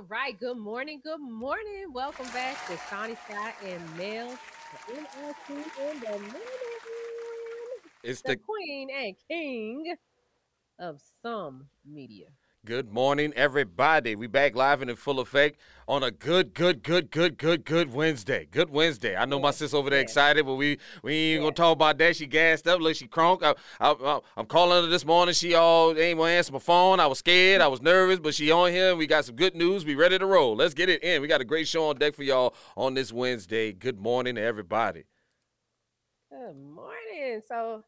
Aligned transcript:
All 0.00 0.06
right. 0.08 0.40
Good 0.40 0.56
morning. 0.56 1.02
Good 1.04 1.20
morning. 1.20 1.92
Welcome 1.92 2.24
back 2.28 2.56
to 2.68 2.78
Sonny 2.88 3.16
Scott 3.16 3.52
and 3.62 3.98
Mel. 3.98 4.30
the 4.86 5.04
in 5.78 6.00
the 6.00 6.06
morning. 6.06 6.40
It's 8.02 8.22
The 8.22 8.30
the 8.30 8.36
queen 8.38 8.88
and 8.90 9.14
king 9.28 9.94
of 10.78 11.02
some 11.22 11.68
media. 11.84 12.28
Good 12.66 12.92
morning, 12.92 13.32
everybody. 13.34 14.14
We 14.14 14.26
back 14.26 14.54
live 14.54 14.80
and 14.82 14.90
in 14.90 14.96
full 14.96 15.18
effect 15.18 15.58
on 15.88 16.02
a 16.02 16.10
good, 16.10 16.54
good, 16.54 16.82
good, 16.82 17.10
good, 17.10 17.38
good, 17.38 17.64
good 17.64 17.92
Wednesday. 17.92 18.46
Good 18.50 18.70
Wednesday. 18.70 19.16
I 19.16 19.24
know 19.24 19.40
my 19.40 19.50
sis 19.50 19.72
over 19.72 19.90
there 19.90 20.00
yes. 20.00 20.10
excited, 20.10 20.46
but 20.46 20.54
we 20.54 20.78
we 21.02 21.14
ain't 21.14 21.42
gonna 21.42 21.54
talk 21.54 21.72
about 21.72 21.98
that. 21.98 22.16
She 22.16 22.26
gassed 22.26 22.68
up, 22.68 22.80
look, 22.80 22.94
she 22.94 23.08
crunk. 23.08 23.42
I, 23.42 23.54
I, 23.80 24.20
I'm 24.36 24.46
calling 24.46 24.84
her 24.84 24.88
this 24.90 25.04
morning. 25.04 25.34
She 25.34 25.54
all 25.54 25.98
ain't 25.98 26.18
gonna 26.18 26.30
answer 26.30 26.52
my 26.52 26.58
phone. 26.58 27.00
I 27.00 27.06
was 27.06 27.18
scared. 27.18 27.60
I 27.60 27.66
was 27.66 27.80
nervous, 27.80 28.20
but 28.20 28.34
she 28.34 28.50
on 28.50 28.70
here. 28.70 28.94
We 28.94 29.06
got 29.06 29.24
some 29.24 29.36
good 29.36 29.56
news. 29.56 29.84
We 29.84 29.94
ready 29.94 30.18
to 30.18 30.26
roll. 30.26 30.54
Let's 30.54 30.74
get 30.74 30.88
it 30.88 31.02
in. 31.02 31.22
We 31.22 31.28
got 31.28 31.40
a 31.40 31.44
great 31.44 31.66
show 31.66 31.88
on 31.88 31.96
deck 31.96 32.14
for 32.14 32.22
y'all 32.22 32.54
on 32.76 32.94
this 32.94 33.12
Wednesday. 33.12 33.72
Good 33.72 33.98
morning, 33.98 34.38
everybody. 34.38 35.04
Good 36.30 36.56
morning. 36.56 37.40
So, 37.48 37.84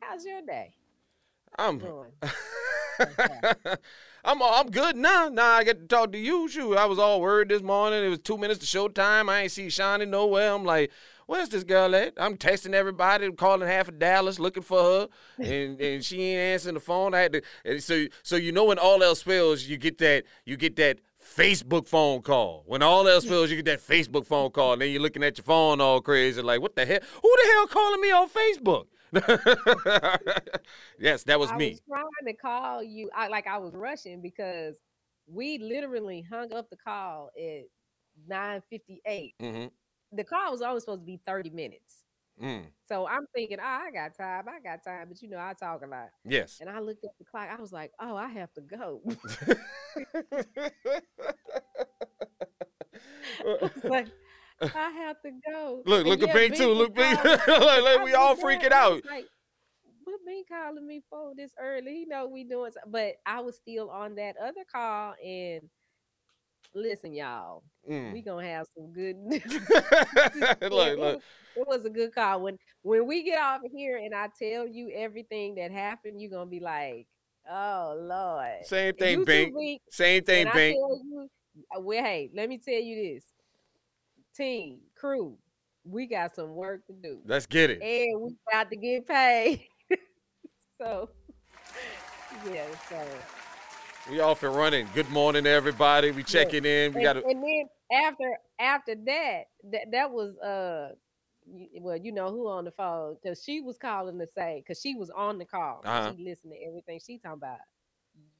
how's 0.00 0.24
your 0.24 0.42
day 0.42 0.74
I'm? 1.58 1.82
I'm 4.24 4.42
I'm 4.42 4.70
good 4.70 4.96
now. 4.96 5.28
Now 5.28 5.52
I 5.52 5.64
get 5.64 5.80
to 5.80 5.86
talk 5.86 6.12
to 6.12 6.18
you. 6.18 6.48
Shoot, 6.48 6.76
I 6.76 6.86
was 6.86 6.98
all 6.98 7.20
worried 7.20 7.48
this 7.48 7.62
morning. 7.62 8.04
It 8.04 8.08
was 8.08 8.18
two 8.18 8.36
minutes 8.36 8.60
to 8.60 8.66
showtime. 8.66 9.28
I 9.30 9.42
ain't 9.42 9.52
see 9.52 9.68
Shawnee 9.70 10.06
nowhere. 10.06 10.52
I'm 10.52 10.64
like, 10.64 10.90
where's 11.26 11.48
this 11.48 11.64
girl 11.64 11.94
at? 11.94 12.14
I'm 12.16 12.36
texting 12.36 12.72
everybody, 12.72 13.30
calling 13.32 13.68
half 13.68 13.88
of 13.88 13.98
Dallas 13.98 14.38
looking 14.38 14.62
for 14.62 14.82
her, 14.82 15.08
and 15.38 15.80
and 15.88 16.04
she 16.04 16.22
ain't 16.22 16.40
answering 16.40 16.74
the 16.74 16.80
phone. 16.80 17.14
I 17.14 17.20
had 17.20 17.32
to. 17.34 17.42
And 17.64 17.82
so 17.82 18.06
so 18.22 18.36
you 18.36 18.52
know 18.52 18.64
when 18.64 18.78
all 18.78 19.02
else 19.02 19.22
fails, 19.22 19.64
you 19.64 19.76
get 19.76 19.98
that 19.98 20.24
you 20.44 20.56
get 20.56 20.76
that. 20.76 20.98
Facebook 21.36 21.88
phone 21.88 22.22
call. 22.22 22.62
When 22.66 22.82
all 22.82 23.08
else 23.08 23.24
fails, 23.24 23.50
you 23.50 23.56
get 23.56 23.64
that 23.64 23.80
Facebook 23.84 24.26
phone 24.26 24.52
call, 24.52 24.74
and 24.74 24.82
then 24.82 24.90
you're 24.90 25.02
looking 25.02 25.24
at 25.24 25.36
your 25.36 25.42
phone 25.42 25.80
all 25.80 26.00
crazy, 26.00 26.40
like, 26.40 26.60
what 26.60 26.76
the 26.76 26.86
hell? 26.86 27.00
Who 27.20 27.36
the 27.42 27.50
hell 27.50 27.66
calling 27.66 28.00
me 28.00 28.12
on 28.12 28.28
Facebook? 28.28 28.86
yes, 30.98 31.22
that 31.24 31.38
was 31.38 31.50
I 31.50 31.56
me. 31.56 31.70
was 31.70 31.80
trying 31.88 32.04
to 32.26 32.32
call 32.34 32.82
you. 32.82 33.10
I 33.14 33.28
like 33.28 33.46
I 33.46 33.58
was 33.58 33.74
rushing 33.74 34.20
because 34.20 34.76
we 35.26 35.58
literally 35.58 36.22
hung 36.22 36.52
up 36.52 36.70
the 36.70 36.76
call 36.76 37.30
at 37.38 37.64
9:58. 38.28 39.34
hmm 39.40 39.66
The 40.12 40.24
call 40.24 40.52
was 40.52 40.62
only 40.62 40.80
supposed 40.80 41.02
to 41.02 41.06
be 41.06 41.20
30 41.26 41.50
minutes. 41.50 42.04
Mm. 42.42 42.66
So 42.86 43.06
I'm 43.06 43.26
thinking, 43.34 43.58
oh, 43.60 43.64
I 43.64 43.90
got 43.92 44.16
time. 44.16 44.44
I 44.48 44.60
got 44.60 44.84
time. 44.84 45.08
But 45.08 45.22
you 45.22 45.28
know, 45.30 45.38
I 45.38 45.54
talk 45.58 45.82
a 45.82 45.86
lot. 45.86 46.10
Yes. 46.24 46.58
And 46.60 46.68
I 46.68 46.80
looked 46.80 47.04
at 47.04 47.16
the 47.18 47.24
clock. 47.24 47.48
I 47.50 47.60
was 47.60 47.72
like, 47.72 47.92
oh, 48.00 48.14
I 48.16 48.28
have 48.28 48.52
to 48.54 48.60
go. 48.60 49.02
Like, 53.84 54.08
I 54.62 54.90
have 54.90 55.20
to 55.22 55.30
go. 55.48 55.82
Look, 55.84 56.06
look 56.06 56.22
at 56.22 56.34
me 56.34 56.50
too. 56.56 56.68
Look, 56.72 56.94
calling- 56.96 57.16
like, 57.46 57.82
like 57.82 58.04
we 58.04 58.14
all 58.14 58.36
freaking 58.36 58.62
him, 58.66 58.72
I 58.72 58.88
was 58.88 58.98
out. 58.98 59.06
Like, 59.10 59.26
what 60.04 60.20
been 60.24 60.44
calling 60.48 60.86
me 60.86 61.02
for 61.10 61.32
this 61.36 61.50
early? 61.60 61.92
He 61.94 62.04
know 62.06 62.26
we 62.28 62.44
doing 62.44 62.70
something. 62.72 62.90
But 62.92 63.14
I 63.26 63.40
was 63.40 63.56
still 63.56 63.90
on 63.90 64.14
that 64.16 64.36
other 64.42 64.64
call. 64.72 65.14
And 65.24 65.62
listen, 66.74 67.12
y'all, 67.14 67.62
we 67.86 67.94
Mm. 67.94 68.24
gonna 68.24 68.46
have 68.46 68.66
some 68.76 68.92
good 68.92 69.16
look, 69.26 70.62
it, 70.62 70.72
look. 70.72 70.98
was, 70.98 71.22
it 71.56 71.66
was 71.66 71.84
a 71.84 71.90
good 71.90 72.14
call. 72.14 72.40
When 72.42 72.58
when 72.82 73.06
we 73.06 73.22
get 73.24 73.40
off 73.40 73.62
of 73.64 73.70
here 73.74 73.96
and 73.96 74.14
I 74.14 74.28
tell 74.38 74.66
you 74.66 74.90
everything 74.94 75.56
that 75.56 75.70
happened, 75.70 76.20
you're 76.20 76.30
gonna 76.30 76.50
be 76.50 76.60
like, 76.60 77.06
"Oh 77.50 77.96
Lord." 77.98 78.64
Same 78.64 78.94
thing, 78.94 79.18
you 79.20 79.24
Bink. 79.24 79.82
Same 79.90 80.22
thing, 80.24 80.46
When 80.46 80.48
I 80.48 80.54
Bink. 80.54 80.76
you, 80.76 81.30
uh, 81.76 81.80
well, 81.80 82.04
hey, 82.04 82.30
let 82.34 82.48
me 82.48 82.58
tell 82.58 82.74
you 82.74 83.14
this, 83.14 83.24
team, 84.36 84.78
crew, 84.94 85.36
we 85.84 86.06
got 86.06 86.34
some 86.34 86.54
work 86.54 86.86
to 86.86 86.92
do, 86.92 87.20
Let's 87.24 87.46
get 87.46 87.70
it. 87.70 87.80
and 87.82 88.22
we 88.22 88.36
got 88.52 88.70
to 88.70 88.76
get 88.76 89.06
paid. 89.06 89.66
so, 90.80 91.10
yeah, 92.52 92.64
so. 92.88 93.02
We 94.10 94.20
off 94.20 94.44
and 94.44 94.54
running. 94.54 94.86
Good 94.94 95.10
morning, 95.10 95.46
everybody. 95.46 96.12
We 96.12 96.22
checking 96.22 96.64
in. 96.64 96.92
We 96.92 96.98
and, 96.98 97.02
got 97.02 97.12
to. 97.14 97.24
and 97.26 97.42
then 97.42 97.64
after 98.04 98.38
after 98.60 98.94
that, 98.94 99.44
that 99.72 99.90
that 99.90 100.10
was 100.12 100.36
uh, 100.38 100.94
well, 101.80 101.96
you 101.96 102.12
know 102.12 102.30
who 102.30 102.48
on 102.48 102.64
the 102.64 102.70
phone 102.70 103.16
because 103.20 103.42
she 103.42 103.60
was 103.60 103.78
calling 103.78 104.18
to 104.18 104.26
say 104.26 104.62
because 104.64 104.80
she 104.80 104.94
was 104.94 105.10
on 105.10 105.38
the 105.38 105.44
call. 105.44 105.82
Uh-huh. 105.84 106.12
She 106.16 106.24
listened 106.24 106.52
to 106.52 106.66
everything 106.68 107.00
she 107.04 107.18
talking 107.18 107.38
about. 107.38 107.58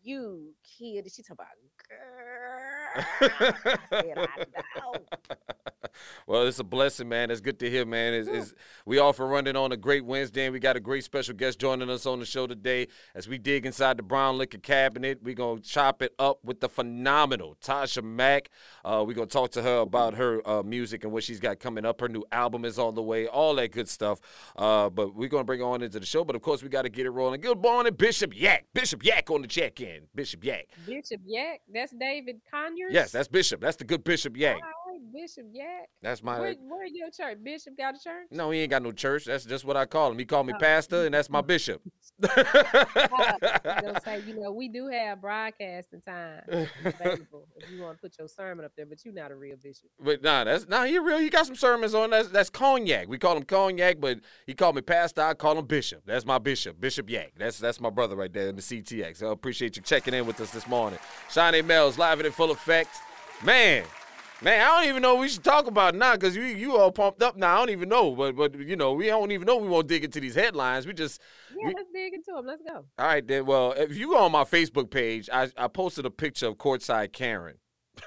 You 0.03 0.53
kid, 0.79 1.05
she 1.13 1.23
talking 1.23 1.33
about 1.33 1.49
girl. 1.89 2.76
I 2.97 3.79
said, 3.91 4.19
I 4.19 4.45
know. 4.77 4.95
well, 6.27 6.47
it's 6.47 6.59
a 6.59 6.65
blessing, 6.65 7.09
man. 7.09 7.31
It's 7.31 7.41
good 7.41 7.59
to 7.61 7.71
hear, 7.71 7.85
man. 7.85 8.15
It's, 8.15 8.29
it's, 8.29 8.55
we 8.85 8.99
off 8.99 9.21
and 9.21 9.31
running 9.31 9.57
on 9.57 9.73
a 9.73 9.77
great 9.77 10.05
Wednesday, 10.05 10.45
and 10.45 10.53
we 10.53 10.59
got 10.59 10.77
a 10.77 10.81
great 10.81 11.05
special 11.05 11.35
guest 11.35 11.59
joining 11.59 11.91
us 11.91 12.07
on 12.07 12.21
the 12.21 12.27
show 12.27 12.47
today 12.47 12.89
as 13.15 13.29
we 13.29 13.39
dig 13.39 13.67
inside 13.67 13.97
the 13.97 14.03
Brown 14.03 14.39
Liquor 14.39 14.59
Cabinet. 14.59 15.21
We're 15.23 15.35
going 15.35 15.63
to 15.63 15.69
chop 15.69 16.03
it 16.03 16.15
up 16.19 16.39
with 16.45 16.61
the 16.61 16.69
phenomenal 16.69 17.57
Tasha 17.63 18.03
Mack. 18.03 18.51
Uh, 18.85 19.05
we're 19.07 19.15
going 19.15 19.29
to 19.29 19.33
talk 19.33 19.51
to 19.53 19.63
her 19.63 19.79
about 19.79 20.15
her 20.15 20.47
uh, 20.49 20.63
music 20.63 21.05
and 21.05 21.13
what 21.13 21.25
she's 21.25 21.41
got 21.41 21.61
coming 21.61 21.85
up. 21.85 22.01
Her 22.01 22.09
new 22.09 22.25
album 22.33 22.65
is 22.65 22.79
on 22.79 22.95
the 22.95 23.03
way, 23.03 23.27
all 23.27 23.55
that 23.57 23.73
good 23.73 23.89
stuff. 23.89 24.21
Uh, 24.57 24.91
but 24.91 25.15
we're 25.15 25.29
going 25.29 25.43
to 25.43 25.47
bring 25.47 25.61
her 25.61 25.67
on 25.67 25.83
into 25.83 26.01
the 26.01 26.07
show. 26.07 26.25
But 26.25 26.37
of 26.37 26.43
course, 26.43 26.63
we 26.63 26.69
got 26.69 26.83
to 26.83 26.89
get 26.89 27.07
it 27.07 27.11
rolling. 27.11 27.41
Good 27.41 27.63
morning, 27.63 27.95
Bishop 27.95 28.39
Yak. 28.39 28.67
Bishop 28.75 29.05
Yak 29.05 29.31
on 29.31 29.43
the 29.43 29.49
check 29.49 29.81
in. 29.81 30.03
Bishop 30.15 30.45
Yak. 30.45 30.67
Bishop 30.87 31.21
Yak, 31.25 31.61
that's 31.73 31.93
David 31.93 32.41
Conyers. 32.51 32.86
Yes, 32.91 33.13
that's 33.13 33.29
Bishop. 33.29 33.61
That's 33.61 33.77
the 33.77 33.85
good 33.85 34.05
Bishop 34.05 34.37
Yak. 34.37 34.61
Bishop 35.13 35.47
Yak. 35.53 35.89
That's 36.03 36.23
my. 36.23 36.39
Where, 36.41 36.55
where 36.55 36.87
your 36.87 37.11
church? 37.11 37.39
Bishop 37.43 37.77
got 37.77 37.95
a 37.95 37.99
church? 38.03 38.27
No, 38.31 38.51
he 38.51 38.61
ain't 38.61 38.71
got 38.71 38.83
no 38.83 38.93
church. 38.93 39.25
That's 39.25 39.45
just 39.45 39.65
what 39.65 39.77
I 39.77 39.87
call 39.87 40.11
him. 40.13 40.19
He 40.19 40.25
called 40.25 40.47
me 40.47 40.53
Oh. 40.55 40.59
pastor, 40.59 41.05
and 41.07 41.15
that's 41.15 41.29
my 41.31 41.41
bishop. 41.43 41.83
I 42.23 44.01
say, 44.05 44.23
you 44.27 44.41
know, 44.41 44.53
we 44.53 44.69
do 44.69 44.89
have 44.89 45.21
broadcasting 45.21 46.01
time 46.01 46.43
available 46.85 47.47
if 47.57 47.71
you 47.71 47.83
want 47.83 47.99
to 47.99 48.01
put 48.03 48.19
your 48.19 48.29
sermon 48.29 48.65
up 48.65 48.73
there, 48.77 48.87
but 48.87 49.05
you're 49.05 49.15
not 49.15 49.31
a 49.31 49.37
real 49.37 49.57
bishop. 49.63 49.91
but 50.01 50.23
nah, 50.23 50.45
that's 50.45 50.67
nah. 50.69 50.85
He 50.85 50.99
real. 50.99 51.19
He 51.19 51.29
got 51.31 51.47
some 51.47 51.57
sermons 51.57 51.95
on. 51.95 52.11
That's 52.11 52.29
that's 52.29 52.51
cognac. 52.51 53.09
We 53.09 53.19
call 53.19 53.37
him 53.37 53.43
cognac, 53.45 54.01
but 54.01 54.21
he 54.47 54.55
called 54.55 54.77
me 54.77 54.83
pastor. 54.83 55.23
I 55.23 55.35
call 55.35 55.59
him 55.59 55.67
bishop. 55.67 56.03
That's 56.07 56.25
my 56.25 56.39
bishop, 56.39 56.81
Bishop 56.81 57.09
Yak. 57.11 57.33
That's 57.37 57.59
that's 57.59 57.81
my 57.81 57.91
brother 57.91 58.17
right 58.17 58.33
there 58.33 58.49
in 58.49 58.57
the 58.57 58.63
CTX. 58.63 59.23
I 59.23 59.31
appreciate 59.33 59.77
you 59.77 59.83
checking 59.83 60.15
in 60.15 60.27
with 60.27 60.41
us 60.41 60.51
this 60.51 60.67
morning. 60.67 60.99
Shiny 61.31 61.63
Mel's 61.63 61.99
live 61.99 62.19
and 62.19 62.27
in 62.27 62.33
full 62.33 62.51
effect. 62.51 62.91
Man, 63.45 63.85
man, 64.43 64.61
I 64.67 64.81
don't 64.81 64.89
even 64.89 65.03
know 65.03 65.15
what 65.15 65.21
we 65.23 65.29
should 65.29 65.45
talk 65.45 65.67
about 65.67 65.95
now 65.95 66.15
because 66.15 66.37
you 66.37 66.43
you 66.43 66.77
all 66.77 66.91
pumped 66.93 67.23
up 67.23 67.37
now. 67.37 67.55
I 67.57 67.59
don't 67.59 67.71
even 67.71 67.89
know, 67.89 68.15
but 68.15 68.37
but 68.37 68.59
you 68.59 68.77
know 68.77 68.93
we 68.93 69.07
don't 69.07 69.31
even 69.33 69.47
know 69.47 69.57
we 69.57 69.69
won't 69.69 69.89
dig 69.89 70.05
into 70.05 70.21
these 70.21 70.35
headlines. 70.35 70.87
We 70.87 70.93
just 70.93 71.21
Yeah, 71.57 71.69
We- 71.69 71.75
let's 71.75 71.91
dig 71.93 72.15
into 72.15 72.33
them. 72.35 72.47
Let's 72.47 72.63
go. 72.63 72.85
All 72.99 73.07
right, 73.07 73.27
then. 73.27 73.47
Well, 73.47 73.73
if 73.73 73.97
you 73.97 74.09
go 74.09 74.19
on 74.19 74.33
my 74.33 74.45
Facebook 74.45 74.91
page, 74.91 75.29
I, 75.33 75.51
I 75.57 75.69
posted 75.69 76.07
a 76.07 76.11
picture 76.11 76.47
of 76.47 76.57
courtside 76.57 77.13
Karen 77.13 77.57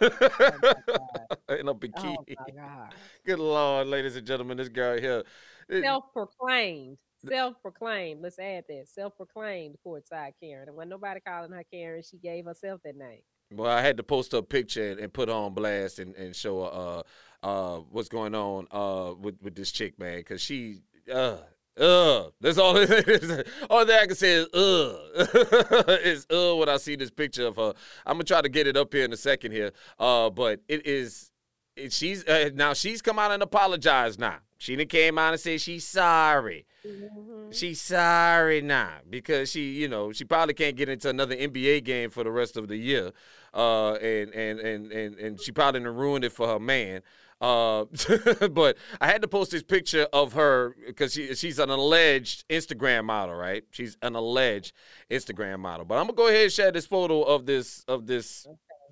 oh 0.02 0.08
in 1.50 1.68
a 1.68 1.72
Oh 1.72 1.76
bikini. 1.76 2.36
my 2.38 2.54
God. 2.56 2.94
Good 3.26 3.40
lord, 3.40 3.88
ladies 3.88 4.16
and 4.16 4.26
gentlemen, 4.26 4.58
this 4.58 4.70
girl 4.70 5.00
here. 5.00 5.24
Self-proclaimed. 5.72 6.98
Self-proclaimed. 7.28 8.22
Let's 8.22 8.40
add 8.40 8.64
that. 8.70 8.88
Self-proclaimed 8.88 9.76
courtside 9.86 10.34
Karen. 10.42 10.68
And 10.68 10.78
when 10.78 10.90
nobody 10.90 11.20
calling 11.20 11.52
her 11.52 11.64
Karen, 11.72 12.02
she 12.10 12.18
gave 12.18 12.46
herself 12.46 12.82
that 12.86 12.96
name. 12.96 13.22
Well, 13.52 13.72
I 13.72 13.82
had 13.82 13.98
to 13.98 14.04
post 14.04 14.34
a 14.34 14.42
picture 14.42 14.92
and, 14.92 15.00
and 15.00 15.14
put 15.14 15.30
on 15.30 15.54
blast 15.54 16.00
and, 16.00 16.16
and 16.16 16.36
show 16.36 16.62
uh 16.64 17.04
uh 17.42 17.78
what's 17.90 18.10
going 18.10 18.36
on 18.36 18.68
uh 18.72 19.14
with 19.20 19.42
with 19.42 19.56
this 19.56 19.72
chick, 19.72 20.00
man, 20.00 20.18
because 20.18 20.42
she 20.42 20.82
uh. 21.12 21.38
Uh, 21.80 22.30
that's 22.42 22.58
all. 22.58 22.76
It 22.76 23.08
is. 23.08 23.32
All 23.70 23.86
that 23.86 24.02
I 24.02 24.06
can 24.08 24.16
say 24.16 24.34
is 24.34 24.48
uh. 24.48 25.98
is 26.04 26.28
uh 26.30 26.54
when 26.58 26.68
I 26.68 26.76
see 26.76 26.98
this 26.98 27.10
picture 27.10 27.48
of 27.48 27.56
her. 27.56 27.74
I'm 28.06 28.16
gonna 28.16 28.26
try 28.26 28.42
to 28.42 28.50
get 28.50 28.68
it 28.68 28.76
up 28.76 28.94
here 28.94 29.06
in 29.06 29.14
a 29.14 29.18
second 29.18 29.54
here. 29.54 29.72
Uh, 29.98 30.30
but 30.30 30.60
it 30.68 30.86
is. 30.86 31.32
It, 31.78 31.94
she's 31.94 32.26
uh, 32.26 32.50
now 32.54 32.74
she's 32.74 33.02
come 33.02 33.18
out 33.18 33.32
and 33.32 33.42
apologized 33.42 34.20
now. 34.20 34.40
She 34.58 34.76
done 34.76 34.88
came 34.88 35.18
out 35.18 35.32
and 35.32 35.40
said 35.40 35.62
she's 35.62 35.86
sorry. 35.88 36.66
Mhm. 36.86 37.54
She's 37.54 37.80
sorry 37.80 38.62
now 38.62 38.96
because 39.10 39.50
she, 39.50 39.72
you 39.72 39.88
know, 39.88 40.12
she 40.12 40.26
probably 40.26 40.54
can't 40.54 40.76
get 40.76 40.90
into 40.90 41.08
another 41.10 41.36
NBA 41.36 41.86
game 41.86 42.10
for 42.10 42.26
the 42.26 42.32
rest 42.32 42.58
of 42.58 42.68
the 42.68 42.76
year, 42.76 43.14
uh, 43.54 43.94
and 43.94 44.34
and 44.34 44.60
and 44.60 44.92
and 44.92 45.16
and 45.16 45.42
she 45.42 45.52
probably 45.52 45.82
ruined 45.82 46.26
it 46.26 46.32
for 46.32 46.48
her 46.48 46.60
man. 46.60 47.02
Uh, 47.42 47.86
but 48.52 48.78
I 49.00 49.08
had 49.08 49.22
to 49.22 49.28
post 49.28 49.52
this 49.52 49.64
picture 49.64 50.08
of 50.12 50.34
her 50.34 50.76
because 50.86 51.14
she, 51.14 51.34
she's 51.36 51.58
an 51.58 51.70
alleged 51.70 52.46
Instagram 52.50 53.06
model, 53.06 53.36
right? 53.36 53.64
She's 53.72 53.98
an 54.02 54.16
alleged 54.16 54.74
Instagram 55.10 55.60
model. 55.60 55.86
But 55.86 55.96
I'm 55.96 56.06
gonna 56.06 56.18
go 56.18 56.28
ahead 56.28 56.44
and 56.44 56.52
share 56.52 56.72
this 56.72 56.86
photo 56.86 57.22
of 57.22 57.46
this 57.46 57.84
of 57.88 58.08
this 58.08 58.46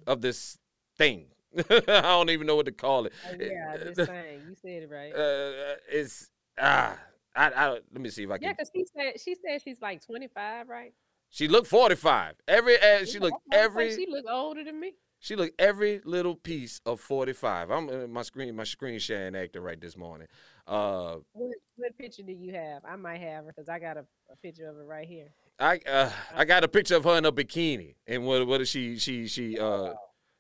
of 0.06 0.22
this 0.22 0.58
thing. 0.98 1.26
I 1.70 2.02
don't 2.02 2.30
even 2.30 2.48
know 2.48 2.56
what 2.56 2.68
to 2.68 2.72
call 2.72 3.06
it. 3.06 3.14
Oh, 3.30 3.36
yeah, 3.38 3.78
this 3.78 4.08
thing. 4.08 4.42
You 4.48 4.56
said 4.56 4.84
it 4.84 4.90
right. 4.90 5.14
Uh, 5.14 5.76
it's 5.90 6.30
ah, 6.60 6.98
I, 7.36 7.50
I 7.50 7.70
let 7.70 8.00
me 8.00 8.10
see 8.10 8.24
if 8.24 8.32
I 8.32 8.38
can. 8.38 8.48
Yeah, 8.48 8.54
because 8.54 8.72
she 8.74 8.86
said 8.86 9.20
she 9.20 9.36
said 9.36 9.62
she's 9.62 9.82
like 9.82 10.06
25, 10.06 10.70
right? 10.70 10.94
She 11.30 11.48
looked 11.48 11.68
45. 11.68 12.36
Every 12.48 12.76
uh, 12.82 13.06
she 13.06 13.20
looked 13.20 13.34
I 13.34 13.36
was 13.36 13.42
like, 13.52 13.60
every 13.60 13.96
She 13.96 14.08
look 14.10 14.26
older 14.30 14.64
than 14.64 14.80
me. 14.80 14.94
she 15.20 15.36
looked 15.36 15.60
every 15.60 16.02
little 16.06 16.36
piece 16.36 16.80
of 16.86 17.00
45. 17.00 17.70
I'm 17.72 17.90
uh, 17.90 18.08
my 18.08 18.22
screen 18.22 18.56
my 18.56 18.64
screen 18.64 19.00
sharing 19.00 19.36
actor 19.36 19.62
right 19.62 19.80
this 19.80 19.98
morning. 19.98 20.28
Uh 20.66 21.18
What, 21.34 21.58
what 21.76 21.98
picture 21.98 22.24
do 22.24 22.32
you 22.32 22.54
have? 22.54 22.84
I 22.86 22.96
might 22.96 23.20
have 23.22 23.46
her 23.46 23.52
because 23.56 23.70
I 23.70 23.80
got 23.80 23.98
a, 23.98 24.06
a 24.32 24.36
picture 24.42 24.68
of 24.70 24.76
her 24.76 24.86
right 24.86 25.08
here. 25.08 25.28
I 25.60 25.80
uh 25.88 26.12
I 26.36 26.46
got 26.46 26.64
a 26.64 26.68
picture 26.68 26.96
of 26.96 27.04
her 27.04 27.18
in 27.18 27.26
a 27.26 27.32
bikini. 27.32 27.96
And 28.08 28.26
what 28.26 28.46
what 28.48 28.62
is 28.62 28.70
she 28.70 28.98
she 28.98 29.28
she 29.28 29.60
uh 29.60 29.94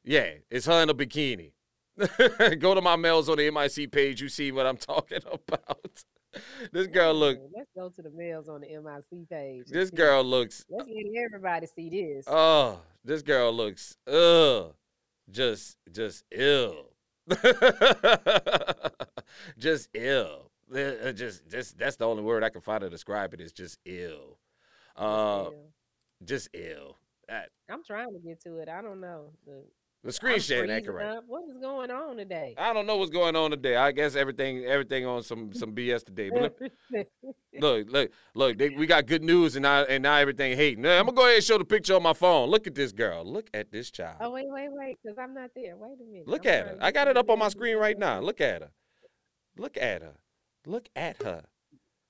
yeah, 0.03 0.29
it's 0.49 0.65
her 0.67 0.81
in 0.83 0.89
a 0.89 0.93
bikini. 0.95 1.51
Go 2.59 2.75
to 2.75 2.81
my 2.81 2.95
mails 2.95 3.27
on 3.27 3.37
the 3.37 3.49
MIC 3.51 3.91
page, 3.91 4.21
you 4.21 4.29
see 4.29 4.51
what 4.51 4.65
I'm 4.67 4.77
talking 4.93 5.19
about. 5.25 6.03
this 6.71 6.87
girl 6.87 7.13
look 7.13 7.37
Let's 7.55 7.69
go 7.77 7.89
to 7.89 8.01
the 8.01 8.11
mails 8.11 8.47
on 8.49 8.61
the 8.61 8.67
MIC 8.67 9.29
page. 9.29 9.65
this 9.67 9.89
girl 9.89 10.23
looks 10.23 10.65
Let's 10.69 10.87
let 10.87 11.25
everybody 11.25 11.67
see 11.67 11.89
this. 11.89 12.25
Oh, 12.27 12.79
this 13.03 13.21
girl 13.21 13.51
looks 13.53 13.95
ugh, 14.07 14.73
just 15.29 15.77
just 15.91 16.23
ill, 16.31 16.91
just 19.57 19.89
ill. 19.93 20.51
Uh, 20.73 20.79
uh, 20.79 21.11
Just 21.13 21.47
just 21.49 21.77
that's 21.77 21.95
the 21.95 22.05
only 22.05 22.23
word 22.23 22.43
I 22.43 22.49
can 22.49 22.59
find 22.61 22.81
to 22.81 22.89
describe 22.89 23.33
it 23.33 23.39
is 23.39 23.53
just 23.53 23.77
ill. 23.85 24.37
Uh, 24.97 25.51
just 26.25 26.49
ill. 26.53 26.97
That, 27.29 27.49
I'm 27.69 27.83
trying 27.83 28.11
to 28.13 28.19
get 28.19 28.41
to 28.43 28.57
it. 28.59 28.67
I 28.69 28.81
don't 28.81 28.99
know. 28.99 29.31
The, 29.45 29.63
the 30.03 30.11
screen 30.11 30.39
sharing 30.39 30.71
accurate. 30.71 31.05
up. 31.05 31.23
What 31.27 31.43
is 31.49 31.57
going 31.57 31.91
on 31.91 32.17
today? 32.17 32.55
I 32.57 32.71
don't 32.73 32.85
know 32.85 32.97
what's 32.97 33.11
going 33.11 33.35
on 33.35 33.51
today. 33.51 33.75
I 33.75 33.91
guess 33.91 34.15
everything 34.15 34.63
everything 34.65 35.05
on 35.05 35.23
some 35.23 35.53
some 35.53 35.73
BS 35.73 36.05
today. 36.05 36.29
But 36.29 36.41
look, 36.41 36.61
look, 37.59 37.87
look, 37.91 38.11
look 38.33 38.57
they, 38.57 38.69
we 38.69 38.85
got 38.85 39.05
good 39.05 39.23
news 39.23 39.55
and 39.55 39.63
now 39.63 39.83
and 39.83 40.03
now 40.03 40.15
everything 40.15 40.55
hating. 40.55 40.85
I'm 40.85 41.05
gonna 41.05 41.13
go 41.13 41.23
ahead 41.23 41.35
and 41.35 41.43
show 41.43 41.57
the 41.57 41.65
picture 41.65 41.95
on 41.95 42.03
my 42.03 42.13
phone. 42.13 42.49
Look 42.49 42.67
at 42.67 42.75
this 42.75 42.91
girl. 42.91 43.25
Look 43.25 43.49
at 43.53 43.71
this 43.71 43.91
child. 43.91 44.17
oh 44.21 44.31
wait, 44.31 44.47
wait, 44.49 44.69
wait, 44.71 44.97
because 45.01 45.17
I'm 45.17 45.33
not 45.33 45.49
there. 45.55 45.75
Wait 45.75 45.97
a 45.99 46.03
minute. 46.03 46.27
Look 46.27 46.45
I'm 46.45 46.53
at 46.53 46.67
her. 46.67 46.77
I 46.79 46.91
got 46.91 47.07
it 47.07 47.17
up 47.17 47.29
on 47.29 47.39
my 47.39 47.49
screen 47.49 47.77
right 47.77 47.97
now. 47.97 48.19
Look 48.19 48.39
at 48.39 48.61
her. 48.61 48.71
Look 49.57 49.77
at 49.77 50.01
her. 50.01 50.13
Look 50.65 50.89
at 50.95 51.21
her. 51.23 51.43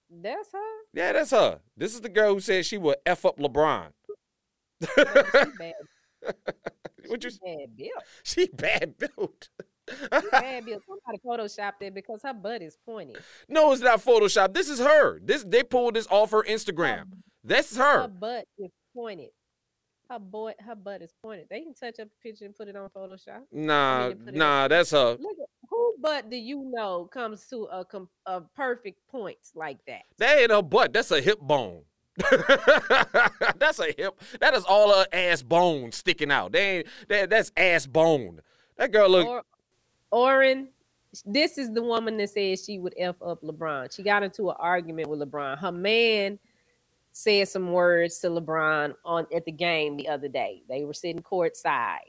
That's 0.10 0.52
her. 0.52 0.78
Yeah, 0.94 1.14
that's 1.14 1.32
her. 1.32 1.60
This 1.76 1.94
is 1.94 2.02
the 2.02 2.10
girl 2.10 2.34
who 2.34 2.40
said 2.40 2.66
she 2.66 2.78
would 2.78 2.98
F 3.06 3.26
up 3.26 3.38
LeBron. 3.38 3.88
No. 4.98 5.74
what 7.12 7.24
you 7.24 7.32
bad 7.44 7.76
built. 7.76 8.04
she 8.24 8.48
bad 8.48 8.98
built. 8.98 9.50
Bad 10.32 10.66
built. 10.66 10.84
Somebody 10.86 11.20
photoshopped 11.26 11.82
it 11.82 11.94
because 11.94 12.22
her 12.24 12.34
butt 12.34 12.62
is 12.62 12.78
pointed. 12.86 13.18
no, 13.48 13.72
it's 13.72 13.82
not 13.82 14.00
Photoshop. 14.04 14.54
This 14.54 14.70
is 14.70 14.80
her. 14.80 15.20
This 15.24 15.44
they 15.44 15.64
pulled 15.64 15.96
this 15.96 16.08
off 16.10 16.32
her 16.32 16.44
Instagram. 16.44 17.06
That's 17.44 17.76
Her 17.78 18.02
her. 18.02 18.08
butt 18.08 18.46
is 18.58 18.72
pointed. 18.96 19.30
Her 20.10 20.20
boy, 20.20 20.54
her 20.66 20.76
butt 20.76 21.02
is 21.02 21.14
pointed. 21.22 21.48
They 21.50 21.62
can 21.62 21.74
touch 21.74 22.00
up 22.00 22.08
a 22.08 22.24
picture 22.24 22.46
and 22.46 22.56
put 22.56 22.68
it 22.70 22.76
on 22.78 22.90
Photoshop. 22.90 23.42
Nah, 23.52 24.10
to 24.10 24.16
put 24.16 24.28
it 24.30 24.36
nah, 24.36 24.68
that's 24.70 24.92
her. 24.92 25.18
Look 25.20 25.38
at 25.42 25.50
who 25.70 25.96
butt 26.00 26.30
do 26.30 26.38
you 26.38 26.72
know 26.74 27.06
comes 27.12 27.46
to 27.48 27.68
a 27.72 27.86
a 28.26 28.42
perfect 28.56 29.00
point 29.10 29.38
like 29.56 29.80
that? 29.88 30.04
That 30.18 30.38
ain't 30.40 30.52
her 30.52 30.62
butt. 30.62 30.94
That's 30.94 31.12
a 31.12 31.20
hip 31.22 31.40
bone. 31.42 31.84
that's 33.58 33.80
a 33.80 33.94
hip. 33.96 34.20
That 34.40 34.54
is 34.54 34.64
all 34.64 34.94
her 34.94 35.06
ass 35.14 35.42
bone 35.42 35.92
sticking 35.92 36.32
out. 36.32 36.52
They 36.52 36.78
ain't 36.78 36.88
that, 37.10 37.30
that's 37.30 37.52
ass 37.56 37.86
bone. 37.86 38.42
That 38.78 38.92
girl 38.92 39.10
look 39.10 39.28
Or, 39.28 39.44
Oren, 40.12 40.70
this 41.26 41.58
is 41.58 41.72
the 41.72 41.82
woman 41.82 42.18
that 42.18 42.30
said 42.30 42.60
she 42.60 42.80
would 42.80 42.94
f 42.98 43.16
up 43.22 43.42
LeBron. 43.42 43.96
She 43.96 44.04
got 44.04 44.24
into 44.24 44.50
an 44.50 44.56
argument 44.60 45.10
with 45.10 45.20
LeBron. 45.20 45.60
Her 45.60 45.72
man 45.72 46.40
said 47.12 47.48
some 47.48 47.72
words 47.72 48.20
to 48.20 48.28
LeBron 48.30 48.94
on 49.06 49.28
at 49.34 49.46
the 49.46 49.52
game 49.52 49.98
the 49.98 50.08
other 50.08 50.28
day. 50.28 50.64
They 50.68 50.84
were 50.86 50.94
sitting 50.94 51.22
courtside. 51.22 52.00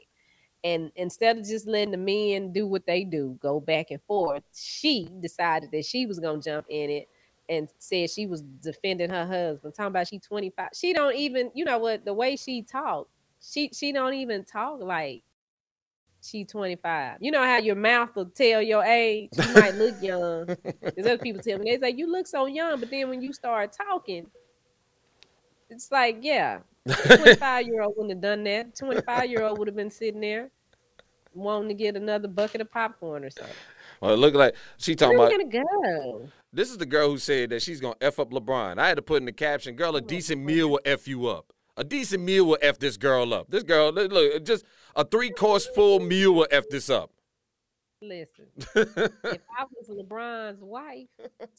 And 0.63 0.91
instead 0.95 1.37
of 1.37 1.45
just 1.45 1.67
letting 1.67 1.91
the 1.91 1.97
men 1.97 2.51
do 2.51 2.67
what 2.67 2.85
they 2.85 3.03
do, 3.03 3.37
go 3.41 3.59
back 3.59 3.91
and 3.91 4.01
forth, 4.03 4.43
she 4.53 5.07
decided 5.21 5.71
that 5.71 5.85
she 5.85 6.05
was 6.05 6.19
gonna 6.19 6.41
jump 6.41 6.65
in 6.69 6.89
it 6.89 7.09
and 7.49 7.67
said 7.79 8.09
she 8.09 8.27
was 8.27 8.41
defending 8.41 9.09
her 9.09 9.25
husband. 9.25 9.73
Talking 9.73 9.87
about 9.87 10.07
she 10.07 10.19
25. 10.19 10.69
She 10.73 10.93
don't 10.93 11.15
even, 11.15 11.51
you 11.55 11.65
know 11.65 11.79
what, 11.79 12.05
the 12.05 12.13
way 12.13 12.35
she 12.35 12.61
talked, 12.61 13.09
she 13.41 13.71
she 13.73 13.91
don't 13.91 14.13
even 14.13 14.45
talk 14.45 14.81
like 14.81 15.23
she 16.21 16.45
25. 16.45 17.17
You 17.21 17.31
know 17.31 17.43
how 17.43 17.57
your 17.57 17.75
mouth 17.75 18.15
will 18.15 18.27
tell 18.27 18.61
your 18.61 18.83
age. 18.83 19.29
You 19.33 19.53
might 19.53 19.75
look 19.75 19.95
young. 20.01 20.45
There's 20.45 21.07
other 21.07 21.17
people 21.17 21.41
tell 21.41 21.57
me 21.57 21.71
they 21.71 21.79
say 21.79 21.95
you 21.97 22.11
look 22.11 22.27
so 22.27 22.45
young, 22.45 22.79
but 22.79 22.89
then 22.89 23.09
when 23.09 23.21
you 23.21 23.33
start 23.33 23.73
talking, 23.73 24.27
it's 25.69 25.91
like, 25.91 26.19
yeah, 26.21 26.59
25 26.87 27.65
year 27.67 27.81
old 27.81 27.95
wouldn't 27.95 28.11
have 28.11 28.21
done 28.21 28.43
that. 28.43 28.75
25 28.75 29.29
year 29.29 29.43
old 29.43 29.57
would 29.59 29.67
have 29.67 29.75
been 29.75 29.91
sitting 29.91 30.21
there 30.21 30.51
wanting 31.33 31.69
to 31.69 31.73
get 31.73 31.95
another 31.95 32.27
bucket 32.27 32.61
of 32.61 32.71
popcorn 32.71 33.23
or 33.23 33.29
something. 33.29 33.55
well, 34.01 34.13
it 34.13 34.17
looked 34.17 34.35
like 34.35 34.55
she 34.77 34.95
talking 34.95 35.17
Where 35.17 35.27
about 35.27 35.51
gonna 35.51 35.63
go? 35.63 36.29
This 36.51 36.71
is 36.71 36.77
the 36.77 36.85
girl 36.85 37.09
who 37.09 37.17
said 37.17 37.51
that 37.51 37.61
she's 37.61 37.79
gonna 37.79 37.95
f 38.01 38.19
up 38.19 38.31
LeBron. 38.31 38.79
I 38.79 38.87
had 38.87 38.95
to 38.95 39.03
put 39.03 39.17
in 39.17 39.25
the 39.25 39.31
caption, 39.31 39.75
"Girl, 39.75 39.95
a 39.95 40.01
decent 40.01 40.41
meal 40.43 40.69
will 40.69 40.81
f 40.83 41.07
you 41.07 41.27
up. 41.27 41.53
A 41.77 41.83
decent 41.83 42.23
meal 42.23 42.45
will 42.45 42.57
f 42.61 42.79
this 42.79 42.97
girl 42.97 43.33
up. 43.33 43.49
This 43.49 43.63
girl, 43.63 43.91
look, 43.91 44.11
look 44.11 44.43
just 44.43 44.65
a 44.95 45.05
three 45.05 45.29
course 45.29 45.67
full 45.67 45.99
meal 45.99 46.33
will 46.33 46.47
f 46.49 46.67
this 46.69 46.89
up." 46.89 47.11
Listen, 48.01 48.47
if 48.75 49.41
I 49.57 49.65
was 49.75 49.89
LeBron's 49.89 50.63
wife, 50.63 51.09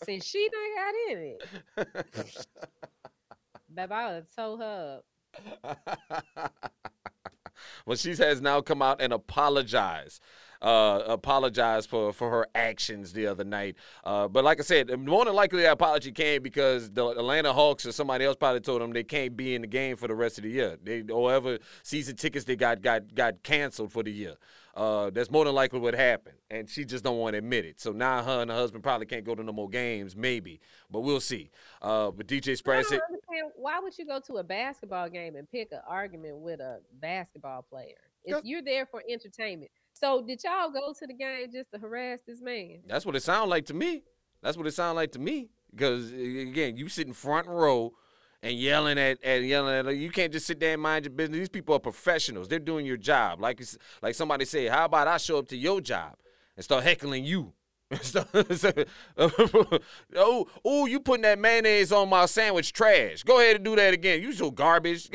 since 0.02 0.24
she 0.24 0.48
done 0.48 0.74
got 0.74 0.94
in 1.12 1.18
it, 1.18 1.42
baby, 3.72 3.92
I 3.92 4.06
would 4.06 4.14
have 4.14 4.34
told 4.34 4.60
her 4.60 5.00
up. 5.00 5.04
well, 7.86 7.96
she 7.96 8.16
has 8.16 8.40
now 8.40 8.60
come 8.60 8.82
out 8.82 9.00
and 9.00 9.12
apologized. 9.12 10.20
Uh, 10.62 11.02
apologized 11.06 11.88
for 11.88 12.12
for 12.12 12.28
her 12.28 12.46
actions 12.54 13.14
the 13.14 13.26
other 13.26 13.44
night. 13.44 13.76
Uh, 14.04 14.28
but 14.28 14.44
like 14.44 14.60
I 14.60 14.62
said, 14.62 14.90
more 14.98 15.24
than 15.24 15.34
likely 15.34 15.62
that 15.62 15.72
apology 15.72 16.12
came 16.12 16.42
because 16.42 16.90
the 16.90 17.06
Atlanta 17.08 17.52
Hawks 17.52 17.86
or 17.86 17.92
somebody 17.92 18.26
else 18.26 18.36
probably 18.36 18.60
told 18.60 18.82
them 18.82 18.92
they 18.92 19.02
can't 19.02 19.34
be 19.36 19.54
in 19.54 19.62
the 19.62 19.66
game 19.66 19.96
for 19.96 20.06
the 20.06 20.14
rest 20.14 20.36
of 20.36 20.44
the 20.44 20.50
year. 20.50 20.76
They 20.82 21.02
or 21.10 21.22
whatever 21.22 21.58
season 21.82 22.16
tickets 22.16 22.44
they 22.44 22.56
got 22.56 22.82
got 22.82 23.14
got 23.14 23.42
canceled 23.42 23.90
for 23.90 24.02
the 24.02 24.12
year. 24.12 24.36
Uh, 24.74 25.10
that's 25.10 25.30
more 25.30 25.44
than 25.44 25.54
likely 25.54 25.80
what 25.80 25.94
happened, 25.94 26.36
and 26.50 26.68
she 26.68 26.84
just 26.84 27.02
don't 27.02 27.18
want 27.18 27.34
to 27.34 27.38
admit 27.38 27.64
it. 27.64 27.80
So 27.80 27.90
now 27.92 28.22
her 28.22 28.42
and 28.42 28.50
her 28.50 28.56
husband 28.56 28.82
probably 28.82 29.06
can't 29.06 29.24
go 29.24 29.34
to 29.34 29.42
no 29.42 29.52
more 29.52 29.68
games, 29.68 30.14
maybe, 30.14 30.60
but 30.90 31.00
we'll 31.00 31.20
see. 31.20 31.50
Uh, 31.82 32.10
but 32.10 32.26
DJ 32.26 32.56
Spratt 32.56 32.86
said, 32.86 33.00
why 33.56 33.80
would 33.80 33.98
you 33.98 34.06
go 34.06 34.20
to 34.20 34.34
a 34.34 34.44
basketball 34.44 35.08
game 35.08 35.36
and 35.36 35.50
pick 35.50 35.72
an 35.72 35.80
argument 35.88 36.36
with 36.36 36.60
a 36.60 36.80
basketball 37.00 37.62
player 37.62 37.96
if 38.24 38.44
you're 38.44 38.62
there 38.62 38.86
for 38.86 39.02
entertainment? 39.08 39.70
So 39.92 40.22
did 40.26 40.40
y'all 40.44 40.70
go 40.70 40.94
to 40.98 41.06
the 41.06 41.14
game 41.14 41.48
just 41.52 41.70
to 41.72 41.78
harass 41.78 42.20
this 42.26 42.40
man? 42.40 42.80
That's 42.86 43.04
what 43.04 43.16
it 43.16 43.22
sounded 43.22 43.50
like 43.50 43.66
to 43.66 43.74
me. 43.74 44.02
That's 44.42 44.56
what 44.56 44.66
it 44.66 44.74
sounded 44.74 44.96
like 44.96 45.12
to 45.12 45.18
me. 45.18 45.50
Because 45.70 46.10
again, 46.12 46.76
you 46.76 46.88
sitting 46.88 47.12
front 47.12 47.46
row 47.46 47.92
and 48.42 48.56
yelling 48.56 48.98
at 48.98 49.18
and 49.22 49.46
yelling 49.46 49.86
at. 49.86 49.96
You 49.96 50.10
can't 50.10 50.32
just 50.32 50.46
sit 50.46 50.60
there 50.60 50.74
and 50.74 50.82
mind 50.82 51.04
your 51.04 51.12
business. 51.12 51.38
These 51.38 51.48
people 51.48 51.74
are 51.74 51.80
professionals. 51.80 52.48
They're 52.48 52.58
doing 52.58 52.86
your 52.86 52.96
job. 52.96 53.40
Like 53.40 53.62
like 54.02 54.14
somebody 54.14 54.44
said, 54.44 54.70
how 54.70 54.86
about 54.86 55.08
I 55.08 55.18
show 55.18 55.38
up 55.38 55.48
to 55.48 55.56
your 55.56 55.80
job 55.80 56.16
and 56.56 56.64
start 56.64 56.84
heckling 56.84 57.24
you? 57.24 57.52
oh, 60.16 60.46
oh, 60.64 60.86
you 60.86 61.00
putting 61.00 61.22
that 61.22 61.40
mayonnaise 61.40 61.90
on 61.90 62.08
my 62.08 62.26
sandwich? 62.26 62.72
Trash. 62.72 63.24
Go 63.24 63.40
ahead 63.40 63.56
and 63.56 63.64
do 63.64 63.74
that 63.74 63.92
again. 63.92 64.22
You 64.22 64.32
so 64.32 64.52
garbage. 64.52 65.10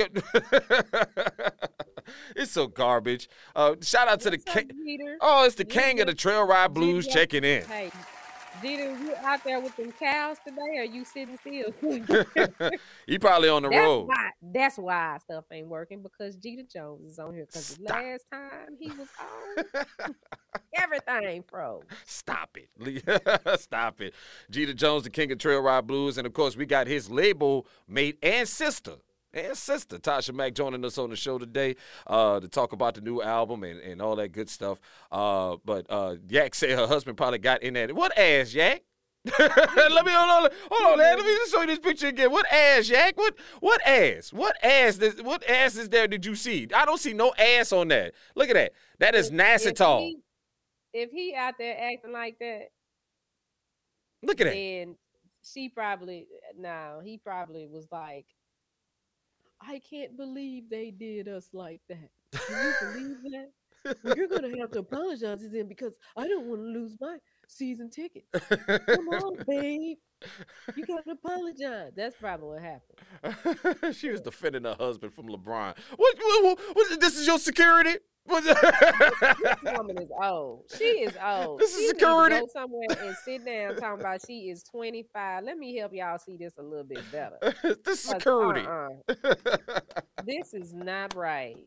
it's 2.36 2.51
so 2.51 2.67
garbage. 2.67 3.29
Uh, 3.55 3.75
shout 3.82 4.10
out 4.10 4.20
to 4.22 4.29
the 4.29 4.38
What's 4.38 4.58
up, 4.58 4.67
king. 4.67 4.86
Jeter? 4.86 5.17
Oh, 5.22 5.46
it's 5.46 5.55
the 5.55 5.63
king 5.63 6.01
of 6.01 6.08
the 6.08 6.13
trail 6.13 6.46
ride 6.46 6.74
blues 6.74 7.08
checking 7.08 7.46
in. 7.46 7.63
Hey, 7.63 7.91
Jeter, 8.62 8.91
you 8.97 9.13
out 9.24 9.43
there 9.43 9.59
with 9.59 9.75
them 9.75 9.91
cows 9.91 10.38
today, 10.45 10.79
or 10.79 10.83
you 10.83 11.05
sitting 11.05 11.38
still? 11.38 11.74
he 13.07 13.19
probably 13.19 13.50
on 13.50 13.63
the 13.63 13.69
that's 13.69 13.79
road. 13.79 14.07
why. 14.07 14.29
That's 14.41 14.77
why 14.77 15.17
stuff 15.19 15.45
ain't 15.51 15.67
working 15.67 16.01
because 16.01 16.35
Jeter 16.35 16.63
Jones 16.71 17.12
is 17.12 17.19
on 17.19 17.33
here. 17.33 17.45
Because 17.45 17.77
the 17.77 17.83
last 17.83 18.25
time 18.31 18.77
he 18.79 18.91
was 18.91 19.07
on, 19.19 20.15
everything 20.75 21.43
froze. 21.47 21.83
Stop 22.05 22.57
it. 22.57 23.59
Stop 23.59 24.01
it. 24.01 24.13
Jeter 24.50 24.74
Jones, 24.74 25.03
the 25.03 25.09
king 25.09 25.31
of 25.31 25.38
trail 25.38 25.59
ride 25.59 25.88
blues. 25.88 26.17
And 26.17 26.25
of 26.25 26.33
course, 26.33 26.55
we 26.55 26.65
got 26.65 26.88
his 26.88 27.09
label 27.09 27.65
mate 27.88 28.17
and 28.21 28.47
sister. 28.47 28.95
And 29.36 29.56
sister 29.56 29.98
Tasha 29.98 30.34
Mack 30.34 30.56
joining 30.56 30.84
us 30.86 30.98
on 30.98 31.10
the 31.10 31.15
show 31.15 31.38
today 31.38 31.75
uh, 32.08 32.39
to 32.39 32.48
talk 32.48 32.72
about 32.72 32.96
the 32.96 33.01
new 33.01 33.22
album 33.22 33.63
and, 33.63 33.80
and 33.82 34.01
all 34.01 34.15
that 34.15 34.30
good 34.30 34.50
stuff. 34.50 34.80
Uh, 35.12 35.58
but 35.63 35.86
uh, 35.89 36.15
Yak 36.27 36.56
said 36.56 36.72
her 36.77 36.88
husband 36.88 37.18
probably 37.18 37.39
got 37.39 37.62
in 37.62 37.74
that. 37.75 37.94
What 37.94 38.18
ass, 38.18 38.54
Yak? 38.54 38.82
Let 39.39 40.06
me 40.06 40.12
hold 40.12 40.46
on, 40.46 40.51
hold 40.72 40.92
on, 40.92 40.98
man. 41.00 41.18
Let 41.18 41.25
me 41.25 41.34
just 41.34 41.51
show 41.51 41.62
you 41.62 41.68
this 41.68 41.80
picture 41.80 42.08
again. 42.08 42.32
What 42.32 42.46
ass, 42.51 42.88
Yak? 42.88 43.18
What 43.18 43.36
what 43.60 43.86
ass? 43.86 44.32
What 44.32 44.56
ass? 44.63 44.98
This, 44.98 45.20
what 45.22 45.48
ass 45.50 45.75
is 45.75 45.89
there? 45.89 46.08
Did 46.08 46.25
you 46.25 46.36
see? 46.36 46.68
I 46.75 46.86
don't 46.86 47.00
see 47.00 47.13
no 47.13 47.34
ass 47.38 47.74
on 47.74 47.88
that. 47.89 48.13
Look 48.36 48.50
at 48.50 48.54
that. 48.54 48.74
That 49.00 49.15
is 49.15 49.32
Nassitol. 49.32 50.12
If 50.12 50.13
he, 50.13 50.20
if 50.94 51.12
he 51.12 51.36
out 51.36 51.56
there 51.58 51.75
acting 51.75 52.13
like 52.13 52.38
that, 52.39 52.68
Look 54.25 54.42
at 54.42 54.46
that. 54.46 54.56
And 54.56 54.96
she 55.44 55.70
probably 55.70 56.27
no, 56.58 57.01
he 57.04 57.18
probably 57.18 57.68
was 57.68 57.88
like, 57.92 58.25
I 59.67 59.79
can't 59.79 60.15
believe 60.17 60.69
they 60.69 60.91
did 60.91 61.27
us 61.27 61.50
like 61.53 61.81
that. 61.89 62.10
Can 62.31 62.65
you 62.65 62.74
believe 62.81 63.17
that? 63.31 63.51
Well, 64.03 64.17
you're 64.17 64.27
gonna 64.27 64.57
have 64.60 64.72
to 64.72 64.79
apologize 64.79 65.41
to 65.41 65.50
them 65.50 65.67
because 65.67 65.93
I 66.17 66.27
don't 66.27 66.48
want 66.48 66.62
to 66.62 66.67
lose 66.67 66.98
my 67.00 67.17
season 67.48 67.89
ticket. 67.91 68.25
Come 68.34 69.10
on, 69.10 69.43
babe. 69.48 69.98
You 70.75 70.86
gotta 70.88 71.12
apologize. 71.12 71.91
That's 71.95 72.15
probably 72.15 72.48
what 72.48 72.62
happened. 72.62 73.95
she 73.95 74.10
was 74.10 74.22
defending 74.22 74.63
her 74.63 74.75
husband 74.79 75.13
from 75.13 75.27
LeBron. 75.27 75.75
What, 75.95 76.15
what, 76.17 76.43
what, 76.43 76.60
what 76.75 77.00
this 77.00 77.17
is 77.17 77.27
your 77.27 77.38
security? 77.38 77.98
This 78.27 79.55
woman 79.77 79.98
is 80.01 80.10
old. 80.22 80.65
She 80.77 80.84
is 80.84 81.15
old. 81.24 81.60
This 81.60 81.75
is 81.75 81.77
She 81.82 81.88
to 81.88 81.89
security. 81.89 82.39
Go 82.39 82.48
somewhere 82.51 82.88
and 83.00 83.15
sit 83.15 83.46
down 83.46 83.75
talking 83.75 84.00
about 84.01 84.22
she 84.25 84.50
is 84.50 84.63
25. 84.63 85.44
Let 85.44 85.58
me 85.58 85.75
help 85.77 85.94
y'all 85.94 86.17
see 86.17 86.38
this 86.38 86.58
a 86.58 86.63
little 86.63 86.84
bit 86.86 87.10
better. 87.12 87.38
this 87.84 88.05
'Cause, 88.05 88.24
security. 88.24 88.65
uh-uh, 88.65 88.89
this 90.25 90.53
is 90.53 90.74
not 90.74 91.15
right. 91.15 91.58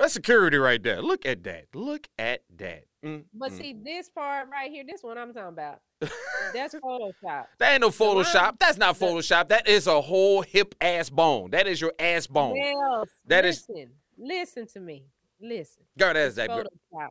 That's 0.00 0.14
security 0.14 0.56
right 0.56 0.82
there. 0.82 1.02
Look 1.02 1.26
at 1.26 1.44
that. 1.44 1.66
Look 1.74 2.08
at 2.18 2.40
that. 2.56 2.84
Mm, 3.04 3.24
But 3.34 3.52
mm. 3.52 3.58
see, 3.58 3.76
this 3.84 4.08
part 4.08 4.48
right 4.50 4.70
here, 4.70 4.82
this 4.86 5.02
one 5.02 5.18
I'm 5.18 5.32
talking 5.34 5.48
about. 5.50 5.80
That's 6.54 6.74
Photoshop. 6.84 7.44
that 7.58 7.72
ain't 7.72 7.82
no 7.82 7.90
Photoshop. 7.90 8.58
That's 8.58 8.78
not 8.78 8.98
Photoshop. 8.98 9.48
That 9.48 9.68
is 9.68 9.86
a 9.86 10.00
whole 10.00 10.40
hip 10.40 10.74
ass 10.80 11.10
bone. 11.10 11.50
That 11.50 11.66
is 11.66 11.80
your 11.82 11.92
ass 11.98 12.26
bone. 12.26 12.58
Well, 12.58 13.04
That 13.26 13.44
is- 13.44 13.66
listen, 13.68 13.90
listen 14.18 14.66
to 14.68 14.80
me. 14.80 15.04
Listen. 15.38 15.84
Girl, 15.98 16.14
that's 16.14 16.34
that. 16.36 16.48
girl. 16.48 16.64
Photoshop. 16.94 17.08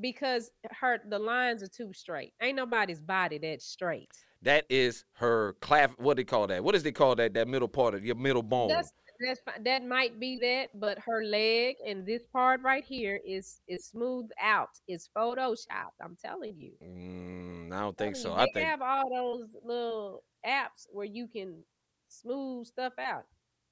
Because 0.00 0.52
her 0.80 1.00
the 1.08 1.18
lines 1.18 1.64
are 1.64 1.68
too 1.68 1.92
straight. 1.92 2.32
Ain't 2.40 2.54
nobody's 2.54 3.00
body 3.00 3.38
that 3.38 3.60
straight. 3.60 4.08
That 4.42 4.64
is 4.70 5.04
her 5.14 5.56
clav. 5.60 5.90
What 5.98 6.16
do 6.16 6.20
they 6.22 6.24
call 6.24 6.46
that? 6.46 6.62
What 6.62 6.72
does 6.72 6.84
they 6.84 6.92
call 6.92 7.16
that? 7.16 7.34
That 7.34 7.48
middle 7.48 7.66
part 7.68 7.94
of 7.94 8.04
your 8.04 8.14
middle 8.14 8.42
bone. 8.44 8.68
That's 8.68 8.92
that's 9.20 9.40
that 9.64 9.84
might 9.84 10.18
be 10.20 10.38
that, 10.38 10.68
but 10.78 10.98
her 11.00 11.24
leg 11.24 11.76
and 11.86 12.06
this 12.06 12.26
part 12.26 12.62
right 12.62 12.84
here 12.84 13.20
is 13.26 13.60
is 13.68 13.86
smoothed 13.86 14.32
out. 14.40 14.70
It's 14.88 15.08
photoshopped. 15.16 15.98
I'm 16.02 16.16
telling 16.22 16.54
you. 16.58 16.72
Mm, 16.82 17.72
I 17.72 17.80
don't 17.80 17.96
think 17.96 18.16
so. 18.16 18.34
I 18.34 18.46
they 18.46 18.50
think 18.52 18.68
have 18.68 18.82
all 18.82 19.10
those 19.10 19.48
little 19.64 20.22
apps 20.46 20.86
where 20.92 21.06
you 21.06 21.26
can 21.28 21.64
smooth 22.08 22.66
stuff 22.66 22.94
out. 22.98 23.26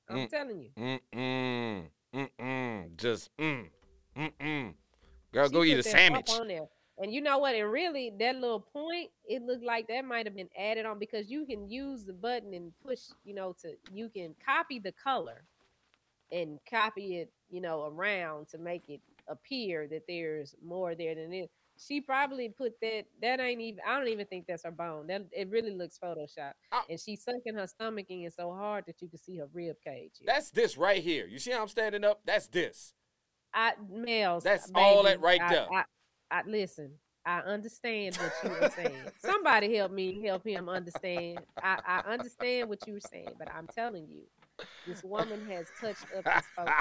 I'm 0.08 0.16
Mm. 0.16 0.30
telling 0.30 0.60
you. 0.60 0.70
Mm 0.78 1.00
mm 1.12 1.90
mm 2.14 2.28
mm. 2.40 2.96
Just 2.96 3.36
mm 3.36 3.68
mm 4.16 4.32
mm. 4.40 4.74
Girl, 5.32 5.48
She 5.48 5.52
go 5.52 5.64
eat 5.64 5.78
a 5.78 5.82
sandwich. 5.82 6.30
And 7.00 7.12
you 7.12 7.20
know 7.20 7.38
what? 7.38 7.54
And 7.54 7.70
really, 7.70 8.12
that 8.18 8.36
little 8.36 8.60
point, 8.60 9.10
it 9.28 9.42
looked 9.42 9.64
like 9.64 9.86
that 9.88 10.04
might 10.04 10.26
have 10.26 10.34
been 10.34 10.48
added 10.58 10.84
on 10.84 10.98
because 10.98 11.30
you 11.30 11.46
can 11.46 11.68
use 11.70 12.04
the 12.04 12.12
button 12.12 12.52
and 12.54 12.72
push, 12.84 13.00
you 13.24 13.34
know, 13.34 13.54
to 13.62 13.74
you 13.92 14.08
can 14.08 14.34
copy 14.44 14.78
the 14.80 14.92
color 14.92 15.44
and 16.32 16.58
copy 16.68 17.18
it, 17.18 17.30
you 17.50 17.60
know, 17.60 17.86
around 17.86 18.48
to 18.48 18.58
make 18.58 18.88
it 18.88 19.00
appear 19.28 19.86
that 19.88 20.02
there's 20.08 20.56
more 20.64 20.94
there 20.94 21.14
than 21.14 21.32
it. 21.32 21.50
She 21.80 22.00
probably 22.00 22.48
put 22.48 22.72
that. 22.82 23.04
That 23.22 23.38
ain't 23.38 23.60
even. 23.60 23.78
I 23.86 23.96
don't 23.96 24.08
even 24.08 24.26
think 24.26 24.46
that's 24.48 24.64
her 24.64 24.72
bone. 24.72 25.06
That 25.06 25.26
it 25.30 25.48
really 25.48 25.70
looks 25.70 25.96
photoshopped. 26.02 26.54
Oh. 26.72 26.80
Ah. 26.80 26.84
And 26.90 26.98
she's 26.98 27.22
sucking 27.22 27.54
her 27.54 27.68
stomach 27.68 28.06
in 28.08 28.28
so 28.32 28.52
hard 28.52 28.84
that 28.86 29.00
you 29.00 29.06
can 29.06 29.20
see 29.20 29.36
her 29.36 29.46
rib 29.52 29.76
cage. 29.84 30.14
here. 30.18 30.26
That's 30.26 30.50
this 30.50 30.76
right 30.76 31.00
here. 31.00 31.28
You 31.28 31.38
see 31.38 31.52
how 31.52 31.62
I'm 31.62 31.68
standing 31.68 32.02
up? 32.02 32.22
That's 32.24 32.48
this. 32.48 32.94
I 33.54 33.74
males. 33.88 34.42
That's 34.42 34.68
all 34.74 35.04
that 35.04 35.20
baby, 35.20 35.22
right 35.22 35.40
I- 35.40 35.52
there. 35.54 35.66
I, 35.72 35.84
I, 36.30 36.42
listen. 36.46 36.92
I 37.26 37.40
understand 37.40 38.16
what 38.16 38.32
you 38.42 38.50
were 38.50 38.70
saying. 38.74 39.02
Somebody 39.18 39.76
help 39.76 39.92
me 39.92 40.22
help 40.24 40.46
him 40.46 40.68
understand. 40.68 41.40
I, 41.62 41.78
I 41.86 42.12
understand 42.12 42.70
what 42.70 42.86
you 42.86 42.94
were 42.94 43.00
saying, 43.00 43.28
but 43.38 43.52
I'm 43.52 43.66
telling 43.66 44.06
you, 44.08 44.22
this 44.86 45.04
woman 45.04 45.46
has 45.50 45.66
touched 45.78 46.06
up 46.16 46.24
this 46.24 46.44
photo. 46.56 46.72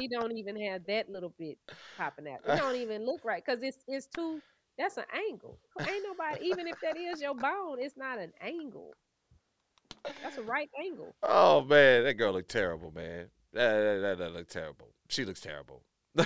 He 0.00 0.08
don't 0.08 0.32
even 0.32 0.58
have 0.62 0.86
that 0.86 1.10
little 1.10 1.34
bit 1.38 1.58
popping 1.98 2.26
out. 2.28 2.40
It 2.46 2.56
don't 2.56 2.76
even 2.76 3.04
look 3.04 3.24
right 3.24 3.44
because 3.44 3.62
it's 3.62 3.78
it's 3.86 4.06
too. 4.06 4.40
That's 4.78 4.96
an 4.96 5.04
angle. 5.28 5.58
Ain't 5.80 6.04
nobody. 6.04 6.46
Even 6.46 6.66
if 6.66 6.80
that 6.82 6.96
is 6.96 7.20
your 7.20 7.34
bone, 7.34 7.76
it's 7.78 7.96
not 7.96 8.18
an 8.18 8.32
angle. 8.40 8.94
That's 10.22 10.36
a 10.38 10.42
right 10.42 10.68
angle. 10.82 11.14
oh 11.22 11.62
man, 11.62 12.04
that 12.04 12.14
girl 12.14 12.32
looked 12.32 12.50
terrible, 12.50 12.90
man. 12.90 13.26
That 13.52 13.80
that, 13.80 14.00
that, 14.00 14.18
that 14.18 14.32
looked 14.32 14.50
terrible. 14.50 14.88
She 15.08 15.24
looks 15.24 15.40
terrible. 15.40 15.82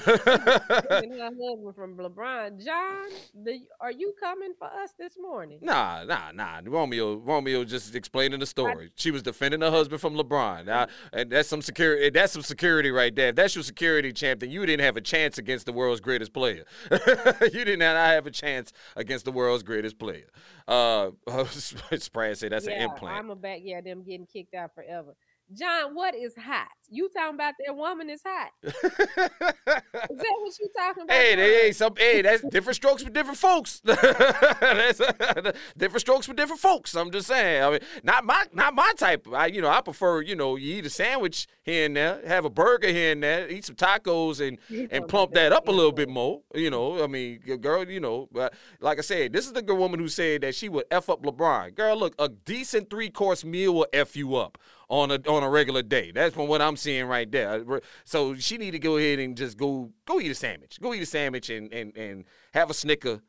from 1.74 1.96
LeBron. 1.96 2.62
John, 2.62 3.06
the, 3.42 3.60
are 3.80 3.90
you 3.90 4.12
coming 4.20 4.52
for 4.58 4.66
us 4.66 4.92
this 4.98 5.16
morning? 5.18 5.60
Nah, 5.62 6.04
nah, 6.04 6.30
nah. 6.32 6.60
Romeo, 6.64 7.16
Romeo 7.16 7.64
just 7.64 7.94
explaining 7.94 8.40
the 8.40 8.46
story. 8.46 8.90
She 8.96 9.10
was 9.10 9.22
defending 9.22 9.62
her 9.62 9.70
husband 9.70 10.02
from 10.02 10.14
LeBron. 10.14 10.88
And 11.14 11.30
that's 11.30 11.48
some 11.48 11.62
security. 11.62 12.10
That's 12.10 12.34
some 12.34 12.42
security 12.42 12.90
right 12.90 13.14
there. 13.14 13.28
If 13.28 13.36
that's 13.36 13.54
your 13.54 13.64
security 13.64 14.12
champ, 14.12 14.40
then 14.40 14.50
you 14.50 14.66
didn't 14.66 14.84
have 14.84 14.98
a 14.98 15.00
chance 15.00 15.38
against 15.38 15.64
the 15.64 15.72
world's 15.72 16.02
greatest 16.02 16.34
player. 16.34 16.64
you 16.90 17.64
did 17.64 17.78
not 17.78 17.96
have 17.96 18.26
a 18.26 18.30
chance 18.30 18.74
against 18.94 19.24
the 19.24 19.32
world's 19.32 19.62
greatest 19.62 19.98
player. 19.98 20.26
Uh, 20.66 21.12
Spratt 21.48 22.36
said 22.36 22.52
that's 22.52 22.66
yeah, 22.66 22.72
an 22.72 22.90
implant. 22.90 23.16
I'm 23.16 23.30
a 23.30 23.36
back. 23.36 23.60
Yeah, 23.62 23.80
them 23.80 24.02
getting 24.02 24.26
kicked 24.26 24.52
out 24.52 24.74
forever. 24.74 25.14
John, 25.54 25.94
what 25.94 26.14
is 26.14 26.34
hot? 26.36 26.68
You 26.90 27.08
talking 27.08 27.34
about 27.34 27.54
that 27.64 27.74
woman 27.74 28.10
is 28.10 28.22
hot? 28.24 28.50
Is 28.62 28.72
that 28.72 30.36
what 30.40 30.58
you 30.58 30.68
talking 30.76 31.02
about? 31.02 31.14
Hey, 31.14 31.34
they, 31.34 31.54
hey, 31.54 31.72
some, 31.72 31.94
hey, 31.98 32.22
that's 32.22 32.42
different 32.48 32.76
strokes 32.76 33.02
for 33.02 33.10
different 33.10 33.38
folks. 33.38 33.80
that's 33.84 35.00
different 35.76 36.00
strokes 36.00 36.26
for 36.26 36.32
different 36.32 36.60
folks. 36.60 36.94
I'm 36.94 37.10
just 37.10 37.26
saying. 37.26 37.62
I 37.62 37.70
mean, 37.70 37.80
not 38.02 38.24
my, 38.24 38.46
not 38.54 38.74
my 38.74 38.92
type. 38.96 39.26
I, 39.32 39.46
you 39.46 39.60
know, 39.60 39.68
I 39.68 39.82
prefer, 39.82 40.22
you 40.22 40.34
know, 40.34 40.56
you 40.56 40.76
eat 40.76 40.86
a 40.86 40.90
sandwich 40.90 41.46
here 41.62 41.86
and 41.86 41.96
there, 41.96 42.20
have 42.26 42.46
a 42.46 42.50
burger 42.50 42.88
here 42.88 43.12
and 43.12 43.22
there, 43.22 43.48
eat 43.48 43.66
some 43.66 43.76
tacos, 43.76 44.46
and 44.46 44.58
and 44.90 45.06
plump 45.08 45.32
that 45.32 45.52
up 45.52 45.68
a 45.68 45.72
little 45.72 45.92
bit 45.92 46.08
more. 46.08 46.40
You 46.54 46.70
know, 46.70 47.02
I 47.02 47.06
mean, 47.06 47.40
girl, 47.60 47.88
you 47.88 48.00
know, 48.00 48.28
but 48.32 48.54
like 48.80 48.98
I 48.98 49.02
said, 49.02 49.34
this 49.34 49.46
is 49.46 49.52
the 49.52 49.62
good 49.62 49.76
woman 49.76 50.00
who 50.00 50.08
said 50.08 50.40
that 50.40 50.54
she 50.54 50.68
would 50.70 50.86
f 50.90 51.10
up 51.10 51.22
LeBron. 51.22 51.74
Girl, 51.74 51.98
look, 51.98 52.14
a 52.18 52.28
decent 52.30 52.88
three 52.88 53.10
course 53.10 53.44
meal 53.44 53.74
will 53.74 53.88
f 53.92 54.16
you 54.16 54.36
up 54.36 54.56
on 54.88 55.10
a 55.10 55.18
on 55.28 55.42
a 55.42 55.48
regular 55.50 55.82
day. 55.82 56.12
That's 56.12 56.34
from 56.34 56.48
what 56.48 56.62
I'm 56.62 56.76
seeing 56.76 57.06
right 57.06 57.30
there. 57.30 57.64
Uh, 57.70 57.80
So 58.04 58.34
she 58.34 58.56
need 58.58 58.72
to 58.72 58.78
go 58.78 58.96
ahead 58.96 59.18
and 59.18 59.36
just 59.36 59.56
go 59.56 59.90
go 60.06 60.20
eat 60.20 60.30
a 60.30 60.34
sandwich. 60.34 60.78
Go 60.80 60.94
eat 60.94 61.02
a 61.02 61.06
sandwich 61.06 61.50
and 61.50 61.72
and 61.72 61.96
and 61.96 62.24
have 62.54 62.70
a 62.70 62.74
snicker. 62.74 63.20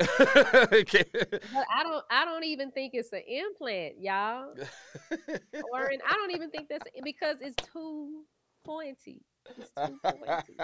Okay. 0.00 1.04
But 1.12 1.66
I 1.74 1.82
don't. 1.82 2.04
I 2.10 2.24
don't 2.24 2.44
even 2.44 2.70
think 2.70 2.92
it's 2.94 3.12
an 3.12 3.22
implant, 3.26 3.94
y'all. 4.00 4.54
Or 5.72 5.86
an, 5.86 5.98
I 6.08 6.12
don't 6.14 6.30
even 6.32 6.50
think 6.50 6.68
that's 6.68 6.84
because 7.02 7.36
it's 7.40 7.56
too 7.72 8.22
pointy. 8.64 9.22
It's 9.58 9.72
too 9.72 9.98
pointy. 10.04 10.56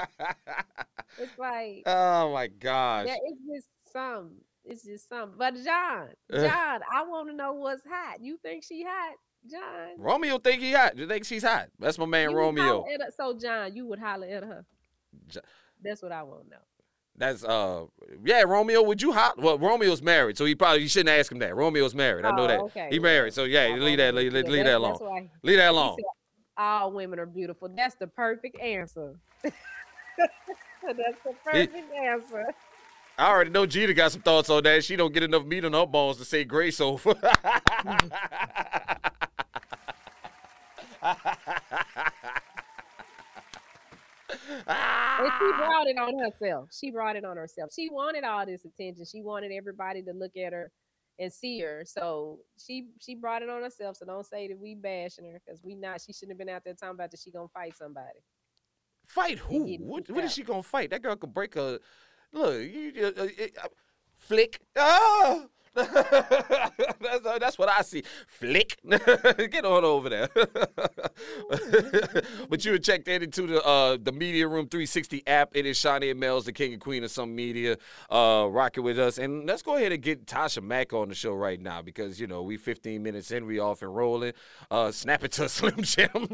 It's 1.18 1.38
like 1.38 1.82
oh 1.86 2.32
my 2.32 2.46
gosh. 2.46 3.06
yeah, 3.08 3.16
it's 3.24 3.40
just 3.52 3.68
some. 3.92 4.32
It's 4.64 4.84
just 4.84 5.08
some. 5.08 5.32
But 5.36 5.54
John. 5.64 6.08
John, 6.32 6.80
I 6.92 7.02
want 7.06 7.28
to 7.28 7.34
know 7.34 7.54
what's 7.54 7.82
hot. 7.84 8.20
You 8.20 8.38
think 8.42 8.64
she 8.64 8.84
hot, 8.86 9.14
John? 9.50 9.88
Romeo 9.98 10.38
think 10.38 10.62
he 10.62 10.72
hot. 10.72 10.96
You 10.96 11.06
think 11.06 11.24
she's 11.24 11.42
hot? 11.42 11.68
That's 11.78 11.98
my 11.98 12.06
man 12.06 12.30
You 12.30 12.36
Romeo. 12.36 12.84
So 13.16 13.34
John, 13.34 13.74
you 13.74 13.86
would 13.86 13.98
holler 13.98 14.26
at 14.26 14.42
her. 14.42 14.64
That's 15.82 16.02
what 16.02 16.12
I 16.12 16.22
want 16.22 16.44
to 16.44 16.50
know. 16.50 16.56
That's 17.16 17.44
uh 17.44 17.84
yeah, 18.24 18.42
Romeo, 18.42 18.82
would 18.82 19.00
you 19.00 19.12
hot? 19.12 19.38
Well, 19.38 19.56
Romeo's 19.58 20.02
married, 20.02 20.36
so 20.36 20.44
he 20.46 20.54
probably 20.56 20.82
you 20.82 20.88
shouldn't 20.88 21.16
ask 21.16 21.30
him 21.30 21.38
that. 21.38 21.54
Romeo's 21.54 21.94
married. 21.94 22.24
I 22.24 22.34
know 22.34 22.44
Oh, 22.44 22.48
that. 22.48 22.60
okay, 22.60 22.88
He 22.90 22.98
married. 22.98 23.34
So 23.34 23.44
yeah, 23.44 23.68
leave 23.76 23.98
that 23.98 24.14
leave, 24.14 24.32
leave 24.32 24.64
that 24.64 24.74
alone. 24.76 24.96
Why 24.98 25.30
Leave 25.42 25.58
that 25.58 25.70
alone. 25.70 25.96
said 25.98 26.04
all 26.56 26.92
women 26.92 27.18
are 27.18 27.26
beautiful. 27.26 27.68
That's 27.68 27.94
the 27.96 28.06
perfect 28.08 28.58
answer. 28.60 29.14
that's 29.42 29.54
the 31.24 31.34
perfect 31.44 31.92
answer. 31.94 32.46
I 33.16 33.30
already 33.30 33.50
know 33.50 33.64
Jeter 33.64 33.92
got 33.92 34.10
some 34.10 34.22
thoughts 34.22 34.50
on 34.50 34.64
that. 34.64 34.82
She 34.82 34.96
don't 34.96 35.14
get 35.14 35.22
enough 35.22 35.44
meat 35.44 35.64
on 35.64 35.72
her 35.72 35.86
bones 35.86 36.16
to 36.16 36.24
say 36.24 36.42
grace 36.44 36.80
over. 36.80 37.14
And 44.66 45.32
she 45.38 45.52
brought 45.56 45.86
it 45.86 45.98
on 45.98 46.18
herself. 46.18 46.68
She 46.72 46.90
brought 46.90 47.16
it 47.16 47.24
on 47.24 47.36
herself. 47.36 47.70
She 47.74 47.88
wanted 47.90 48.24
all 48.24 48.44
this 48.46 48.64
attention. 48.64 49.04
She 49.04 49.20
wanted 49.20 49.52
everybody 49.52 50.02
to 50.02 50.12
look 50.12 50.36
at 50.36 50.52
her 50.52 50.70
and 51.18 51.32
see 51.32 51.60
her. 51.60 51.84
So 51.86 52.40
she 52.58 52.88
she 53.00 53.14
brought 53.14 53.42
it 53.42 53.48
on 53.48 53.62
herself. 53.62 53.96
So 53.96 54.06
don't 54.06 54.26
say 54.26 54.48
that 54.48 54.58
we 54.58 54.74
bashing 54.74 55.24
her 55.26 55.40
because 55.44 55.60
we 55.62 55.74
not. 55.74 56.00
She 56.00 56.12
shouldn't 56.12 56.32
have 56.32 56.38
been 56.38 56.48
out 56.54 56.62
there 56.64 56.74
talking 56.74 56.94
about 56.94 57.10
that 57.10 57.20
she 57.20 57.30
gonna 57.30 57.48
fight 57.48 57.74
somebody. 57.76 58.20
fight 59.06 59.38
who? 59.38 59.64
What, 59.80 60.10
what 60.10 60.24
is 60.24 60.32
she 60.32 60.42
gonna 60.42 60.62
fight? 60.62 60.90
That 60.90 61.02
girl 61.02 61.16
could 61.16 61.34
break 61.34 61.54
her. 61.54 61.78
Look, 62.32 62.62
you 62.62 62.92
uh, 63.00 63.22
uh, 63.22 63.28
uh, 63.62 63.68
flick. 64.16 64.60
Ah, 64.76 65.46
that's, 65.74 67.26
uh, 67.26 67.38
that's 67.40 67.58
what 67.58 67.68
I 67.68 67.82
see. 67.82 68.04
Flick. 68.28 68.78
Get 68.88 69.64
on 69.64 69.84
over 69.84 70.08
there. 70.08 70.28
but 72.48 72.64
you 72.64 72.72
had 72.72 72.84
checked 72.84 73.08
in 73.08 73.24
into 73.24 73.48
the 73.48 73.64
uh, 73.64 73.96
the 74.00 74.12
Media 74.12 74.46
Room 74.46 74.68
360 74.68 75.26
app. 75.26 75.50
It 75.54 75.66
is 75.66 75.76
Shawnee 75.76 76.10
and 76.10 76.20
Mel's, 76.20 76.44
the 76.44 76.52
king 76.52 76.72
and 76.74 76.80
queen 76.80 77.02
of 77.02 77.10
some 77.10 77.34
media, 77.34 77.76
uh, 78.08 78.46
rocking 78.48 78.84
with 78.84 79.00
us. 79.00 79.18
And 79.18 79.46
let's 79.46 79.62
go 79.62 79.74
ahead 79.76 79.90
and 79.90 80.00
get 80.00 80.26
Tasha 80.26 80.62
Mack 80.62 80.92
on 80.92 81.08
the 81.08 81.14
show 81.14 81.34
right 81.34 81.60
now 81.60 81.82
because, 81.82 82.20
you 82.20 82.28
know, 82.28 82.42
we 82.42 82.56
15 82.56 83.02
minutes 83.02 83.32
in, 83.32 83.44
we 83.44 83.58
off 83.58 83.82
and 83.82 83.94
rolling. 83.94 84.32
Uh, 84.70 84.92
snap 84.92 85.24
it 85.24 85.32
to 85.32 85.48
Slim 85.48 85.82
Jim. 85.82 86.28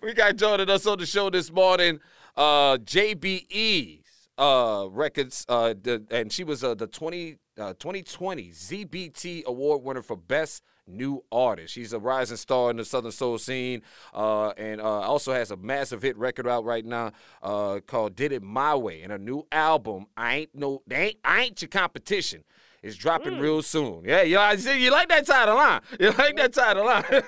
we 0.00 0.14
got 0.14 0.36
joining 0.36 0.68
us 0.70 0.86
on 0.86 0.98
the 0.98 1.06
show 1.06 1.30
this 1.30 1.52
morning, 1.52 2.00
uh, 2.36 2.76
JBE's 2.78 4.28
uh, 4.38 4.86
records, 4.90 5.44
uh, 5.48 5.74
the, 5.80 6.04
and 6.10 6.32
she 6.32 6.44
was 6.44 6.62
uh, 6.62 6.74
the 6.74 6.86
20, 6.86 7.36
uh, 7.58 7.72
2020 7.78 8.50
ZBT 8.50 9.44
Award 9.44 9.82
winner 9.82 10.02
for 10.02 10.16
Best 10.16 10.62
New 10.86 11.24
Artist. 11.32 11.72
She's 11.74 11.92
a 11.92 11.98
rising 11.98 12.36
star 12.36 12.70
in 12.70 12.76
the 12.76 12.84
Southern 12.84 13.10
Soul 13.12 13.38
scene, 13.38 13.82
uh, 14.14 14.50
and 14.50 14.80
uh, 14.80 14.84
also 14.84 15.32
has 15.32 15.50
a 15.50 15.56
massive 15.56 16.02
hit 16.02 16.16
record 16.16 16.46
out 16.46 16.64
right 16.64 16.84
now 16.84 17.12
uh, 17.42 17.80
called 17.86 18.14
"Did 18.14 18.32
It 18.32 18.42
My 18.42 18.74
Way." 18.76 19.02
And 19.02 19.12
a 19.12 19.18
new 19.18 19.46
album, 19.50 20.06
"I 20.16 20.36
Ain't 20.36 20.54
No, 20.54 20.82
they 20.86 20.96
ain't, 21.06 21.16
I 21.24 21.42
Ain't 21.44 21.62
Your 21.62 21.68
Competition." 21.70 22.44
is 22.82 22.94
dropping 22.96 23.32
Mm. 23.32 23.40
real 23.40 23.62
soon. 23.62 24.04
Yeah, 24.04 24.22
you, 24.22 24.38
you 24.74 24.92
like 24.92 25.08
that 25.08 25.26
title, 25.26 25.56
huh? 25.56 25.80
You 25.98 26.12
like 26.12 26.36
that 26.36 26.52
title, 26.52 26.86
huh? 26.86 27.02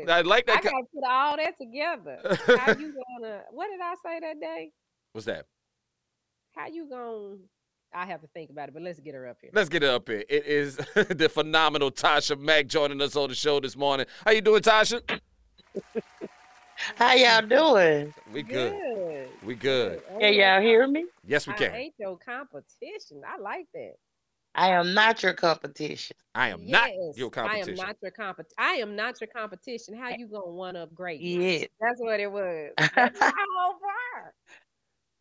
Listen, 0.00 0.08
yes. 0.08 0.16
I 0.18 0.20
like 0.22 0.46
that. 0.46 0.58
I 0.58 0.62
gotta 0.62 0.84
put 0.94 1.04
all 1.08 1.36
that 1.36 1.58
together. 1.58 2.58
How 2.58 2.72
you 2.78 2.94
gonna? 3.20 3.42
What 3.50 3.68
did 3.70 3.80
I 3.80 3.94
say 4.04 4.20
that 4.20 4.40
day? 4.40 4.70
What's 5.12 5.26
that? 5.26 5.46
How 6.54 6.66
you 6.68 6.88
gonna? 6.88 7.36
I 7.92 8.06
have 8.06 8.20
to 8.20 8.28
think 8.28 8.50
about 8.50 8.68
it, 8.68 8.74
but 8.74 8.82
let's 8.82 9.00
get 9.00 9.14
her 9.14 9.26
up 9.26 9.38
here. 9.40 9.50
Let's 9.52 9.68
get 9.68 9.82
her 9.82 9.90
up 9.96 10.08
here. 10.08 10.24
It 10.28 10.46
is 10.46 10.76
the 10.94 11.28
phenomenal 11.32 11.90
Tasha 11.90 12.38
Mack 12.38 12.66
joining 12.68 13.00
us 13.00 13.16
on 13.16 13.28
the 13.28 13.34
show 13.34 13.58
this 13.58 13.76
morning. 13.76 14.06
How 14.24 14.30
you 14.30 14.40
doing, 14.40 14.62
Tasha? 14.62 15.02
How 16.96 17.14
y'all 17.14 17.42
doing? 17.42 18.14
We 18.32 18.42
good. 18.42 18.72
Good. 18.72 19.28
We 19.44 19.54
good. 19.54 20.02
Ain't 20.12 20.20
Can 20.20 20.34
y'all 20.34 20.60
hear 20.60 20.86
me? 20.86 21.04
Yes, 21.26 21.46
we 21.46 21.52
I 21.52 21.56
can. 21.56 21.74
ain't 21.74 21.94
your 21.98 22.16
competition. 22.18 23.22
I 23.26 23.38
like 23.38 23.66
that. 23.74 23.94
I 24.54 24.70
am 24.70 24.94
not 24.94 25.22
your 25.22 25.32
competition. 25.32 26.16
I 26.34 26.48
am 26.48 26.66
not 26.66 26.90
your 27.14 27.30
competition. 27.30 27.78
I 27.78 27.84
am 27.84 27.86
not 27.86 27.96
your 28.02 28.10
competition. 28.10 28.54
I 28.58 28.72
am 28.74 28.96
not 28.96 29.20
your 29.20 29.28
competition. 29.28 29.94
How 29.94 30.10
eh, 30.10 30.16
you 30.18 30.26
gonna 30.26 30.50
one 30.50 30.76
up 30.76 30.94
great? 30.94 31.20
Yes. 31.20 31.66
That's 31.80 32.00
what 32.00 32.20
it 32.20 32.30
was. 32.30 32.70
That's 32.94 33.20
my 33.20 33.32
whole. 33.56 33.80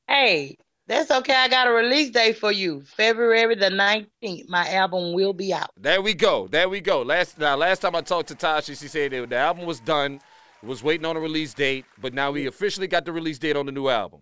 Hey, 0.08 0.58
that's 0.88 1.12
okay. 1.12 1.36
I 1.36 1.48
got 1.48 1.68
a 1.68 1.72
release 1.72 2.10
date 2.10 2.40
for 2.40 2.52
you. 2.52 2.82
February 2.82 3.54
the 3.54 3.70
19th. 3.70 4.50
My 4.50 4.68
album 4.74 5.14
will 5.14 5.34
be 5.34 5.54
out. 5.54 5.70
There 5.78 6.02
we 6.02 6.16
go. 6.16 6.48
There 6.48 6.68
we 6.68 6.82
go. 6.82 7.04
Last 7.04 7.38
now, 7.38 7.56
last 7.56 7.84
time 7.84 7.96
I 7.96 8.02
talked 8.02 8.30
to 8.30 8.36
Tasha, 8.36 8.78
she 8.78 8.88
said 8.88 9.12
that 9.12 9.30
the 9.30 9.36
album 9.36 9.68
was 9.68 9.80
done, 9.80 10.20
was 10.64 10.82
waiting 10.82 11.06
on 11.06 11.16
a 11.16 11.20
release 11.20 11.54
date, 11.54 11.86
but 12.02 12.16
now 12.16 12.32
we 12.32 12.48
officially 12.48 12.88
got 12.88 13.06
the 13.06 13.12
release 13.12 13.38
date 13.38 13.56
on 13.56 13.68
the 13.68 13.72
new 13.72 13.88
album. 13.88 14.22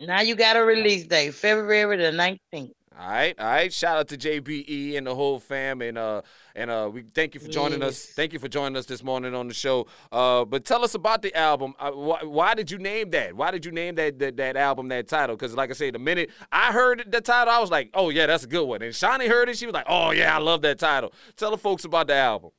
Now 0.00 0.22
you 0.22 0.36
got 0.36 0.56
a 0.56 0.64
release 0.64 1.04
date, 1.04 1.34
February 1.34 1.98
the 1.98 2.10
19th. 2.12 2.72
All 2.98 3.06
right, 3.10 3.38
all 3.38 3.46
right. 3.46 3.70
Shout 3.70 3.98
out 3.98 4.08
to 4.08 4.16
JBE 4.16 4.96
and 4.96 5.06
the 5.06 5.14
whole 5.14 5.38
fam, 5.38 5.82
and 5.82 5.98
uh, 5.98 6.22
and 6.54 6.70
uh, 6.70 6.88
we 6.90 7.02
thank 7.02 7.34
you 7.34 7.40
for 7.40 7.48
joining 7.48 7.82
us. 7.82 8.06
Thank 8.06 8.32
you 8.32 8.38
for 8.38 8.48
joining 8.48 8.74
us 8.74 8.86
this 8.86 9.04
morning 9.04 9.34
on 9.34 9.48
the 9.48 9.54
show. 9.54 9.86
Uh, 10.10 10.46
but 10.46 10.64
tell 10.64 10.82
us 10.82 10.94
about 10.94 11.20
the 11.20 11.34
album. 11.36 11.74
Uh, 11.78 11.90
why, 11.90 12.24
why 12.24 12.54
did 12.54 12.70
you 12.70 12.78
name 12.78 13.10
that? 13.10 13.34
Why 13.34 13.50
did 13.50 13.66
you 13.66 13.70
name 13.70 13.96
that 13.96 14.18
that, 14.20 14.38
that 14.38 14.56
album 14.56 14.88
that 14.88 15.08
title? 15.08 15.36
Because 15.36 15.54
like 15.54 15.68
I 15.68 15.74
said, 15.74 15.94
the 15.94 15.98
minute 15.98 16.30
I 16.50 16.72
heard 16.72 17.04
the 17.08 17.20
title, 17.20 17.52
I 17.52 17.58
was 17.58 17.70
like, 17.70 17.90
oh 17.92 18.08
yeah, 18.08 18.24
that's 18.24 18.44
a 18.44 18.48
good 18.48 18.64
one. 18.64 18.80
And 18.80 18.94
Shawnee 18.94 19.28
heard 19.28 19.50
it, 19.50 19.58
she 19.58 19.66
was 19.66 19.74
like, 19.74 19.86
oh 19.88 20.12
yeah, 20.12 20.34
I 20.34 20.38
love 20.38 20.62
that 20.62 20.78
title. 20.78 21.12
Tell 21.36 21.50
the 21.50 21.58
folks 21.58 21.84
about 21.84 22.06
the 22.06 22.14
album. 22.14 22.50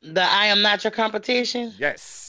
The 0.00 0.22
I 0.22 0.46
Am 0.46 0.62
Not 0.62 0.84
Your 0.84 0.92
Competition 0.92 1.74
Yes. 1.76 2.27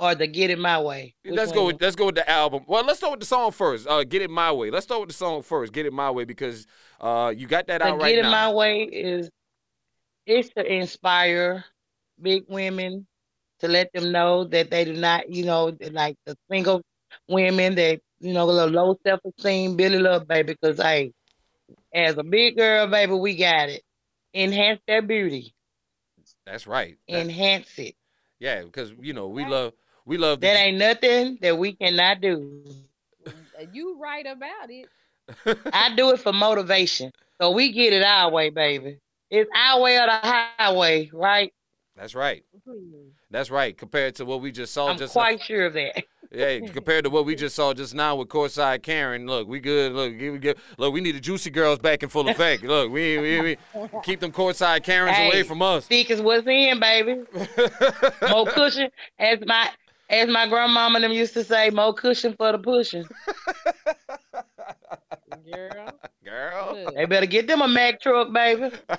Or 0.00 0.14
the 0.14 0.26
Get 0.26 0.50
It 0.50 0.58
My 0.58 0.80
Way? 0.80 1.14
Which 1.22 1.34
let's 1.34 1.52
go. 1.52 1.66
With, 1.66 1.80
let's 1.80 1.94
go 1.94 2.06
with 2.06 2.14
the 2.14 2.28
album. 2.28 2.64
Well, 2.66 2.84
let's 2.84 2.98
start 2.98 3.12
with 3.12 3.20
the 3.20 3.26
song 3.26 3.52
first. 3.52 3.86
Uh, 3.86 4.02
Get 4.02 4.22
it 4.22 4.30
my 4.30 4.50
way. 4.50 4.70
Let's 4.70 4.86
start 4.86 5.00
with 5.02 5.10
the 5.10 5.14
song 5.14 5.42
first. 5.42 5.72
Get 5.72 5.84
it 5.86 5.92
my 5.92 6.10
way 6.10 6.24
because 6.24 6.66
uh, 7.00 7.32
you 7.36 7.46
got 7.46 7.66
that 7.66 7.80
The 7.80 7.88
out 7.88 7.98
Get 7.98 8.04
right 8.04 8.18
It 8.18 8.22
now. 8.22 8.30
My 8.30 8.50
Way 8.50 8.82
is 8.84 9.30
it's 10.26 10.48
to 10.56 10.64
inspire 10.64 11.64
big 12.20 12.44
women 12.48 13.06
to 13.60 13.68
let 13.68 13.92
them 13.92 14.10
know 14.10 14.44
that 14.44 14.70
they 14.70 14.86
do 14.86 14.94
not, 14.94 15.28
you 15.30 15.44
know, 15.44 15.76
like 15.92 16.16
the 16.24 16.34
single 16.50 16.80
women 17.28 17.74
that, 17.74 18.00
you 18.20 18.32
know, 18.32 18.44
a 18.44 18.50
little 18.50 18.70
low 18.70 18.98
self 19.06 19.20
esteem, 19.24 19.76
Billy 19.76 19.98
Love 19.98 20.26
baby, 20.26 20.56
because 20.60 20.80
hey, 20.80 21.12
as 21.94 22.16
a 22.16 22.22
big 22.22 22.56
girl, 22.56 22.86
baby, 22.86 23.12
we 23.12 23.36
got 23.36 23.68
it. 23.68 23.82
Enhance 24.32 24.80
their 24.86 25.02
beauty. 25.02 25.54
That's 26.46 26.66
right. 26.66 26.96
Enhance 27.08 27.78
it. 27.78 27.96
yeah, 28.38 28.62
because 28.62 28.92
you 29.00 29.12
know 29.12 29.28
we 29.28 29.44
love 29.44 29.72
we 30.04 30.18
love. 30.18 30.40
That 30.40 30.54
The, 30.54 30.60
ain't 30.60 30.78
nothing 30.78 31.38
that 31.42 31.56
we 31.56 31.74
cannot 31.74 32.20
do. 32.20 32.64
You 33.72 33.98
right 34.00 34.26
about 34.26 34.70
it. 34.70 34.88
I 35.72 35.94
do 35.94 36.10
it 36.10 36.20
for 36.20 36.32
motivation. 36.32 37.12
So 37.40 37.50
we 37.50 37.72
get 37.72 37.92
it 37.92 38.02
our 38.02 38.30
way, 38.30 38.50
baby. 38.50 38.98
It's 39.30 39.50
our 39.54 39.80
way 39.80 39.96
or 39.98 40.06
the 40.06 40.46
highway, 40.58 41.10
right? 41.12 41.52
That's 41.96 42.14
right. 42.14 42.42
Hmm. 42.66 43.10
That's 43.30 43.50
right. 43.50 43.76
Compared 43.76 44.16
to 44.16 44.24
what 44.24 44.40
we 44.40 44.50
just 44.50 44.72
saw 44.72 44.88
I'm 44.88 44.98
just 44.98 45.12
quite 45.12 45.40
sure 45.42 45.66
of 45.66 45.74
that. 45.74 46.04
yeah, 46.32 46.58
compared 46.60 47.04
to 47.04 47.10
what 47.10 47.24
we 47.24 47.34
just 47.34 47.54
saw 47.54 47.72
just 47.74 47.94
now 47.94 48.16
with 48.16 48.28
courtside 48.28 48.82
Karen. 48.82 49.26
Look, 49.26 49.46
we 49.46 49.60
good. 49.60 49.92
Look, 49.92 50.12
we 50.18 50.38
get, 50.38 50.58
look, 50.78 50.92
we 50.92 51.00
need 51.00 51.14
the 51.14 51.20
juicy 51.20 51.50
girls 51.50 51.78
back 51.78 52.02
in 52.02 52.08
full 52.08 52.28
effect. 52.28 52.62
Look, 52.64 52.90
we 52.90 53.18
we, 53.18 53.40
we 53.40 53.58
keep 54.02 54.20
them 54.20 54.32
courtside 54.32 54.82
Karens 54.82 55.16
away 55.18 55.42
from 55.42 55.62
us. 55.62 55.86
Thick 55.86 56.10
is 56.10 56.20
what's 56.20 56.46
in, 56.46 56.80
baby. 56.80 57.22
More 58.30 58.46
cushion, 58.46 58.90
as 59.18 59.38
my 59.46 59.70
as 60.10 60.28
my 60.28 60.46
grandmama 60.46 60.96
and 60.96 61.04
them 61.04 61.12
used 61.12 61.32
to 61.34 61.44
say, 61.44 61.70
more 61.70 61.94
cushion 61.94 62.34
for 62.36 62.52
the 62.52 62.58
pushing. 62.58 63.04
Girl. 65.52 66.00
Girl. 66.24 66.78
look. 66.84 66.94
They 66.94 67.04
better 67.06 67.26
get 67.26 67.46
them 67.46 67.60
a 67.62 67.68
Mack 67.68 68.00
truck, 68.00 68.32
baby. 68.32 68.70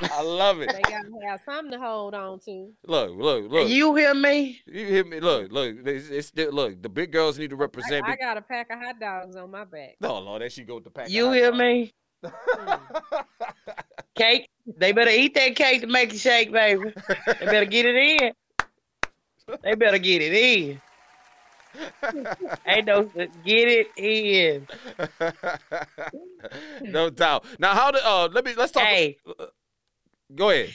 I 0.00 0.22
love 0.22 0.60
it. 0.60 0.70
They 0.72 0.80
gotta 0.82 1.10
have 1.26 1.40
something 1.44 1.72
to 1.72 1.78
hold 1.78 2.14
on 2.14 2.38
to. 2.40 2.72
Look, 2.86 3.10
look, 3.16 3.50
look. 3.50 3.68
You 3.68 3.94
hear 3.96 4.14
me? 4.14 4.60
You 4.66 4.86
hear 4.86 5.04
me? 5.04 5.18
Look, 5.20 5.50
look. 5.50 5.76
It's, 5.86 6.08
it's 6.08 6.28
still, 6.28 6.52
look. 6.52 6.80
The 6.80 6.88
big 6.88 7.10
girls 7.10 7.36
need 7.38 7.50
to 7.50 7.56
I, 7.56 7.60
represent. 7.60 8.04
I 8.06 8.10
big- 8.12 8.20
got 8.20 8.36
a 8.36 8.42
pack 8.42 8.70
of 8.70 8.78
hot 8.78 9.00
dogs 9.00 9.34
on 9.36 9.50
my 9.50 9.64
back. 9.64 9.96
no, 10.00 10.18
Lord, 10.20 10.42
there 10.42 10.50
she 10.50 10.62
go 10.64 10.76
with 10.76 10.84
the 10.84 10.90
pack. 10.90 11.06
of 11.06 11.12
You 11.12 11.26
hot 11.26 11.34
hear 11.34 11.46
dogs. 11.50 11.58
me? 11.58 11.94
Cake. 14.14 14.48
They 14.76 14.92
better 14.92 15.10
eat 15.10 15.34
that 15.34 15.56
cake 15.56 15.80
to 15.80 15.86
make 15.86 16.12
it 16.12 16.18
shake, 16.18 16.52
baby. 16.52 16.92
They 17.40 17.46
better 17.46 17.64
get 17.64 17.86
it 17.86 17.96
in. 17.96 18.32
They 19.62 19.74
better 19.74 19.98
get 19.98 20.20
it 20.20 20.34
in. 20.34 20.80
Ain't 22.66 22.86
no 22.86 23.04
get 23.04 23.68
it 23.68 23.86
in. 23.96 24.66
no 26.92 27.08
doubt. 27.08 27.44
Now, 27.58 27.74
how 27.74 27.90
to? 27.90 28.06
Uh, 28.06 28.28
let 28.32 28.44
me. 28.44 28.54
Let's 28.54 28.72
talk. 28.72 28.82
Hey, 28.82 29.16
Go 30.34 30.50
ahead. 30.50 30.74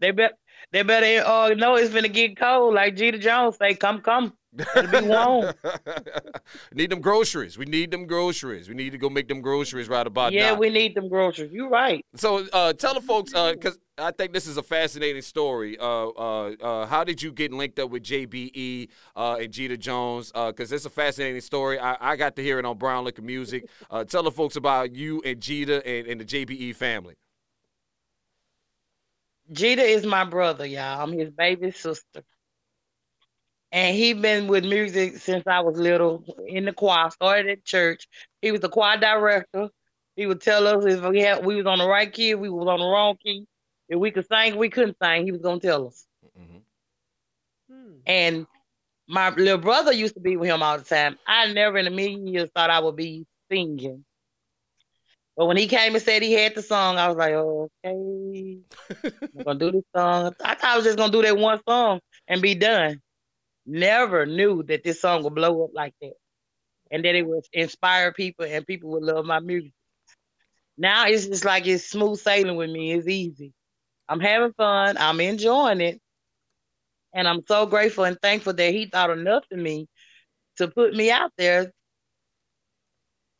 they 0.00 0.10
better 0.10 0.34
they 0.72 0.82
better 0.82 1.24
uh 1.24 1.50
know 1.50 1.76
it's 1.76 1.94
gonna 1.94 2.08
get 2.08 2.36
cold. 2.36 2.74
Like 2.74 2.96
Jeter 2.96 3.18
Jones 3.18 3.56
say, 3.58 3.74
come, 3.74 4.00
come. 4.00 4.32
It'll 4.58 5.00
be 5.00 5.06
warm. 5.06 5.52
need 6.74 6.90
them 6.90 7.00
groceries. 7.00 7.56
We 7.56 7.64
need 7.64 7.90
them 7.90 8.06
groceries. 8.06 8.68
We 8.68 8.74
need 8.74 8.90
to 8.90 8.98
go 8.98 9.08
make 9.08 9.28
them 9.28 9.40
groceries 9.40 9.88
right 9.88 10.06
about 10.06 10.32
yeah, 10.32 10.52
now. 10.52 10.58
we 10.58 10.68
need 10.68 10.94
them 10.94 11.08
groceries. 11.08 11.52
You're 11.52 11.70
right. 11.70 12.04
So, 12.16 12.46
uh, 12.52 12.72
tell 12.74 12.94
the 12.94 13.00
folks, 13.00 13.32
because 13.32 13.78
I 13.98 14.10
think 14.10 14.32
this 14.32 14.46
is 14.46 14.56
a 14.56 14.62
fascinating 14.62 15.22
story. 15.22 15.78
Uh, 15.78 15.84
uh, 15.84 16.54
uh, 16.60 16.86
how 16.86 17.04
did 17.04 17.22
you 17.22 17.32
get 17.32 17.52
linked 17.52 17.78
up 17.78 17.90
with 17.90 18.02
JBE 18.02 18.88
uh, 19.16 19.36
and 19.40 19.52
Jeter 19.52 19.76
Jones? 19.76 20.32
Because 20.32 20.72
it's 20.72 20.84
a 20.84 20.90
fascinating 20.90 21.40
story. 21.40 21.78
I, 21.78 22.12
I 22.12 22.16
got 22.16 22.36
to 22.36 22.42
hear 22.42 22.58
it 22.58 22.64
on 22.64 22.76
Brown 22.76 23.04
Liquor 23.04 23.22
Music. 23.22 23.66
Uh, 23.90 24.04
tell 24.04 24.22
the 24.22 24.30
folks 24.30 24.56
about 24.56 24.94
you 24.94 25.22
and 25.24 25.40
Jeter 25.40 25.80
and, 25.84 26.06
and 26.06 26.20
the 26.20 26.24
JBE 26.24 26.76
family. 26.76 27.14
Jeter 29.50 29.82
is 29.82 30.06
my 30.06 30.24
brother, 30.24 30.64
y'all. 30.64 31.02
I'm 31.02 31.12
his 31.12 31.30
baby 31.30 31.70
sister. 31.70 32.22
And 33.72 33.96
he 33.96 34.14
been 34.14 34.48
with 34.48 34.64
music 34.64 35.18
since 35.18 35.46
I 35.46 35.60
was 35.60 35.76
little 35.78 36.24
in 36.46 36.66
the 36.66 36.72
choir. 36.72 37.10
Started 37.10 37.50
at 37.50 37.64
church. 37.64 38.08
He 38.42 38.52
was 38.52 38.60
the 38.60 38.68
choir 38.70 38.98
director. 38.98 39.70
He 40.16 40.26
would 40.26 40.42
tell 40.42 40.66
us 40.68 40.84
if 40.86 41.02
we 41.04 41.20
had 41.20 41.44
we 41.44 41.56
was 41.56 41.66
on 41.66 41.78
the 41.78 41.88
right 41.88 42.12
key, 42.12 42.30
if 42.32 42.40
we 42.40 42.50
was 42.50 42.68
on 42.68 42.80
the 42.80 42.86
wrong 42.86 43.16
key. 43.22 43.46
If 43.88 43.98
we 43.98 44.10
could 44.12 44.26
sing, 44.28 44.56
we 44.56 44.70
couldn't 44.70 44.96
sing. 45.02 45.24
He 45.26 45.32
was 45.32 45.42
gonna 45.42 45.60
tell 45.60 45.88
us. 45.88 46.06
Mhm. 46.36 46.64
Hmm. 47.68 48.00
And 48.06 48.46
my 49.08 49.30
little 49.30 49.58
brother 49.58 49.92
used 49.92 50.14
to 50.14 50.20
be 50.20 50.36
with 50.36 50.48
him 50.50 50.62
all 50.62 50.78
the 50.78 50.84
time. 50.84 51.18
I 51.26 51.52
never 51.52 51.78
in 51.78 51.86
a 51.86 51.90
million 51.90 52.26
years 52.26 52.50
thought 52.54 52.70
I 52.70 52.80
would 52.80 52.96
be 52.96 53.26
singing. 53.50 54.04
But 55.36 55.46
when 55.46 55.56
he 55.56 55.66
came 55.68 55.94
and 55.94 56.02
said 56.02 56.22
he 56.22 56.32
had 56.32 56.54
the 56.54 56.62
song, 56.62 56.98
I 56.98 57.08
was 57.08 57.16
like, 57.16 57.34
okay, 57.34 58.58
I'm 59.34 59.42
gonna 59.44 59.58
do 59.58 59.72
this 59.72 59.84
song. 59.96 60.34
I 60.44 60.54
thought 60.54 60.64
I 60.72 60.76
was 60.76 60.84
just 60.84 60.98
gonna 60.98 61.12
do 61.12 61.22
that 61.22 61.36
one 61.36 61.60
song 61.68 62.00
and 62.28 62.42
be 62.42 62.54
done. 62.54 63.00
Never 63.66 64.26
knew 64.26 64.62
that 64.64 64.82
this 64.84 65.00
song 65.00 65.22
would 65.24 65.34
blow 65.34 65.64
up 65.64 65.70
like 65.74 65.94
that, 66.00 66.14
and 66.90 67.04
that 67.04 67.14
it 67.14 67.26
would 67.26 67.44
inspire 67.52 68.12
people 68.12 68.44
and 68.44 68.66
people 68.66 68.90
would 68.90 69.04
love 69.04 69.24
my 69.24 69.40
music. 69.40 69.72
Now 70.76 71.06
it's 71.06 71.26
just 71.26 71.44
like 71.44 71.66
it's 71.66 71.88
smooth 71.88 72.18
sailing 72.18 72.56
with 72.56 72.70
me. 72.70 72.92
It's 72.92 73.06
easy. 73.06 73.52
I'm 74.08 74.20
having 74.20 74.52
fun. 74.54 74.96
I'm 74.98 75.20
enjoying 75.20 75.80
it, 75.80 76.00
and 77.14 77.28
I'm 77.28 77.42
so 77.46 77.66
grateful 77.66 78.04
and 78.04 78.18
thankful 78.20 78.52
that 78.54 78.72
he 78.72 78.86
thought 78.86 79.10
enough 79.10 79.44
of 79.50 79.58
me 79.58 79.86
to 80.56 80.68
put 80.68 80.94
me 80.94 81.10
out 81.10 81.30
there 81.38 81.72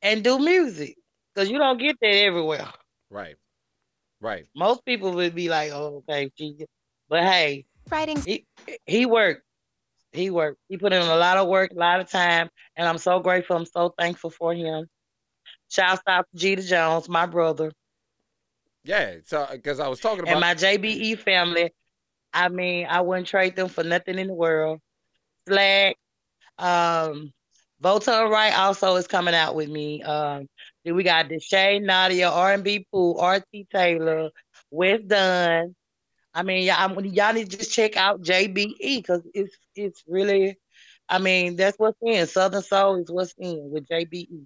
and 0.03 0.23
do 0.23 0.39
music 0.39 0.97
because 1.35 1.51
you 1.51 1.59
don't 1.59 1.79
get 1.79 1.97
that 2.01 2.15
everywhere. 2.15 2.69
Right. 3.11 3.37
Right. 4.21 4.47
Most 4.55 4.85
people 4.85 5.13
would 5.13 5.35
be 5.35 5.49
like, 5.49 5.73
"Oh, 5.73 6.05
okay," 6.09 6.31
she, 6.39 6.55
but 7.09 7.25
hey, 7.25 7.67
Writing 7.91 8.23
he 8.23 8.47
he 8.87 9.05
worked. 9.05 9.43
He 10.13 10.31
worked. 10.31 10.59
He 10.69 10.77
put 10.77 10.93
in 10.93 11.03
a 11.03 11.17
lot 11.17 11.39
of 11.39 11.49
work, 11.49 11.71
a 11.73 11.79
lot 11.79 12.01
of 12.01 12.11
time, 12.11 12.51
and 12.77 12.87
I'm 12.87 12.99
so 12.99 13.21
grateful. 13.21 13.57
I'm 13.57 13.67
so 13.67 13.95
thankful 13.99 14.31
for 14.31 14.55
him. 14.55 14.87
Shouts 15.71 16.03
out 16.07 16.27
to 16.33 16.39
Jeter 16.39 16.63
Jones, 16.63 17.09
my 17.09 17.27
brother, 17.27 17.73
Yeah. 18.85 19.17
So 19.25 19.47
because 19.51 19.81
I 19.81 19.89
was 19.89 20.01
talking 20.01 20.21
about 20.21 20.33
and 20.33 20.41
my 20.41 20.55
JBE 20.55 21.19
family. 21.19 21.71
I 22.35 22.49
mean, 22.49 22.87
I 22.89 23.01
wouldn't 23.01 23.27
trade 23.27 23.57
them 23.57 23.69
for 23.69 23.85
nothing 23.85 24.19
in 24.19 24.27
the 24.27 24.35
world. 24.35 24.81
Slack, 25.47 25.97
um, 26.59 27.33
Voton 27.83 28.31
Wright 28.31 28.57
also 28.57 28.97
is 28.97 29.07
coming 29.07 29.35
out 29.35 29.55
with 29.55 29.69
me. 29.69 30.03
Um, 30.03 30.47
then 30.85 30.95
we 30.95 31.03
got 31.03 31.29
Deshae, 31.29 31.83
Nadia, 31.83 32.31
R&B 32.31 32.87
Pool, 32.91 33.23
RT 33.23 33.69
Taylor, 33.71 34.31
West 34.71 35.09
Dunn. 35.09 35.75
I 36.35 36.43
mean, 36.43 36.65
y'all, 36.65 37.05
y'all 37.05 37.35
need 37.35 37.51
to 37.51 37.59
just 37.59 37.73
check 37.73 37.97
out 37.97 38.23
JBE 38.23 38.79
because 38.79 39.23
it's 39.35 39.55
it's 39.75 40.03
really, 40.07 40.59
I 41.09 41.19
mean, 41.19 41.57
that's 41.57 41.79
what's 41.79 41.99
in. 42.03 42.27
Southern 42.27 42.63
Soul 42.63 42.97
is 42.97 43.11
what's 43.11 43.35
in 43.39 43.71
with 43.71 43.87
JBE. 43.89 44.45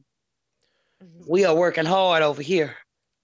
We 1.27 1.45
are 1.45 1.55
working 1.55 1.85
hard 1.85 2.23
over 2.23 2.43
here. 2.43 2.77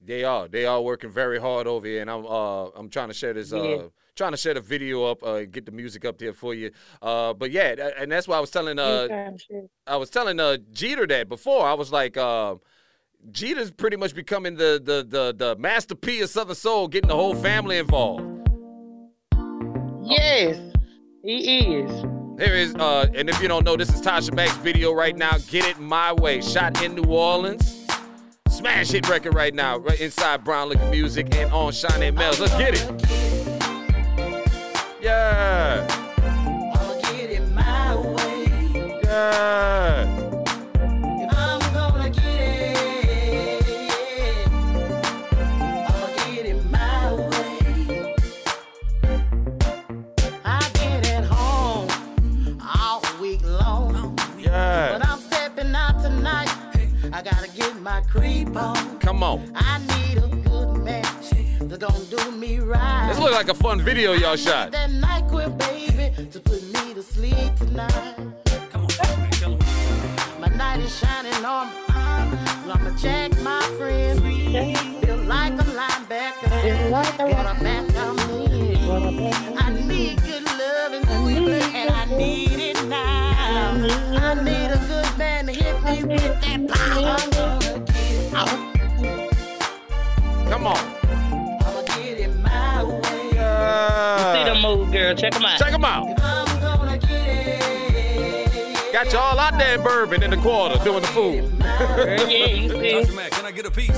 They 0.04 0.24
are. 0.24 0.48
They 0.48 0.66
are 0.66 0.80
working 0.82 1.10
very 1.10 1.38
hard 1.40 1.66
over 1.66 1.86
here, 1.86 2.00
and 2.02 2.10
I'm 2.10 2.26
uh 2.26 2.66
I'm 2.70 2.88
trying 2.90 3.08
to 3.08 3.14
share 3.14 3.32
this 3.32 3.52
uh 3.52 3.56
Yeah. 3.62 3.82
trying 4.16 4.32
to 4.32 4.36
share 4.36 4.54
the 4.54 4.60
video 4.60 5.04
up, 5.04 5.22
uh 5.22 5.44
get 5.44 5.64
the 5.64 5.72
music 5.72 6.04
up 6.04 6.18
there 6.18 6.32
for 6.32 6.54
you. 6.54 6.72
Uh 7.00 7.32
but 7.34 7.50
yeah, 7.52 7.74
tha- 7.76 7.98
and 7.98 8.10
that's 8.10 8.26
why 8.26 8.36
I 8.36 8.40
was 8.40 8.50
telling 8.50 8.78
uh 8.78 8.82
Okay, 9.10 9.36
sure. 9.48 9.64
I 9.86 9.96
was 9.96 10.10
telling 10.10 10.40
uh 10.40 10.56
Jeter 10.72 11.06
that 11.06 11.28
before. 11.28 11.64
I 11.66 11.74
was 11.74 11.92
like 11.92 12.16
um 12.16 12.60
Jeter's 13.30 13.70
pretty 13.70 13.96
much 13.96 14.14
becoming 14.14 14.56
the 14.56 14.80
the 14.84 15.06
the 15.08 15.32
the 15.36 15.56
master 15.56 15.94
P 15.94 16.20
of 16.20 16.28
Southern 16.30 16.56
Soul, 16.56 16.88
getting 16.88 17.08
the 17.08 17.14
whole 17.16 17.34
family 17.36 17.78
involved. 17.78 18.24
Yes, 20.04 20.58
he 21.22 21.80
is. 21.80 21.90
Here 22.38 22.54
is 22.54 22.74
uh 22.74 23.06
and 23.14 23.28
if 23.28 23.40
you 23.40 23.48
don't 23.48 23.64
know, 23.64 23.76
this 23.76 23.92
is 23.92 24.00
Tasha 24.00 24.34
Mack's 24.34 24.56
video 24.56 24.92
right 24.92 25.16
now. 25.16 25.38
Get 25.48 25.64
it 25.66 25.78
my 25.78 26.12
way. 26.12 26.40
Shot 26.40 26.82
in 26.82 26.94
New 26.94 27.04
Orleans. 27.04 27.86
Smash 28.48 28.90
hit 28.90 29.08
record 29.08 29.34
right 29.34 29.54
now, 29.54 29.78
right 29.78 30.00
inside 30.00 30.44
Brown 30.44 30.68
Liquor 30.68 30.90
Music 30.90 31.34
and 31.36 31.52
on 31.52 31.72
Shine 31.72 32.14
Mel's. 32.14 32.40
Let's 32.40 32.54
get 32.56 32.74
it. 32.74 32.82
Yeah. 35.00 35.86
I'ma 36.74 37.00
get 37.00 37.30
it 37.30 37.48
my 37.50 37.96
way. 37.96 39.00
Yeah. 39.04 39.91
My 57.82 58.00
creep 58.02 58.56
on. 58.56 58.98
Come 59.00 59.22
on. 59.24 59.50
I 59.56 59.78
need 59.78 60.18
a 60.18 60.28
good 60.28 60.84
man 60.84 61.02
that's 61.02 61.78
gonna 61.78 62.04
do 62.04 62.30
me 62.30 62.60
right. 62.60 63.08
This 63.08 63.18
look 63.18 63.32
like 63.32 63.48
a 63.48 63.54
fun 63.54 63.80
video 63.80 64.12
y'all 64.12 64.36
shot. 64.36 64.70
That 64.70 64.90
NyQuil, 64.90 65.58
baby, 65.58 66.28
to 66.30 66.40
put 66.40 66.62
me 66.62 66.94
to 66.94 67.02
sleep 67.02 67.56
tonight. 67.56 68.16
My 70.38 70.46
night 70.56 70.80
is 70.80 70.96
shining 70.96 71.44
on 71.44 71.68
me. 71.68 71.74
I'ma 72.72 72.96
check 72.96 73.36
my 73.40 73.60
friends. 73.76 74.20
Feel 74.20 75.16
like 75.24 75.54
a 75.54 75.64
linebacker. 75.64 76.88
Quarterback, 76.88 77.56
I'm 77.56 77.66
in. 77.66 77.82
I 79.58 79.70
need 79.86 80.22
good 80.22 80.44
loving, 80.44 81.04
and 81.74 81.90
I 81.90 82.04
need 82.16 82.52
it 82.52 82.84
now. 82.86 83.72
I 84.20 84.34
need 84.34 84.70
a 84.70 84.78
good 84.86 85.18
man 85.18 85.46
to 85.46 85.52
hit 85.52 85.82
me 85.82 86.04
with 86.04 86.40
that 86.42 86.68
power. 86.68 87.61
I'm 88.48 88.72
gonna. 89.02 90.50
Come 90.50 90.66
on. 90.66 90.76
I'ma 90.76 91.82
get 91.82 92.18
it 92.20 92.34
my 92.40 92.84
way. 92.84 93.02
See 93.32 94.44
the 94.44 94.52
them 94.52 94.62
move, 94.62 94.92
girl. 94.92 95.14
Check 95.14 95.32
them 95.32 95.44
out. 95.44 95.58
Check 95.58 95.70
them 95.72 95.84
out. 95.84 96.06
I'm 96.20 96.60
gonna 96.60 96.98
get 96.98 97.10
it. 97.10 98.92
Got 98.92 99.12
you 99.12 99.18
all 99.18 99.38
out 99.38 99.58
there 99.58 99.74
in 99.76 99.82
Bourbon 99.82 100.22
in 100.22 100.30
the 100.30 100.36
quarter 100.36 100.82
doing 100.84 101.00
the 101.00 101.06
food. 101.08 101.50
Yeah, 101.60 102.46
you 102.46 102.68
see. 102.80 102.92
Dr. 103.02 103.12
Mac, 103.14 103.30
can 103.32 103.44
I 103.46 103.50
get 103.50 103.66
a 103.66 103.70
piece? 103.70 103.90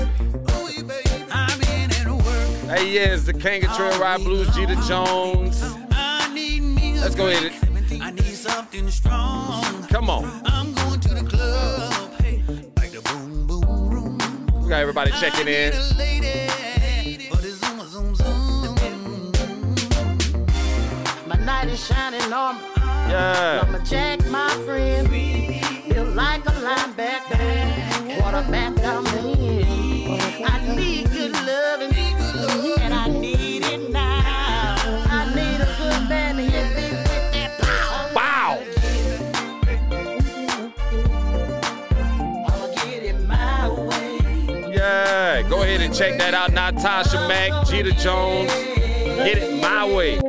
Oh, 0.49 0.71
yeah, 0.75 0.83
baby. 0.83 1.25
I've 1.33 1.61
been 1.61 1.91
at 1.91 2.07
work. 2.09 2.79
Hey, 2.79 2.91
yeah, 2.93 3.15
it's 3.15 3.25
the 3.25 3.33
King 3.35 3.65
of 3.65 3.75
Trail 3.77 3.99
Ride 4.01 4.23
Blues, 4.23 4.49
Jeter 4.55 4.77
Jones. 4.87 5.63
I 5.91 6.33
need 6.33 6.61
me 6.63 6.97
a 6.99 7.01
Let's 7.01 7.15
go 7.17 7.29
drink. 7.31 7.53
ahead. 7.53 8.03
I 8.03 8.11
need 8.13 8.25
something 8.25 8.89
strong. 8.91 9.63
Come 9.89 10.09
on. 10.11 10.25
We 14.65 14.71
got 14.71 14.81
everybody 14.81 15.11
checking 15.11 15.47
in. 15.47 15.73
need 15.73 16.25
a 16.25 16.49
lady 17.05 17.29
for 17.29 17.37
the 17.37 17.51
zoom, 17.51 17.85
zoom, 17.85 18.15
zoom. 18.15 18.75
My 21.27 21.37
night 21.37 21.69
is 21.69 21.87
shining 21.87 22.33
on. 22.33 22.57
Yeah. 23.11 23.63
I'ma 23.63 23.85
check 23.85 24.27
my 24.31 24.49
friends. 24.65 25.09
Feel 25.11 26.07
like 26.07 26.47
a 26.47 26.53
linebacker. 26.65 28.19
Quarterback, 28.19 28.83
I'm 28.83 29.07
in. 29.37 30.45
I 30.47 30.75
need 30.75 31.11
good 31.11 31.33
loving. 31.33 32.74
Check 45.95 46.19
that 46.19 46.35
out. 46.35 46.53
Natasha 46.53 47.29
Mack, 47.29 47.67
Jeter 47.67 47.93
Jones. 47.93 48.51
Get 48.51 49.39
it 49.39 49.61
my 49.63 49.87
way. 49.87 50.24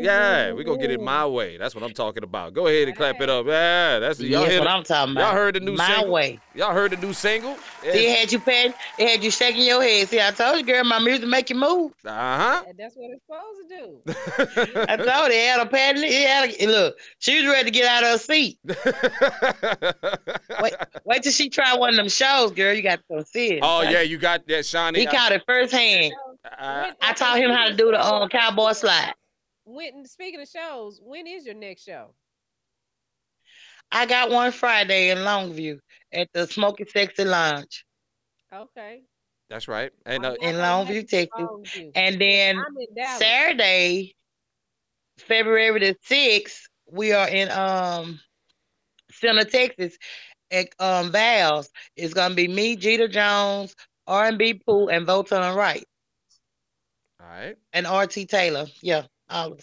Yeah, 0.00 0.52
we're 0.52 0.64
gonna 0.64 0.78
get 0.78 0.90
it 0.90 1.00
my 1.00 1.26
way. 1.26 1.56
That's 1.56 1.74
what 1.74 1.82
I'm 1.84 1.92
talking 1.92 2.22
about. 2.22 2.54
Go 2.54 2.66
ahead 2.66 2.88
and 2.88 2.96
clap 2.96 3.20
it 3.20 3.28
up. 3.28 3.46
Yeah, 3.46 3.98
that's 3.98 4.20
y'all, 4.20 4.42
That's 4.42 4.52
heard 4.52 4.60
what 4.60 4.68
it- 4.68 4.70
I'm 4.70 4.82
talking 4.84 5.12
about. 5.12 5.22
y'all 5.28 5.32
heard 5.34 5.54
the 5.56 5.60
new 5.60 5.74
My 5.74 5.86
single. 5.94 6.12
way. 6.12 6.38
Y'all 6.54 6.72
heard 6.72 6.92
the 6.92 6.96
new 6.96 7.12
single? 7.12 7.56
See, 7.82 7.88
it 7.88 8.18
had 8.18 8.32
you 8.32 8.40
patting, 8.40 8.74
it 8.98 9.08
had 9.08 9.24
you 9.24 9.30
shaking 9.30 9.62
your 9.64 9.82
head. 9.82 10.08
See, 10.08 10.20
I 10.20 10.30
told 10.30 10.58
you, 10.58 10.64
girl, 10.64 10.84
my 10.84 10.98
music 10.98 11.28
make 11.28 11.50
you 11.50 11.56
move. 11.56 11.92
Uh 12.04 12.62
And 12.68 12.76
That's 12.78 12.94
what 12.96 13.10
it's 13.10 13.22
supposed 13.26 13.68
to 13.68 14.74
do. 14.74 14.82
I 14.88 14.96
told 14.96 15.32
you, 15.32 15.38
it 15.38 15.48
had 15.48 15.60
a 15.60 15.66
patting. 15.66 16.02
It 16.04 16.28
had 16.28 16.50
a, 16.60 16.66
look, 16.66 16.96
she 17.18 17.36
was 17.42 17.46
ready 17.52 17.64
to 17.64 17.70
get 17.70 17.86
out 17.86 18.02
of 18.04 18.10
her 18.10 18.18
seat. 18.18 18.58
Wait, 20.62 20.74
wait 21.04 21.22
till 21.22 21.32
she 21.32 21.48
try 21.48 21.74
one 21.76 21.90
of 21.90 21.96
them 21.96 22.08
shows, 22.08 22.52
girl. 22.52 22.74
You 22.74 22.82
got 22.82 22.96
to 22.96 23.02
come 23.16 23.24
see 23.24 23.52
it. 23.54 23.60
oh 23.62 23.82
yeah, 23.82 24.00
you 24.02 24.18
got 24.18 24.46
that, 24.48 24.66
Shawnee. 24.66 25.00
He 25.00 25.06
caught 25.06 25.32
it 25.32 25.42
firsthand. 25.46 26.12
I- 26.44 26.92
I 27.02 27.12
taught 27.12 27.38
him 27.38 27.50
how 27.50 27.68
to 27.68 27.74
do 27.74 27.90
the 27.90 28.02
um, 28.04 28.28
cowboy 28.28 28.72
slide. 28.72 29.12
When 29.74 30.04
speaking 30.06 30.40
of 30.40 30.48
shows, 30.48 31.00
when 31.02 31.26
is 31.26 31.46
your 31.46 31.54
next 31.54 31.82
show? 31.84 32.14
I 33.92 34.06
got 34.06 34.30
one 34.30 34.52
Friday 34.52 35.10
in 35.10 35.18
Longview 35.18 35.78
at 36.12 36.28
the 36.32 36.46
Smoky 36.46 36.84
Sexy 36.84 37.24
Lounge 37.24 37.84
Okay. 38.52 39.02
that's 39.48 39.68
right. 39.68 39.92
And 40.06 40.24
uh, 40.24 40.34
in 40.40 40.56
Longview, 40.56 41.00
in 41.00 41.06
Texas. 41.06 41.30
Longview. 41.38 41.92
And 41.94 42.20
then 42.20 42.56
I'm 42.56 42.76
in 42.78 42.94
Dallas. 42.94 43.18
Saturday, 43.18 44.14
February 45.18 45.80
the 45.80 45.96
6th, 46.02 46.68
we 46.86 47.12
are 47.12 47.28
in 47.28 47.50
um 47.50 48.20
Center, 49.10 49.44
Texas 49.44 49.96
at 50.50 50.68
um 50.78 51.10
Val's. 51.10 51.70
It's 51.96 52.14
gonna 52.14 52.34
be 52.34 52.48
me, 52.48 52.76
Jeter 52.76 53.08
Jones, 53.08 53.74
R 54.06 54.26
and 54.26 54.38
B 54.38 54.54
Pooh, 54.54 54.88
and 54.88 55.06
Voton 55.06 55.54
Wright 55.56 55.84
all 57.20 57.26
right. 57.26 57.56
and 57.72 57.86
RT 57.86 58.26
Taylor. 58.26 58.66
Yeah, 58.82 59.06
all. 59.30 59.56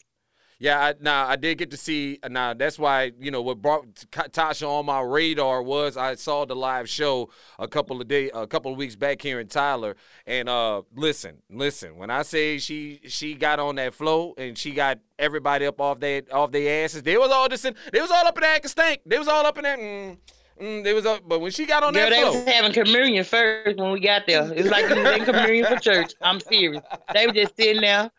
Yeah, 0.60 0.80
I, 0.80 0.96
now 1.00 1.28
I 1.28 1.36
did 1.36 1.60
get 1.60 1.72
to 1.72 1.78
see. 1.78 2.20
Now 2.28 2.54
that's 2.54 2.80
why 2.80 3.12
you 3.20 3.30
know 3.30 3.42
what 3.44 3.62
brought 3.62 4.06
Ka- 4.12 4.24
Tasha 4.24 4.68
on 4.68 4.88
my 4.88 5.02
radar 5.02 5.62
was 5.62 5.98
I 5.98 6.16
saw 6.16 6.46
the 6.46 6.56
live 6.56 6.90
show 6.90 7.30
a 7.60 7.68
couple 7.68 8.02
of 8.02 8.08
day, 8.08 8.32
a 8.34 8.48
couple 8.48 8.72
of 8.72 8.78
weeks 8.78 8.96
back 8.96 9.22
here 9.22 9.40
in 9.40 9.48
Tyler. 9.48 9.96
And 10.26 10.50
uh, 10.50 10.82
listen, 10.96 11.44
listen. 11.52 11.96
When 11.96 12.10
I 12.10 12.24
say 12.24 12.58
she 12.58 13.02
she 13.08 13.36
got 13.36 13.60
on 13.60 13.76
that 13.76 13.94
flow 13.94 14.34
and 14.38 14.58
she 14.58 14.72
got 14.72 14.98
everybody 15.20 15.68
up 15.68 15.80
off 15.80 16.00
their 16.00 16.24
off 16.32 16.52
their 16.52 16.84
asses, 16.84 17.04
they 17.04 17.18
was 17.18 17.30
all 17.30 17.48
just 17.50 17.64
in, 17.64 17.76
they 17.94 18.02
was 18.02 18.10
all 18.10 18.26
up 18.26 18.38
in 18.38 18.42
that 18.42 18.68
stink. 18.68 19.02
They 19.06 19.20
was 19.20 19.28
all 19.28 19.46
up 19.46 19.58
in 19.60 19.64
that. 19.64 19.78
Mm, 19.78 20.18
mm, 20.60 20.84
they 20.84 20.94
was 20.94 21.06
up, 21.06 21.22
but 21.28 21.40
when 21.40 21.52
she 21.52 21.68
got 21.68 21.84
on 21.84 21.94
Girl, 21.94 22.02
that 22.02 22.10
they 22.10 22.22
flow, 22.22 22.34
was 22.34 22.46
having 22.46 22.74
communion 22.74 23.24
first 23.24 23.78
when 23.78 23.92
we 23.92 24.00
got 24.00 24.26
there. 24.26 24.52
It 24.52 24.64
was 24.64 24.72
like 24.72 24.90
we 24.90 25.04
was 25.04 25.18
in 25.18 25.26
communion 25.26 25.66
for 25.68 25.76
church. 25.80 26.14
I'm 26.20 26.40
serious. 26.40 26.82
They 27.14 27.28
were 27.28 27.34
just 27.34 27.56
sitting 27.56 27.82
there. 27.82 28.10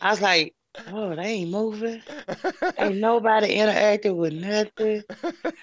I 0.00 0.10
was 0.10 0.20
like, 0.20 0.54
oh, 0.88 1.14
they 1.14 1.22
ain't 1.22 1.50
moving. 1.50 2.02
Ain't 2.78 2.96
nobody 3.00 3.54
interacting 3.54 4.16
with 4.16 4.32
nothing. 4.32 5.02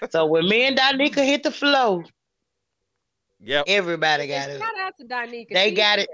So 0.09 0.25
when 0.25 0.47
me 0.47 0.63
and 0.63 0.75
Donica 0.75 1.23
hit 1.23 1.43
the 1.43 1.51
flow, 1.51 2.03
yep. 3.39 3.65
everybody 3.67 4.27
got 4.27 4.49
it. 4.49 4.59
Shout 4.59 4.79
out 4.79 4.97
to 4.99 5.05
Donika. 5.05 5.53
They 5.53 5.69
She's 5.69 5.77
got 5.77 5.99
it. 5.99 6.09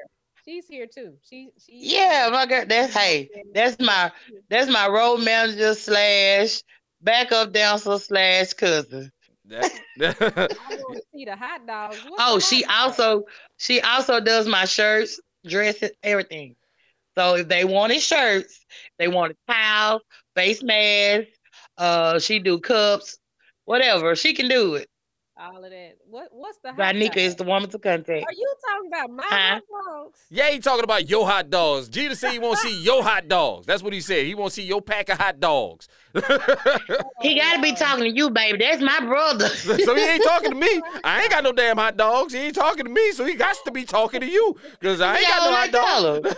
She's 0.46 0.68
here 0.68 0.88
too. 0.88 1.14
She 1.30 1.52
she 1.58 1.74
Yeah, 1.96 2.30
my 2.32 2.46
girl. 2.46 2.66
That's 2.66 2.94
hey, 2.94 3.30
that's 3.54 3.80
my 3.80 4.12
that's 4.50 4.72
my 4.72 4.88
road 4.88 5.18
manager 5.18 5.76
slash 5.76 6.64
backup 7.02 7.54
dancer 7.54 7.98
slash 8.00 8.54
cousin. 8.54 9.12
That- 9.46 9.72
I 10.02 10.06
want 10.70 10.98
to 10.98 11.04
see 11.14 11.26
the 11.26 11.36
hot 11.36 11.68
dogs. 11.68 11.98
What's 12.08 12.24
Oh, 12.26 12.36
the 12.36 12.42
she 12.42 12.64
hot 12.64 13.00
also 13.00 13.26
she 13.58 13.82
also 13.82 14.20
does 14.20 14.48
my 14.48 14.66
shirts, 14.66 15.20
dresses, 15.46 15.92
everything. 16.02 16.56
So 17.18 17.36
if 17.36 17.48
they 17.48 17.66
wanted 17.66 18.02
shirts, 18.02 18.66
they 19.00 19.08
wanted 19.08 19.38
towels, 19.50 20.02
face 20.36 20.64
masks, 20.64 21.32
uh, 21.78 22.20
she 22.20 22.40
do 22.40 22.60
cups, 22.60 23.18
whatever. 23.66 24.16
She 24.16 24.34
can 24.34 24.48
do 24.48 24.76
it. 24.76 24.91
All 25.42 25.64
of 25.64 25.72
that. 25.72 25.98
What 26.10 26.28
what's 26.32 26.58
the 26.60 26.70
hot 26.74 26.78
Vanika 26.96 27.18
is 27.18 27.36
the 27.36 27.44
woman 27.44 27.70
to 27.72 27.80
contact. 27.80 28.26
Are 28.26 28.34
you 28.34 28.54
talking 28.70 28.88
about 28.88 29.10
my 29.10 29.24
Huh? 29.26 29.54
hot 29.56 29.64
dogs? 29.88 30.26
yeah, 30.30 30.50
he 30.50 30.60
talking 30.60 30.84
about 30.84 31.10
your 31.10 31.26
hot 31.28 31.50
dogs. 31.50 31.90
Jeter 31.90 32.16
said 32.16 32.32
he 32.32 32.40
want 32.40 32.60
to 32.60 32.68
see 32.68 32.80
your 32.84 33.04
hot 33.04 33.28
dogs. 33.28 33.66
That's 33.66 33.82
what 33.84 33.94
he 33.94 34.02
said. 34.02 34.26
He 34.26 34.36
want 34.36 34.52
to 34.52 34.56
see 34.56 34.64
your 34.68 34.82
pack 34.82 35.10
of 35.10 35.18
hot 35.18 35.40
dogs. 35.40 35.88
He 37.22 37.36
gotta 37.40 37.62
be 37.62 37.74
talking 37.74 38.04
to 38.04 38.10
you, 38.10 38.30
baby. 38.30 38.58
That's 38.58 38.82
my 38.82 39.00
brother. 39.06 39.48
so 39.56 39.96
he 39.96 40.02
ain't 40.04 40.24
talking 40.24 40.52
to 40.52 40.56
me. 40.58 40.82
I 41.04 41.22
ain't 41.22 41.32
got 41.32 41.44
no 41.44 41.52
damn 41.52 41.78
hot 41.78 41.96
dogs. 41.98 42.34
He 42.34 42.40
ain't 42.40 42.56
talking 42.56 42.84
to 42.86 42.92
me, 42.92 43.12
so 43.14 43.24
he 43.26 43.36
got 43.36 43.56
to 43.66 43.72
be 43.72 43.86
talking 43.86 44.22
to 44.22 44.28
you 44.30 44.56
because 44.72 45.02
I 45.02 45.18
ain't 45.18 45.28
got 45.28 45.72
no 45.72 45.80
hot 45.80 46.22
dogs. 46.24 46.36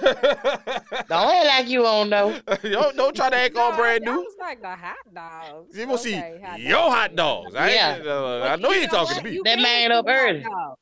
Don't 1.09 1.35
act 1.35 1.45
like 1.47 1.67
you 1.69 1.81
don't 1.81 2.09
know. 2.09 2.39
don't, 2.61 2.95
don't 2.95 3.15
try 3.15 3.29
to 3.29 3.35
act 3.35 3.55
all 3.57 3.71
No, 3.71 3.77
brand 3.77 4.03
I 4.07 4.11
new. 4.11 4.17
was 4.19 4.35
like 4.39 4.61
the 4.61 4.75
hot 4.75 4.95
dogs. 5.13 5.77
You 5.77 5.87
want 5.87 6.01
to 6.01 6.09
Okay, 6.09 6.41
hot 6.43 6.57
see 6.59 6.67
your 6.67 6.91
hot 6.91 7.15
dogs. 7.15 7.55
I, 7.55 7.69
ain't, 7.69 8.05
Yeah. 8.05 8.11
uh, 8.11 8.49
I 8.51 8.55
know 8.57 8.69
you 8.71 8.81
ain't 8.81 8.91
know 8.91 8.92
talking 8.93 9.15
what? 9.15 9.23
to 9.23 9.29
me. 9.29 9.35
You 9.35 9.43
That 9.43 9.59
man 9.59 9.89
see 9.89 9.93
up 9.93 10.05
early. 10.07 10.41
dogs. 10.41 10.79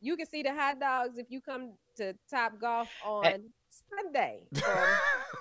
You 0.00 0.16
can 0.16 0.26
see 0.26 0.42
the 0.42 0.54
hot 0.54 0.78
dogs 0.80 1.18
if 1.18 1.26
you 1.30 1.40
come 1.40 1.72
to 1.96 2.14
Top 2.30 2.52
Golf 2.60 2.88
on. 3.04 3.42
Sunday 4.00 4.44
from 4.54 4.86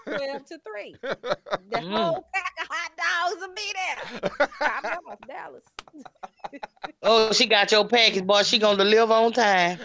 12 0.18 0.46
to 0.48 0.60
3. 0.68 0.96
The 1.70 1.78
Mm. 1.78 1.92
whole 1.92 2.26
pack 2.34 2.54
of 2.62 2.68
hot 2.70 2.92
dogs 2.98 3.42
will 3.42 3.56
be 3.56 3.74
there. 3.74 4.50
Top 4.60 4.84
Golf, 4.84 5.20
Dallas. 5.28 5.64
Oh, 7.04 7.32
she 7.32 7.46
got 7.46 7.72
your 7.72 7.88
package, 7.88 8.26
boy. 8.26 8.44
She 8.44 8.58
gonna 8.60 8.78
deliver 8.78 9.14
on 9.14 9.32
time. 9.32 9.80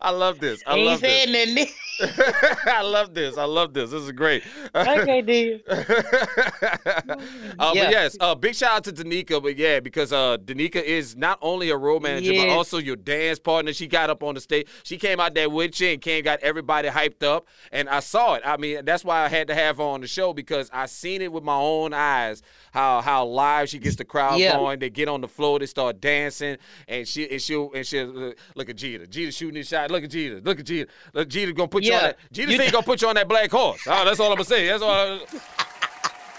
I 0.00 0.10
love 0.10 0.38
this. 0.38 0.62
I 0.66 0.76
love 0.84 1.00
this. 1.00 1.70
I 2.66 2.82
love 2.82 3.14
this. 3.14 3.38
I 3.38 3.44
love 3.44 3.72
this. 3.72 3.90
This 3.90 4.02
is 4.02 4.12
great. 4.12 4.42
okay, 4.74 5.22
dear. 5.22 5.60
uh, 5.68 7.14
But 7.56 7.74
yes, 7.74 8.16
uh, 8.20 8.34
big 8.34 8.54
shout 8.54 8.76
out 8.76 8.84
to 8.84 8.92
Danica. 8.92 9.42
But 9.42 9.56
yeah, 9.56 9.80
because 9.80 10.12
uh, 10.12 10.38
Danica 10.38 10.82
is 10.82 11.16
not 11.16 11.38
only 11.40 11.70
a 11.70 11.76
role 11.76 12.00
manager, 12.00 12.32
but 12.32 12.48
also 12.48 12.78
your 12.78 12.96
dance 12.96 13.38
partner. 13.38 13.72
She 13.72 13.86
got 13.86 14.10
up 14.10 14.22
on 14.22 14.34
the 14.34 14.40
stage. 14.40 14.66
She 14.82 14.96
came 14.96 15.20
out 15.20 15.34
there 15.34 15.48
with 15.48 15.80
you 15.80 15.88
and 15.90 16.00
came 16.00 16.24
got 16.24 16.40
everybody 16.40 16.88
hyped 16.88 17.22
up. 17.22 17.46
And 17.72 17.88
I 17.88 18.00
saw 18.00 18.34
it. 18.34 18.42
I 18.44 18.56
mean, 18.56 18.84
that's 18.84 19.04
why 19.04 19.24
I 19.24 19.28
had 19.28 19.48
to 19.48 19.54
have 19.54 19.76
her 19.78 19.82
on 19.84 20.00
the 20.00 20.06
show 20.08 20.32
because 20.32 20.70
I 20.72 20.86
seen 20.86 21.22
it 21.22 21.32
with 21.32 21.44
my 21.44 21.56
own 21.56 21.92
eyes. 21.92 22.42
How 22.72 23.00
how 23.00 23.24
live 23.26 23.68
she 23.68 23.78
gets 23.78 23.96
the 23.96 24.04
crowd 24.04 24.40
Yeah. 24.40 24.56
going. 24.56 24.78
They 24.78 24.90
get 24.90 25.08
on 25.08 25.20
the 25.20 25.28
floor. 25.28 25.58
They 25.58 25.66
start 25.66 26.00
dancing. 26.00 26.58
And 26.88 27.06
she 27.06 27.30
and 27.30 27.40
she 27.40 27.54
and 27.74 27.86
she 27.86 28.02
look 28.02 28.68
at 28.68 28.76
Jeter. 28.76 29.06
Jeter 29.06 29.32
shooting 29.32 29.62
his 29.64 29.68
shot. 29.70 29.90
Look 29.90 30.04
at 30.04 30.10
Jeter. 30.10 30.40
Look 30.40 30.60
at 30.60 30.66
Jeter. 30.66 30.90
Look, 31.12 31.28
Jeter 31.28 31.52
gonna 31.52 31.68
put 31.68 31.82
you 31.84 31.94
on 31.94 32.02
that. 32.02 32.18
Jeter 32.32 32.52
You- 32.52 32.58
say 32.58 32.66
he 32.66 32.70
gonna 32.70 32.84
put 32.84 33.02
you 33.02 33.08
on 33.08 33.14
that 33.16 33.28
black 33.28 33.50
horse. 33.50 33.80
Oh, 33.86 34.04
that's 34.04 34.20
all 34.20 34.28
I'm 34.30 34.36
gonna 34.36 34.44
say. 34.44 34.66
That's 34.68 34.82
all. 34.82 34.90
I, 34.90 35.20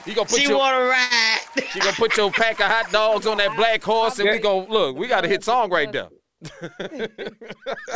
he 0.05 0.13
gonna 0.13 0.27
put 0.27 0.39
She 0.39 0.47
you. 0.49 0.57
wanna 0.57 0.85
ride. 0.85 1.39
She 1.71 1.79
gonna 1.79 1.91
put 1.93 2.15
your 2.15 2.31
pack 2.31 2.59
of 2.59 2.67
hot 2.67 2.91
dogs 2.91 3.25
on 3.25 3.37
that 3.37 3.55
black 3.55 3.83
horse, 3.83 4.19
and 4.19 4.29
we 4.29 4.37
gonna 4.39 4.67
look. 4.69 4.95
We 4.95 5.07
got 5.07 5.25
a 5.25 5.27
hit 5.27 5.43
song 5.43 5.71
right 5.71 5.91
there. 5.91 6.09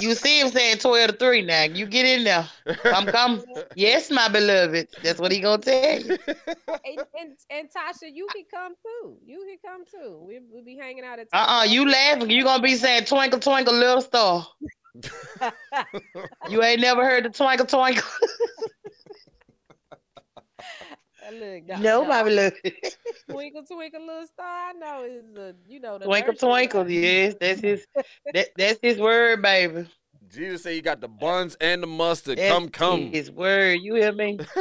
You 0.02 0.14
see 0.16 0.40
him 0.40 0.50
saying 0.50 0.78
12 0.78 1.12
to 1.12 1.18
3 1.18 1.42
now. 1.44 1.64
You 1.64 1.86
get 1.86 2.06
in 2.06 2.24
there. 2.24 2.48
Come, 2.84 3.06
come. 3.08 3.44
Yes, 3.76 4.10
my 4.10 4.28
beloved. 4.30 4.88
That's 5.04 5.20
what 5.20 5.32
he 5.32 5.40
gonna 5.42 5.62
tell 5.62 6.00
you. 6.02 6.18
And, 6.26 7.00
and, 7.20 7.38
and 7.52 7.70
Tasha, 7.70 8.10
you 8.12 8.28
can 8.34 8.46
come 8.52 8.74
too. 8.84 9.18
You 9.26 9.46
can 9.62 9.72
come 9.72 9.84
too. 9.86 10.24
We, 10.26 10.40
we'll 10.50 10.64
be 10.64 10.78
hanging 10.78 11.04
out 11.04 11.20
at 11.20 11.28
Uh-uh, 11.34 11.64
you 11.66 11.88
laughing. 11.90 12.30
You're 12.30 12.46
gonna 12.46 12.64
be 12.64 12.76
saying 12.76 13.06
twinkle, 13.06 13.40
twinkle, 13.40 13.74
little 13.74 14.02
star. 14.02 14.48
You 16.50 16.64
ain't 16.64 16.82
never 16.82 17.06
heard 17.06 17.26
the 17.26 17.30
twinkle, 17.30 17.66
twinkle. 17.66 18.10
Look, 21.32 21.66
no, 21.68 21.78
no, 21.78 22.06
my 22.06 22.24
beloved. 22.24 22.56
Twinkle, 23.30 23.64
twinkle, 23.64 24.06
little 24.06 24.26
star. 24.28 24.70
I 24.70 24.74
know 24.74 25.04
is 25.04 25.24
the 25.34 25.56
you 25.68 25.80
know 25.80 26.00
the 26.00 26.06
Twinkle, 26.06 26.34
twinkle. 26.34 26.90
Yes, 26.90 27.36
that's 27.40 27.62
his. 27.62 27.86
That, 28.34 28.50
that's 28.58 28.80
his 28.82 29.00
word, 29.00 29.42
baby. 29.42 29.88
Jesus 30.32 30.62
say 30.64 30.76
you 30.76 30.82
got 30.82 31.02
the 31.02 31.08
buns 31.08 31.58
and 31.60 31.82
the 31.82 31.88
mustard. 31.88 32.38
Come, 32.38 32.70
come. 32.70 33.12
His 33.12 33.32
word. 33.32 33.80
You 33.82 33.96
hear 33.96 34.12
me? 34.12 34.38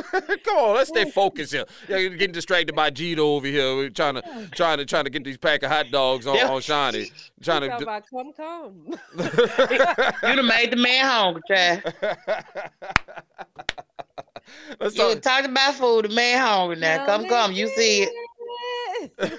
come 0.46 0.56
on, 0.56 0.74
let's 0.74 0.88
stay 0.88 1.10
focused 1.10 1.52
here. 1.52 1.64
Yeah, 1.88 1.98
you're 1.98 2.10
getting 2.10 2.32
distracted 2.32 2.74
by 2.74 2.90
Jeter 2.90 3.20
over 3.22 3.46
here. 3.46 3.76
We're 3.76 3.90
trying 3.90 4.14
to, 4.14 4.22
trying 4.52 4.78
to, 4.78 4.86
trying 4.86 5.04
to 5.04 5.10
get 5.10 5.24
these 5.24 5.36
pack 5.36 5.62
of 5.62 5.70
hot 5.70 5.90
dogs 5.90 6.26
on, 6.26 6.38
on 6.38 6.60
Shawnee. 6.62 7.10
Trying 7.42 7.68
Talk 7.68 7.78
to. 7.78 7.84
about 7.84 8.04
come, 8.10 8.32
come. 8.32 8.86
You 10.28 10.36
done 10.36 10.46
made 10.46 10.72
the 10.72 10.76
man 10.76 11.04
hungry, 11.04 11.42
child. 11.48 11.82
let's 14.80 14.96
You 14.96 15.14
talk. 15.14 15.22
talked 15.22 15.46
about 15.46 15.74
food. 15.74 16.06
The 16.06 16.08
man 16.08 16.44
hungry 16.44 16.76
now. 16.76 17.06
Come, 17.06 17.28
come. 17.28 17.52
You 17.52 17.68
see 17.68 18.08
it. 18.08 19.38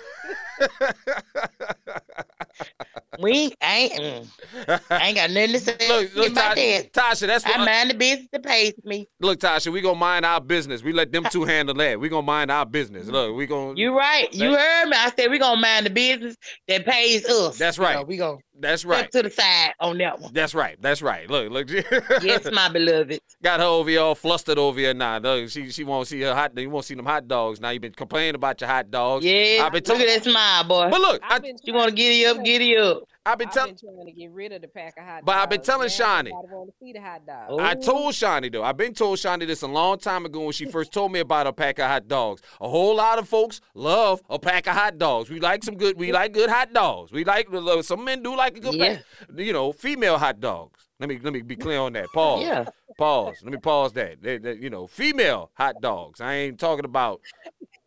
We 3.22 3.32
ain't, 3.32 3.56
I 3.62 3.76
ain't, 3.78 3.94
mm, 3.94 4.82
I 4.90 5.08
ain't 5.08 5.18
got 5.18 5.30
nothing 5.32 5.52
to 5.54 5.60
say 5.60 5.88
Look, 5.88 6.16
look, 6.16 6.32
about 6.32 6.50
Ta- 6.50 6.56
that. 6.56 6.94
Tasha, 6.94 7.28
that's 7.28 7.46
what. 7.46 7.60
I 7.60 7.66
mind 7.66 7.90
the 7.90 7.94
business 7.96 8.28
that 8.32 8.44
pays 8.44 8.74
me. 8.84 9.08
Look, 9.20 9.40
Tasha, 9.40 9.72
we 9.72 9.82
gonna 9.82 10.00
mind 10.00 10.26
our 10.26 10.40
business. 10.40 10.84
We 10.84 10.94
let 10.94 11.12
them 11.12 11.26
two 11.30 11.44
handle 11.44 11.76
that. 11.76 12.00
We 12.00 12.08
gonna 12.10 12.22
mind 12.22 12.50
our 12.50 12.66
business. 12.66 13.08
Look, 13.08 13.36
we 13.36 13.46
gonna. 13.46 13.74
You 13.76 13.98
right. 13.98 14.34
You 14.34 14.56
heard 14.56 14.86
me. 14.88 14.96
I 14.98 15.12
said 15.18 15.30
we 15.30 15.38
gonna 15.40 15.60
mind 15.60 15.86
the 15.86 15.90
business 15.90 16.36
that 16.68 16.86
pays 16.86 17.26
us. 17.26 17.58
That's 17.58 17.78
You 17.78 17.84
know, 17.84 17.90
right. 17.90 18.08
we 18.08 18.18
gonna 18.18 18.38
That's 18.60 18.82
step 18.82 18.92
right. 18.92 19.12
to 19.12 19.24
the 19.24 19.30
side 19.30 19.74
on 19.80 19.98
that 20.00 20.20
one. 20.20 20.34
That's 20.34 20.54
right. 20.54 20.78
That's 20.82 21.02
right. 21.02 21.30
Look, 21.30 21.52
look. 21.52 21.70
Yes, 22.22 22.50
my 22.52 22.70
beloved. 22.70 23.20
Got 23.42 23.60
her 23.60 23.66
over 23.66 23.90
here 23.90 24.02
all 24.02 24.16
flustered 24.16 24.58
over 24.58 24.80
here 24.80 24.94
now. 24.94 25.18
Look, 25.18 25.50
she 25.50 25.72
she 25.72 25.84
won't 25.84 26.08
see 26.08 26.22
her 26.22 26.34
hot. 26.34 26.58
You 26.58 26.70
won't 26.70 26.86
see 26.86 26.96
them 26.96 27.06
hot 27.06 27.28
dogs. 27.28 27.60
Now 27.60 27.70
you 27.70 27.80
been 27.80 27.94
complaining 27.94 28.36
about 28.36 28.60
your 28.62 28.70
hot 28.70 28.92
dogs. 28.92 29.26
Yeah. 29.26 29.64
I've 29.66 29.72
been 29.72 29.84
Look 29.88 30.00
at 30.00 30.08
that 30.08 30.24
smile, 30.24 30.64
boy. 30.66 30.90
But 30.90 31.02
look, 31.02 31.22
I, 31.24 31.36
I've 31.36 31.42
been 31.42 31.58
You 31.64 31.74
want 31.74 31.90
to 31.90 31.96
giddy 31.96 32.26
up, 32.26 32.44
giddy 32.44 32.78
up. 32.78 33.04
I've 33.26 33.38
been 33.38 33.48
I've 33.50 33.54
telling. 33.54 33.76
been 33.76 33.96
trying 33.96 34.06
to 34.08 34.12
get 34.14 34.32
rid 34.32 34.52
of 34.54 34.62
the 34.62 34.68
pack 34.68 34.94
of 34.98 35.04
hot 35.04 35.24
But 35.26 35.34
dogs. 35.34 35.44
I've 35.44 35.50
been 35.50 35.62
telling 35.62 35.88
Now 35.88 35.94
Shawnee. 35.94 36.32
want 36.32 36.70
to 36.70 36.74
see 36.80 36.94
the 36.94 37.02
hot 37.02 37.26
dogs. 37.26 37.62
I 37.62 37.76
told 37.76 38.16
Shawnee 38.16 38.50
though. 38.50 38.64
I've 38.64 38.78
been 38.78 38.94
told 38.94 39.20
Shawnee 39.20 39.46
this 39.46 39.62
a 39.62 39.68
long 39.68 40.00
time 40.00 40.26
ago 40.26 40.42
when 40.42 40.52
she 40.54 40.66
first 40.72 40.92
told 40.94 41.12
me 41.12 41.20
about 41.20 41.46
a 41.46 41.54
pack 41.54 41.80
of 41.80 41.86
hot 41.86 42.08
dogs. 42.08 42.42
A 42.62 42.68
whole 42.70 42.96
lot 42.96 43.20
of 43.20 43.28
folks 43.28 43.62
love 43.76 44.22
a 44.30 44.40
pack 44.40 44.68
of 44.68 44.74
hot 44.76 44.98
dogs. 44.98 45.30
We 45.30 45.40
like 45.40 45.64
some 45.64 45.76
good. 45.76 45.98
We 46.00 46.12
like 46.12 46.32
good 46.34 46.50
hot 46.50 46.74
dogs. 46.74 47.12
We 47.12 47.24
like 47.26 47.48
uh, 47.54 47.58
uh, 47.64 47.82
some 47.82 48.04
men 48.04 48.24
do 48.24 48.36
like 48.36 48.58
a 48.58 48.62
good 48.62 48.74
Yeah. 48.76 48.96
pack. 48.96 49.04
You 49.38 49.54
know, 49.54 49.74
female 49.74 50.18
hot 50.18 50.40
dogs. 50.40 50.88
Let 51.00 51.10
me 51.10 51.20
let 51.22 51.34
me 51.34 51.42
be 51.42 51.56
clear 51.56 51.80
on 51.80 51.94
that. 51.94 52.08
Pause. 52.14 52.42
Yeah. 52.44 52.66
Pause. 52.98 53.36
Let 53.44 53.52
me 53.54 53.60
pause 53.60 53.94
that. 53.94 54.22
They- 54.22 54.38
they- 54.40 54.56
you 54.56 54.70
know, 54.70 54.88
female 54.88 55.52
hot 55.54 55.82
dogs. 55.82 56.20
I 56.20 56.34
ain't 56.34 56.60
talking 56.60 56.84
about, 56.84 57.22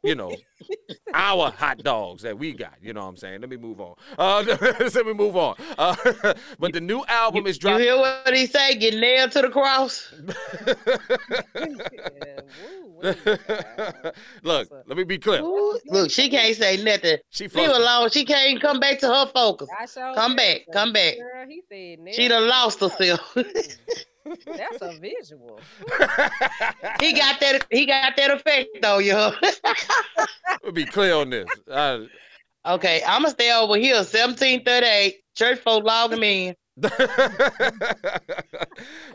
you 0.03 0.15
know, 0.15 0.35
our 1.15 1.51
hot 1.51 1.79
dogs 1.79 2.23
that 2.23 2.39
we 2.39 2.53
got. 2.53 2.75
You 2.83 2.93
know 2.93 3.03
what 3.03 3.09
I'm 3.09 3.17
saying? 3.17 3.41
Let 3.41 3.51
me 3.51 3.57
move 3.57 3.81
on. 3.81 3.95
Uh, 4.19 4.43
let 4.95 5.07
me 5.07 5.13
move 5.13 5.37
on. 5.37 5.55
Uh, 5.79 5.95
but 6.59 6.73
the 6.73 6.81
new 6.81 7.05
album 7.09 7.47
is 7.47 7.57
You 7.57 7.61
dropping. 7.61 7.83
hear 7.85 7.97
what 7.97 8.35
he 8.35 8.47
say? 8.47 8.75
Get 8.75 8.95
nailed 8.95 9.33
to 9.33 9.43
the 9.43 9.51
cross. 9.51 10.13
Yeah, 11.55 12.41
woo, 12.67 13.01
woo. 13.03 14.13
Look, 14.43 14.69
let 14.87 14.97
me 14.97 15.05
be 15.05 15.19
clear. 15.19 15.43
Ooh, 15.43 15.79
look, 15.87 16.11
she 16.11 16.29
can't 16.29 16.57
say 16.57 16.83
nothing. 16.83 17.19
She 17.31 17.49
Leave 17.49 17.71
alone. 17.71 18.11
She 18.11 18.25
can't 18.25 18.61
come 18.61 18.81
back 18.81 18.99
to 19.01 19.07
her 19.09 19.27
focus. 19.27 19.69
Come 19.95 20.37
back, 20.37 20.63
come 20.73 20.93
back. 20.93 21.17
Girl, 21.19 21.47
he 21.49 21.63
said 21.69 22.15
She 22.15 22.29
done 22.29 22.49
lost 22.49 22.81
herself. 22.81 23.37
That's 24.25 24.81
a 24.81 24.99
visual. 24.99 25.61
He 27.01 27.13
got 27.13 27.41
that. 27.41 27.67
He 27.71 27.87
got 27.87 28.17
that 28.17 28.31
effect 28.31 28.69
though, 28.81 28.99
yo. 28.99 29.33
We'll 30.63 30.73
be 30.73 30.85
clear 30.85 31.15
on 31.15 31.31
this. 31.31 31.49
Uh, 31.69 32.01
okay, 32.67 33.03
I'm 33.07 33.23
gonna 33.23 33.31
stay 33.31 33.53
over 33.53 33.77
here. 33.77 33.97
1738. 33.97 35.17
Church 35.35 35.59
folk 35.61 35.85
logging 35.85 36.21
me 36.21 36.49
in. 36.49 36.57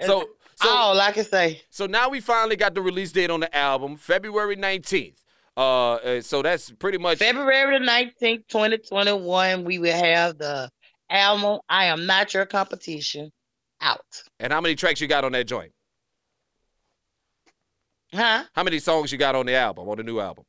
so, 0.01 0.29
so, 0.55 0.69
All 0.69 0.99
I 0.99 1.11
can 1.11 1.23
say. 1.23 1.61
so 1.69 1.85
now 1.85 2.09
we 2.09 2.19
finally 2.19 2.55
got 2.55 2.73
the 2.73 2.81
release 2.81 3.11
date 3.11 3.29
on 3.29 3.39
the 3.39 3.55
album, 3.55 3.95
February 3.95 4.55
19th. 4.55 5.15
Uh, 5.55 5.93
uh, 5.93 6.21
so 6.21 6.41
that's 6.43 6.71
pretty 6.71 6.97
much 6.99 7.17
February 7.17 7.79
the 7.79 7.85
19th, 7.85 8.47
2021, 8.47 9.63
we 9.63 9.79
will 9.79 9.91
have 9.91 10.37
the 10.37 10.69
album 11.09 11.59
I 11.67 11.85
Am 11.85 12.05
Not 12.05 12.33
Your 12.33 12.45
Competition 12.45 13.31
out. 13.81 14.23
And 14.39 14.53
how 14.53 14.61
many 14.61 14.75
tracks 14.75 15.01
you 15.01 15.07
got 15.07 15.23
on 15.23 15.31
that 15.33 15.45
joint? 15.47 15.71
Huh? 18.13 18.45
How 18.53 18.63
many 18.63 18.79
songs 18.79 19.11
you 19.11 19.17
got 19.17 19.35
on 19.35 19.45
the 19.45 19.55
album, 19.55 19.87
on 19.89 19.97
the 19.97 20.03
new 20.03 20.19
album? 20.19 20.45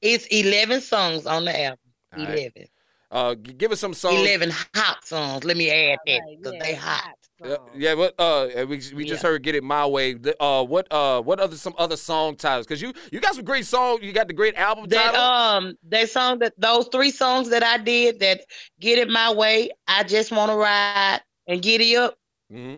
It's 0.00 0.26
11 0.26 0.80
songs 0.80 1.26
on 1.26 1.44
the 1.44 1.60
album. 1.64 1.78
All 2.12 2.18
right. 2.20 2.30
11. 2.30 2.68
Uh, 3.10 3.34
give 3.34 3.72
us 3.72 3.80
some 3.80 3.94
songs. 3.94 4.18
11 4.18 4.50
hot 4.74 5.04
songs. 5.04 5.44
Let 5.44 5.56
me 5.56 5.70
add 5.70 5.98
that 6.06 6.20
Right, 6.24 6.38
because 6.38 6.52
yeah, 6.54 6.62
they 6.62 6.74
hot. 6.74 7.14
Yeah, 7.42 7.56
song. 7.56 7.70
yeah, 7.76 7.94
what 7.94 8.14
uh 8.18 8.48
we 8.68 8.82
we 8.94 9.04
just 9.04 9.22
Yeah. 9.22 9.28
heard 9.28 9.42
get 9.42 9.54
it 9.54 9.64
my 9.64 9.86
way. 9.86 10.16
Uh 10.40 10.64
what 10.64 10.86
uh 10.92 11.22
what 11.22 11.40
other 11.40 11.56
some 11.56 11.74
other 11.78 11.96
song 11.96 12.36
titles? 12.36 12.66
Cause 12.66 12.82
you 12.82 12.92
you 13.12 13.20
got 13.20 13.34
some 13.34 13.44
great 13.44 13.64
songs. 13.64 14.02
You 14.02 14.12
got 14.12 14.26
the 14.28 14.34
great 14.34 14.56
album 14.56 14.88
That 14.88 15.14
title. 15.14 15.20
um 15.20 15.78
that 15.88 16.10
song 16.10 16.40
that 16.40 16.52
those 16.58 16.88
three 16.88 17.10
songs 17.12 17.48
that 17.50 17.62
I 17.62 17.78
did 17.78 18.18
that 18.20 18.42
get 18.80 18.98
it 18.98 19.08
my 19.08 19.32
way. 19.32 19.70
I 19.86 20.02
just 20.02 20.32
want 20.32 20.50
to 20.50 20.56
ride 20.56 21.20
and 21.48 21.60
get 21.60 21.80
it 21.80 21.96
up. 21.96 22.16
hmm 22.50 22.76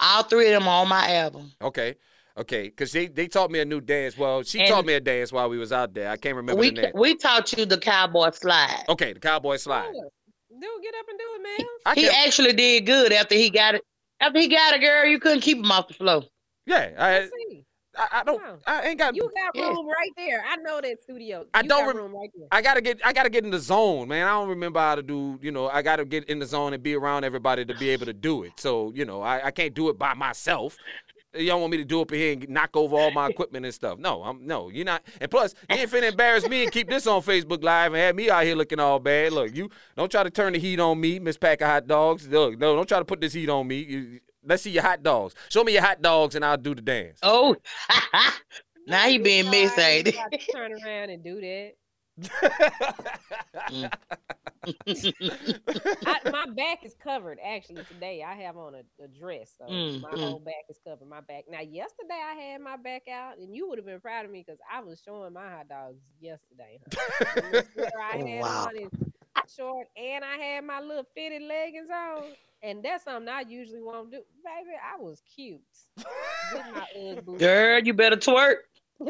All 0.00 0.24
three 0.24 0.52
of 0.52 0.60
them 0.60 0.68
on 0.68 0.88
my 0.88 1.14
album. 1.16 1.52
Okay. 1.62 1.94
Okay, 2.36 2.62
because 2.70 2.92
they, 2.92 3.08
they 3.08 3.28
taught 3.28 3.50
me 3.50 3.60
a 3.60 3.64
new 3.64 3.80
dance. 3.82 4.16
Well, 4.16 4.42
she 4.42 4.58
And- 4.60 4.68
taught 4.68 4.86
me 4.86 4.94
a 4.94 5.00
dance 5.00 5.30
while 5.32 5.50
we 5.50 5.58
was 5.58 5.70
out 5.70 5.92
there. 5.92 6.08
I 6.08 6.16
can't 6.16 6.34
remember 6.34 6.58
We 6.58 6.70
the 6.70 6.80
name. 6.82 6.92
we 6.94 7.14
taught 7.14 7.52
you 7.52 7.66
the 7.66 7.76
cowboy 7.76 8.30
slide. 8.30 8.84
Okay, 8.88 9.12
the 9.12 9.20
cowboy 9.20 9.56
slide. 9.58 9.92
Dude, 9.92 10.02
Dude, 10.60 10.82
get 10.82 10.94
up 10.98 11.06
and 11.10 11.18
do 11.18 11.24
it, 11.34 11.42
man. 11.42 11.66
I 11.84 11.94
He 11.94 12.02
can't, 12.02 12.26
actually 12.26 12.52
did 12.54 12.86
good 12.86 13.12
after 13.12 13.34
he 13.34 13.50
got 13.50 13.74
it. 13.74 13.82
After 14.18 14.38
he 14.38 14.48
got 14.48 14.74
it, 14.74 14.80
girl, 14.80 15.04
you 15.04 15.18
couldn't 15.20 15.40
keep 15.42 15.58
him 15.58 15.70
off 15.70 15.88
the 15.88 15.94
floor. 15.94 16.22
yeah, 16.64 16.92
I, 16.98 17.18
Let's 17.20 17.32
see. 17.50 17.64
I 17.96 18.08
I 18.12 18.24
don't 18.24 18.42
Wow. 18.42 18.58
I 18.66 18.88
ain't 18.88 18.98
got 18.98 19.14
You 19.14 19.30
got 19.34 19.54
Yeah. 19.54 19.68
room 19.68 19.86
right 19.86 20.12
there. 20.16 20.42
I 20.48 20.56
know 20.56 20.80
that 20.80 21.00
studio. 21.02 21.44
I 21.54 21.62
You 21.62 21.68
don't 21.68 21.80
got 21.80 21.86
rem- 21.88 21.96
room 21.96 22.14
right 22.16 22.30
there. 22.34 22.48
I 22.50 22.62
gotta 22.62 22.80
get 22.80 23.00
I 23.04 23.12
gotta 23.12 23.30
get 23.30 23.44
in 23.44 23.50
the 23.50 23.58
zone, 23.58 24.08
man. 24.08 24.26
I 24.26 24.30
don't 24.30 24.48
remember 24.48 24.80
how 24.80 24.94
to 24.94 25.02
do, 25.02 25.38
you 25.42 25.50
know, 25.52 25.68
I 25.68 25.82
gotta 25.82 26.04
get 26.04 26.24
in 26.24 26.38
the 26.38 26.46
zone 26.46 26.72
and 26.72 26.82
be 26.82 26.94
around 26.94 27.24
everybody 27.24 27.64
to 27.64 27.74
be 27.74 27.90
able 27.90 28.06
to 28.06 28.12
do 28.12 28.42
it. 28.44 28.58
So, 28.58 28.92
you 28.94 29.04
know, 29.04 29.22
I, 29.22 29.46
I 29.46 29.50
can't 29.50 29.74
do 29.74 29.88
it 29.88 29.98
by 29.98 30.14
myself. 30.14 30.78
You 31.34 31.46
don't 31.46 31.62
want 31.62 31.70
me 31.70 31.78
to 31.78 31.84
do 31.86 32.02
up 32.02 32.10
here 32.10 32.34
and 32.34 32.46
knock 32.50 32.76
over 32.76 32.94
all 32.94 33.10
my 33.10 33.26
equipment 33.28 33.64
and 33.64 33.74
stuff. 33.74 33.98
No, 33.98 34.22
I'm 34.22 34.46
no, 34.46 34.68
you're 34.68 34.84
not. 34.84 35.02
And 35.18 35.30
plus, 35.30 35.54
you 35.70 35.76
ain't 35.76 35.90
finna 35.90 36.10
embarrass 36.10 36.46
me 36.46 36.64
and 36.64 36.70
keep 36.70 36.90
this 36.90 37.06
on 37.06 37.22
Facebook 37.22 37.62
Live 37.64 37.94
and 37.94 38.02
have 38.02 38.14
me 38.16 38.28
out 38.28 38.44
here 38.44 38.54
looking 38.54 38.78
all 38.78 38.98
bad. 38.98 39.32
Look, 39.32 39.56
you 39.56 39.70
don't 39.96 40.10
try 40.10 40.24
to 40.24 40.30
turn 40.30 40.52
the 40.52 40.58
heat 40.58 40.78
on 40.78 41.00
me, 41.00 41.18
Miss 41.18 41.38
Pack 41.38 41.62
of 41.62 41.68
Hot 41.68 41.86
Dogs. 41.86 42.28
Look, 42.28 42.58
no, 42.58 42.76
don't 42.76 42.86
try 42.86 42.98
to 42.98 43.04
put 43.06 43.22
this 43.22 43.32
heat 43.32 43.48
on 43.48 43.66
me. 43.66 43.76
You, 43.78 44.20
let's 44.44 44.62
see 44.62 44.70
your 44.70 44.82
hot 44.82 45.02
dogs. 45.02 45.34
Show 45.48 45.64
me 45.64 45.72
your 45.72 45.82
hot 45.82 46.00
dogs 46.02 46.34
and 46.34 46.44
I'll 46.44 46.56
do 46.56 46.74
the 46.74 46.82
dance. 46.82 47.22
Oh, 47.22 47.56
now 48.86 49.06
he 49.08 49.18
being 49.18 49.44
You 49.44 49.50
know 49.50 49.50
missed, 49.50 49.78
I 49.78 49.82
ain't 49.88 50.06
ain't 50.06 50.08
he? 50.08 50.24
turn 50.52 50.72
around 50.72 51.10
and 51.10 51.22
do 51.24 51.40
that. 51.40 51.72
I, 56.04 56.18
my 56.26 56.46
back 56.46 56.84
is 56.84 56.94
covered 57.02 57.38
actually 57.44 57.84
today. 57.84 58.22
I 58.26 58.34
have 58.42 58.56
on 58.56 58.74
a, 58.74 59.04
a 59.04 59.08
dress, 59.08 59.52
so 59.58 59.84
Mm, 59.84 60.00
my 60.00 60.14
mm. 60.14 60.18
whole 60.18 60.40
back 60.40 60.64
is 60.68 60.78
covered. 60.86 61.08
My 61.08 61.20
back. 61.20 61.44
Now, 61.48 61.60
yesterday 61.60 62.20
I 62.24 62.34
had 62.34 62.60
my 62.60 62.76
back 62.76 63.02
out, 63.08 63.38
and 63.38 63.54
you 63.54 63.68
would 63.68 63.78
have 63.78 63.86
been 63.86 64.00
proud 64.00 64.24
of 64.24 64.30
me 64.30 64.44
because 64.46 64.60
I 64.72 64.80
was 64.80 65.00
showing 65.04 65.32
my 65.32 65.48
hot 65.48 65.68
dogs 65.68 66.00
yesterday. 66.20 66.80
Huh? 66.94 67.10
The 67.34 67.40
little 67.42 67.62
sweater 67.72 68.00
I 68.00 68.16
Oh, 68.20 68.26
had 68.28 68.46
wow. 68.46 68.70
on 68.70 68.76
is 68.76 68.90
short, 69.48 69.88
and 69.96 70.24
I 70.24 70.36
had 70.36 70.64
my 70.64 70.80
little 70.80 71.06
fitted 71.14 71.42
leggings 71.42 71.88
on, 71.90 72.34
and 72.62 72.82
that's 72.82 73.04
something 73.04 73.28
I 73.28 73.42
usually 73.42 73.82
won't 73.82 74.10
do. 74.10 74.22
Baby, 74.44 74.76
I 74.82 75.00
was 75.00 75.22
cute 75.34 75.60
with 76.50 76.66
my 76.66 76.86
UGG 76.96 77.24
boots. 77.24 77.40
Girl, 77.40 77.80
you 77.80 77.94
better 77.94 78.16
twerk. 78.16 78.56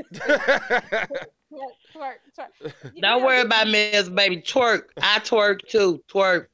Twerk, 1.52 1.76
twerk, 1.94 2.14
twerk. 2.38 2.72
Don't 3.00 3.22
know, 3.22 3.24
worry 3.24 3.40
about 3.42 3.68
me, 3.68 3.90
as 3.92 4.08
baby. 4.08 4.38
Twerk. 4.38 4.84
I 5.00 5.18
twerk 5.20 5.66
too. 5.68 6.02
Twerk. 6.10 6.46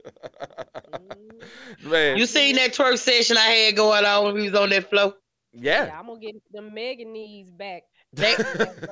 Mm, 0.89 1.49
man, 1.83 2.17
You 2.17 2.27
seen 2.27 2.57
that 2.57 2.73
twerk 2.73 2.99
session 2.99 3.37
I 3.37 3.43
had 3.49 3.77
going 3.77 4.05
on 4.05 4.25
when 4.25 4.35
we 4.35 4.43
was 4.51 4.55
on 4.55 4.71
that 4.71 4.91
flow? 4.91 5.15
yeah. 5.53 5.87
Yeah, 5.87 5.99
I'm 5.99 6.07
gonna 6.07 6.21
get 6.21 6.37
the 6.53 6.63
Megan 6.63 7.13
knees 7.13 7.51
back. 7.51 7.83
They, 8.13 8.37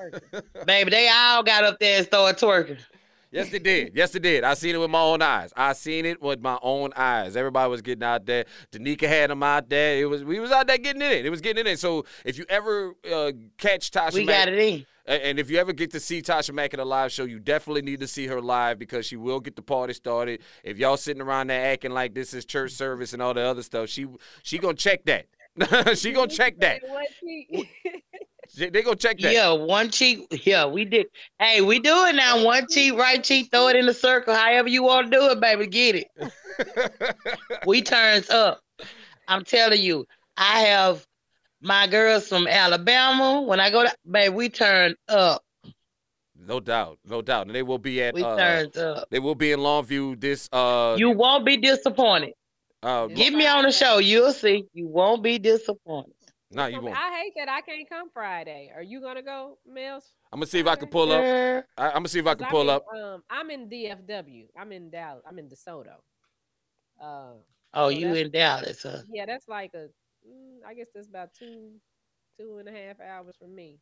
baby, 0.66 0.90
they 0.90 1.08
all 1.08 1.42
got 1.42 1.64
up 1.64 1.78
there 1.80 1.98
and 1.98 2.06
started 2.06 2.38
twerking. 2.40 2.80
Yes, 3.36 3.52
it 3.52 3.62
did. 3.62 3.92
Yes, 3.94 4.14
it 4.14 4.22
did. 4.22 4.44
I 4.44 4.54
seen 4.54 4.74
it 4.74 4.78
with 4.78 4.90
my 4.90 5.00
own 5.02 5.20
eyes. 5.22 5.52
I 5.56 5.74
seen 5.74 6.06
it 6.06 6.22
with 6.22 6.40
my 6.40 6.58
own 6.62 6.92
eyes. 6.96 7.36
Everybody 7.36 7.70
was 7.70 7.82
getting 7.82 8.02
out 8.02 8.24
there. 8.26 8.46
Danica 8.72 9.06
had 9.06 9.30
them 9.30 9.42
out 9.42 9.68
there. 9.68 9.98
It 9.98 10.06
was 10.06 10.24
we 10.24 10.40
was 10.40 10.50
out 10.50 10.66
there 10.66 10.78
getting 10.78 11.02
in 11.02 11.12
it. 11.12 11.26
It 11.26 11.30
was 11.30 11.40
getting 11.42 11.60
in 11.66 11.72
it. 11.72 11.78
So 11.78 12.04
if 12.24 12.38
you 12.38 12.46
ever 12.48 12.94
uh, 13.12 13.32
catch 13.58 13.90
Tasha, 13.90 14.14
We 14.14 14.24
Mack- 14.24 14.46
got 14.46 14.54
it 14.54 14.58
in. 14.58 14.86
and 15.06 15.38
if 15.38 15.50
you 15.50 15.58
ever 15.58 15.72
get 15.74 15.90
to 15.92 16.00
see 16.00 16.22
Tasha 16.22 16.54
Mack 16.54 16.72
at 16.74 16.80
a 16.80 16.84
live 16.84 17.12
show, 17.12 17.24
you 17.24 17.38
definitely 17.38 17.82
need 17.82 18.00
to 18.00 18.08
see 18.08 18.26
her 18.26 18.40
live 18.40 18.78
because 18.78 19.04
she 19.04 19.16
will 19.16 19.40
get 19.40 19.54
the 19.54 19.62
party 19.62 19.92
started. 19.92 20.40
If 20.64 20.78
y'all 20.78 20.96
sitting 20.96 21.20
around 21.22 21.48
there 21.48 21.72
acting 21.72 21.90
like 21.92 22.14
this 22.14 22.32
is 22.32 22.44
church 22.46 22.72
service 22.72 23.12
and 23.12 23.20
all 23.20 23.34
the 23.34 23.42
other 23.42 23.62
stuff, 23.62 23.88
she 23.90 24.06
she 24.44 24.58
gonna 24.58 24.74
check 24.74 25.04
that. 25.04 25.26
she 25.98 26.12
gonna 26.12 26.28
check 26.28 26.58
that. 26.60 26.82
They 28.54 28.82
gonna 28.82 28.96
check 28.96 29.18
that. 29.18 29.32
Yeah, 29.32 29.52
one 29.52 29.90
cheek. 29.90 30.26
Yeah, 30.44 30.66
we 30.66 30.84
did. 30.84 31.06
Hey, 31.38 31.60
we 31.60 31.78
do 31.78 32.04
it 32.06 32.14
now. 32.14 32.44
One 32.44 32.66
cheek, 32.68 32.94
right 32.94 33.22
cheek, 33.22 33.48
throw 33.50 33.68
it 33.68 33.76
in 33.76 33.86
the 33.86 33.94
circle. 33.94 34.34
However 34.34 34.68
you 34.68 34.82
want 34.82 35.10
to 35.10 35.18
do 35.18 35.30
it, 35.30 35.40
baby, 35.40 35.66
get 35.66 35.94
it. 35.96 36.08
We 37.66 37.82
turns 37.82 38.30
up. 38.30 38.60
I'm 39.28 39.44
telling 39.44 39.80
you, 39.80 40.06
I 40.36 40.60
have 40.60 41.04
my 41.60 41.86
girls 41.86 42.28
from 42.28 42.46
Alabama. 42.46 43.42
When 43.42 43.60
I 43.60 43.70
go 43.70 43.82
to, 43.84 43.92
baby, 44.08 44.34
we 44.34 44.48
turn 44.48 44.94
up. 45.08 45.42
no 46.38 46.60
doubt, 46.60 46.98
no 47.04 47.22
doubt. 47.22 47.46
And 47.46 47.54
they 47.54 47.62
will 47.62 47.78
be 47.78 48.02
at 48.02 48.14
We 48.14 48.22
uh, 48.22 48.36
turns 48.36 48.76
up. 48.76 49.08
they 49.10 49.18
will 49.18 49.34
be 49.34 49.52
in 49.52 49.60
Longview 49.60 50.20
this 50.20 50.48
uh 50.52 50.94
You 50.98 51.10
won't 51.10 51.44
be 51.44 51.56
disappointed. 51.56 52.34
uh 52.82 53.08
Get 53.08 53.32
me 53.32 53.46
on 53.46 53.64
the 53.64 53.72
show. 53.72 53.98
You'll 53.98 54.32
see. 54.32 54.64
You 54.72 54.86
won't 54.86 55.22
be 55.22 55.38
disappointed. 55.38 56.12
No 56.50 56.66
you 56.66 56.80
won't. 56.80 56.96
I 56.96 57.18
hate 57.22 57.32
that 57.36 57.48
I 57.48 57.60
can't 57.60 57.88
come 57.88 58.08
Friday. 58.10 58.70
Are 58.74 58.82
you 58.82 59.00
gonna 59.00 59.22
go, 59.22 59.58
Mills? 59.66 60.12
I'm 60.32 60.38
gonna 60.40 60.46
see 60.46 60.60
if 60.60 60.66
I 60.66 60.76
can 60.76 60.88
pull 60.88 61.10
up. 61.12 61.22
Girl, 61.22 61.62
I, 61.76 61.86
I'm 61.88 61.92
gonna 61.94 62.08
see 62.08 62.18
if 62.20 62.26
I 62.26 62.34
can 62.34 62.44
I'm 62.44 62.50
pull 62.50 62.62
in, 62.62 62.70
up. 62.70 62.84
Um, 62.96 63.22
I'm 63.30 63.50
in 63.50 63.68
DFW. 63.68 64.46
I'm 64.58 64.72
in 64.72 64.90
Dallas. 64.90 65.22
I'm 65.28 65.38
in 65.38 65.48
DeSoto. 65.48 65.94
Uh, 67.00 67.32
Oh, 67.74 67.86
So 67.86 67.88
you 67.90 68.14
in 68.14 68.30
Dallas, 68.30 68.82
huh? 68.84 69.02
yeah, 69.12 69.26
that's 69.26 69.48
like 69.48 69.72
a. 69.74 69.88
mm, 70.26 70.58
I 70.66 70.72
guess 70.74 70.86
that's 70.94 71.08
about 71.08 71.34
two, 71.34 71.72
two 72.38 72.56
and 72.58 72.68
a 72.68 72.72
half 72.72 73.00
hours 73.00 73.34
from 73.38 73.54
me. 73.54 73.78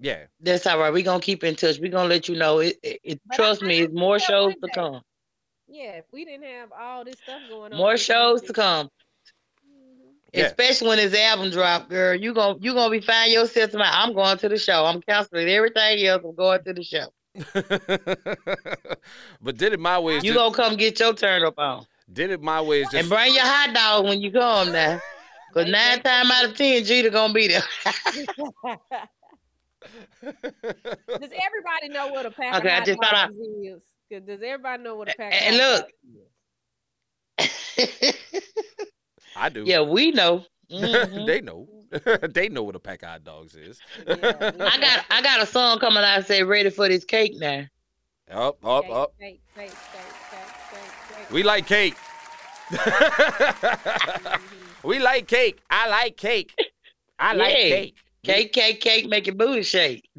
Yeah. 0.00 0.24
That's 0.40 0.66
all 0.66 0.78
right. 0.78 0.92
We're 0.92 1.02
gonna 1.04 1.20
keep 1.20 1.44
in 1.44 1.54
touch. 1.56 1.78
We're 1.80 1.90
gonna 1.90 2.08
let 2.08 2.28
you 2.28 2.36
know. 2.36 2.60
It, 2.60 2.76
it, 2.82 3.00
it- 3.02 3.20
trust 3.34 3.62
I 3.62 3.66
me, 3.66 3.80
it's 3.80 3.92
more 3.94 4.18
shows 4.18 4.54
one 4.54 4.60
to 4.62 4.68
come. 4.74 5.02
Yeah, 5.66 5.96
if 5.98 6.04
we 6.12 6.24
didn't 6.24 6.46
have 6.46 6.70
all 6.72 7.04
this 7.04 7.16
stuff 7.22 7.42
going 7.50 7.72
on, 7.72 7.78
More 7.78 7.98
shows 7.98 8.40
to 8.42 8.44
weekend- 8.48 8.54
come. 8.54 8.88
Yeah. 10.34 10.44
Especially 10.46 10.88
when 10.88 10.98
his 10.98 11.14
album 11.14 11.50
drop, 11.50 11.88
girl. 11.88 12.14
You 12.14 12.34
gon' 12.34 12.58
you 12.60 12.74
gonna 12.74 12.90
be 12.90 13.00
finding 13.00 13.32
yourself 13.34 13.70
tonight. 13.70 13.90
I'm 13.92 14.12
going 14.14 14.36
to 14.38 14.48
the 14.48 14.58
show. 14.58 14.84
I'm 14.84 15.00
canceling 15.00 15.48
everything 15.48 16.04
else. 16.06 16.22
I'm 16.24 16.34
going 16.34 16.62
to 16.64 16.72
the 16.74 16.82
show. 16.84 17.06
but 19.40 19.56
did 19.56 19.72
it 19.72 19.80
my 19.80 19.98
way 19.98 20.14
You 20.16 20.20
just, 20.20 20.34
gonna 20.34 20.54
come 20.54 20.76
get 20.76 20.98
your 21.00 21.14
turn 21.14 21.44
up 21.44 21.58
on. 21.58 21.86
did 22.12 22.30
it 22.30 22.42
my 22.42 22.60
way 22.60 22.82
is 22.82 22.92
And 22.92 23.08
bring 23.08 23.32
your 23.34 23.44
hot 23.44 23.72
dog 23.74 24.04
when 24.04 24.20
you 24.20 24.30
come 24.32 24.72
now. 24.72 25.00
Cause 25.54 25.66
nine 25.66 26.02
times 26.02 26.30
out 26.30 26.44
of 26.44 26.54
ten, 26.56 26.84
Jeter 26.84 27.08
gonna 27.10 27.32
be 27.32 27.48
there. 27.48 27.62
Does 30.22 30.34
everybody 31.22 31.88
know 31.90 32.08
what 32.08 32.26
a 32.26 32.30
pack 32.30 32.56
Okay, 32.56 32.70
I 32.70 32.78
of 32.80 32.84
just 32.84 32.98
hot 33.02 33.10
thought 33.12 33.14
I- 33.14 33.26
dogs 33.28 33.38
is? 33.38 33.82
'Cause 34.12 34.22
Does 34.26 34.42
everybody 34.42 34.82
know 34.82 34.96
what 34.96 35.08
a 35.10 35.14
pack 35.16 35.32
And 35.32 35.54
of 35.56 35.60
hot 35.62 35.88
look. 37.38 37.48
dogs 37.48 37.52
is? 37.78 38.14
I 39.38 39.48
do. 39.48 39.62
yeah, 39.64 39.80
we 39.82 40.10
know. 40.10 40.44
Mhm. 40.70 41.24
they 41.26 41.40
know. 41.40 41.66
they 42.34 42.50
know 42.50 42.62
what 42.62 42.76
a 42.76 42.78
pack 42.78 43.02
of 43.02 43.08
hot 43.08 43.24
dogs 43.24 43.54
is. 43.54 43.80
Yeah, 44.06 44.52
I 44.60 44.78
got 44.78 45.04
I 45.10 45.22
got 45.22 45.40
a 45.42 45.46
song 45.46 45.78
coming 45.78 46.04
out. 46.04 46.26
Say 46.26 46.42
ready 46.42 46.68
for 46.68 46.86
this 46.88 47.04
cake 47.06 47.32
now. 47.36 47.64
Up, 48.30 48.62
up, 48.62 48.84
Cake, 48.84 48.92
up. 48.94 49.14
cake, 49.18 49.40
cake, 49.56 49.70
cake, 49.70 49.70
cake, 49.70 50.50
cake, 50.70 51.16
cake. 51.16 51.30
We 51.30 51.42
like 51.42 51.66
cake. 51.66 51.94
we 54.84 54.98
like 54.98 55.26
cake. 55.26 55.58
I 55.70 55.88
like 55.88 56.16
cake. 56.18 56.52
I 57.18 57.32
like 57.34 57.54
Yeah. 57.56 57.68
cake. 57.70 57.94
Cake, 58.28 58.52
cake, 58.52 58.80
cake, 58.82 59.08
make 59.08 59.26
your 59.26 59.36
booty 59.36 59.62
shake. 59.62 60.06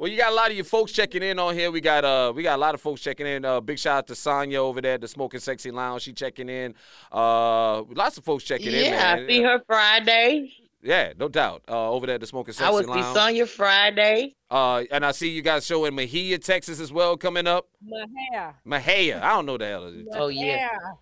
well, 0.00 0.10
you 0.10 0.16
got 0.16 0.32
a 0.32 0.34
lot 0.34 0.50
of 0.50 0.56
your 0.56 0.64
folks 0.64 0.90
checking 0.90 1.22
in 1.22 1.38
on 1.38 1.54
here. 1.54 1.70
We 1.70 1.80
got 1.80 2.04
uh, 2.04 2.32
we 2.34 2.42
got 2.42 2.56
a 2.56 2.60
lot 2.60 2.74
of 2.74 2.80
folks 2.80 3.00
checking 3.00 3.28
in. 3.28 3.44
Uh, 3.44 3.60
big 3.60 3.78
shout 3.78 3.98
out 3.98 4.06
to 4.08 4.16
Sonya 4.16 4.58
over 4.58 4.80
there, 4.80 4.94
at 4.94 5.00
the 5.00 5.06
Smoking 5.06 5.38
Sexy 5.38 5.70
Lounge. 5.70 6.02
She 6.02 6.12
checking 6.12 6.48
in. 6.48 6.74
Uh, 7.12 7.82
lots 7.82 8.18
of 8.18 8.24
folks 8.24 8.42
checking 8.42 8.72
in, 8.72 8.86
Yeah, 8.86 8.90
man. 8.90 9.18
I 9.20 9.26
see 9.28 9.42
her 9.42 9.62
Friday. 9.68 10.52
Yeah, 10.82 11.12
no 11.16 11.28
doubt. 11.28 11.62
Uh, 11.68 11.92
over 11.92 12.06
there, 12.06 12.16
at 12.16 12.20
the 12.20 12.26
Smoking 12.26 12.54
Sexy 12.54 12.64
Lounge. 12.64 12.86
I 12.86 12.88
will 12.88 12.94
see 12.94 13.00
Lounge. 13.02 13.16
Sonya 13.16 13.46
Friday. 13.46 14.34
Uh, 14.50 14.82
and 14.90 15.06
I 15.06 15.12
see 15.12 15.28
you 15.28 15.42
guys 15.42 15.64
showing 15.64 15.92
Mahia, 15.92 16.42
Texas 16.42 16.80
as 16.80 16.92
well 16.92 17.16
coming 17.16 17.46
up. 17.46 17.68
My 17.86 18.04
hair. 18.32 18.54
Mahia, 18.66 19.22
I 19.22 19.28
don't 19.28 19.46
know 19.46 19.58
the 19.58 19.66
hell 19.68 19.86
it 19.86 19.94
is. 19.94 20.08
Oh, 20.12 20.26
yeah. 20.26 20.56
Hair. 20.56 20.94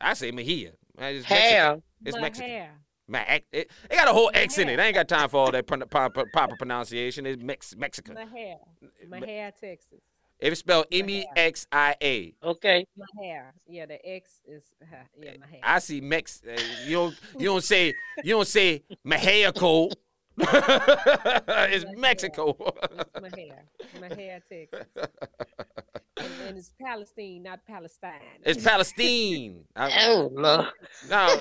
I 0.00 0.14
say 0.14 0.32
Mahia. 0.32 0.72
Man, 0.98 1.14
it's 1.14 1.24
Hair. 1.24 1.68
Mexican. 1.68 1.82
It's 2.04 2.16
My 2.16 2.22
Mexican. 2.22 2.68
Hair. 3.10 3.24
Ma- 3.28 3.34
it, 3.52 3.70
it 3.90 3.94
got 3.94 4.08
a 4.08 4.12
whole 4.12 4.30
X 4.34 4.58
in 4.58 4.68
it. 4.68 4.78
I 4.80 4.84
ain't 4.86 4.94
got 4.94 5.08
time 5.08 5.28
for 5.28 5.38
all 5.38 5.50
that 5.52 5.66
pron- 5.66 5.82
proper, 5.88 6.24
proper 6.32 6.56
pronunciation. 6.56 7.26
It's 7.26 7.42
Mex- 7.42 7.74
Mexican. 7.76 8.14
My 8.14 8.24
hair. 8.24 8.56
My 9.08 9.18
hair, 9.24 9.50
Texas. 9.52 10.00
If 10.38 10.50
it's 10.52 10.60
spelled 10.60 10.86
M 10.90 11.08
E 11.08 11.24
X 11.36 11.66
I 11.70 11.94
A. 12.02 12.34
Okay. 12.42 12.84
My 12.96 13.06
hair. 13.22 13.54
Yeah, 13.68 13.86
the 13.86 14.04
X 14.08 14.40
is 14.44 14.64
yeah, 15.20 15.34
my 15.40 15.46
hair. 15.46 15.60
I 15.62 15.78
see 15.78 16.00
Mex. 16.00 16.42
Uh, 16.46 16.60
you 16.84 16.96
don't. 16.96 17.14
You 17.38 17.46
don't 17.46 17.62
say. 17.64 17.94
You 18.24 18.34
don't 18.34 18.46
say 18.48 18.82
Mexico. 19.04 19.88
it's 20.38 21.84
Mexico. 21.96 22.56
It's 22.58 23.20
my 23.20 23.30
hair. 23.38 23.64
My 24.00 24.08
hair, 24.14 24.40
Texas. 24.48 24.86
And, 26.18 26.28
and 26.46 26.58
it's 26.58 26.72
Palestine, 26.80 27.42
not 27.42 27.64
Palestine. 27.66 28.20
it's 28.44 28.62
Palestine. 28.62 29.64
I- 29.74 30.06
Oh, 30.08 30.30
Lord. 30.32 30.66
No, 31.08 31.40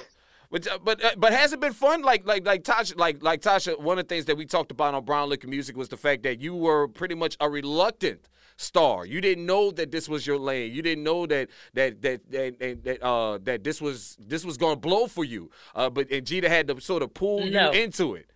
but 0.51 0.67
uh, 0.67 0.77
but 0.83 1.03
uh, 1.03 1.11
but 1.17 1.33
has 1.33 1.53
it 1.53 1.59
been 1.59 1.73
fun? 1.73 2.01
Like 2.03 2.27
like 2.27 2.45
like 2.45 2.63
Tasha 2.63 2.97
like 2.97 3.23
like 3.23 3.41
Tasha. 3.41 3.79
One 3.79 3.97
of 3.97 4.07
the 4.07 4.13
things 4.13 4.25
that 4.25 4.35
we 4.37 4.45
talked 4.45 4.71
about 4.71 4.93
on 4.93 5.03
Brown 5.05 5.29
Liquor 5.29 5.47
Music 5.47 5.75
was 5.77 5.89
the 5.89 5.97
fact 5.97 6.23
that 6.23 6.41
you 6.41 6.53
were 6.55 6.87
pretty 6.87 7.15
much 7.15 7.37
a 7.39 7.49
reluctant 7.49 8.27
star. 8.57 9.05
You 9.05 9.21
didn't 9.21 9.45
know 9.45 9.71
that 9.71 9.91
this 9.91 10.07
was 10.09 10.27
your 10.27 10.37
lane. 10.37 10.73
You 10.73 10.81
didn't 10.81 11.03
know 11.05 11.25
that 11.25 11.49
that 11.73 12.01
that 12.01 12.29
that 12.31 12.59
that, 12.59 12.83
that 12.83 13.03
uh 13.03 13.39
that 13.43 13.63
this 13.63 13.81
was 13.81 14.17
this 14.19 14.43
was 14.45 14.57
going 14.57 14.75
to 14.75 14.79
blow 14.79 15.07
for 15.07 15.23
you. 15.23 15.49
Uh, 15.73 15.89
but 15.89 16.11
and 16.11 16.27
Jeter 16.27 16.49
had 16.49 16.67
to 16.67 16.79
sort 16.81 17.01
of 17.01 17.13
pull 17.13 17.45
No. 17.45 17.71
you 17.71 17.81
into 17.83 18.15
it. 18.15 18.27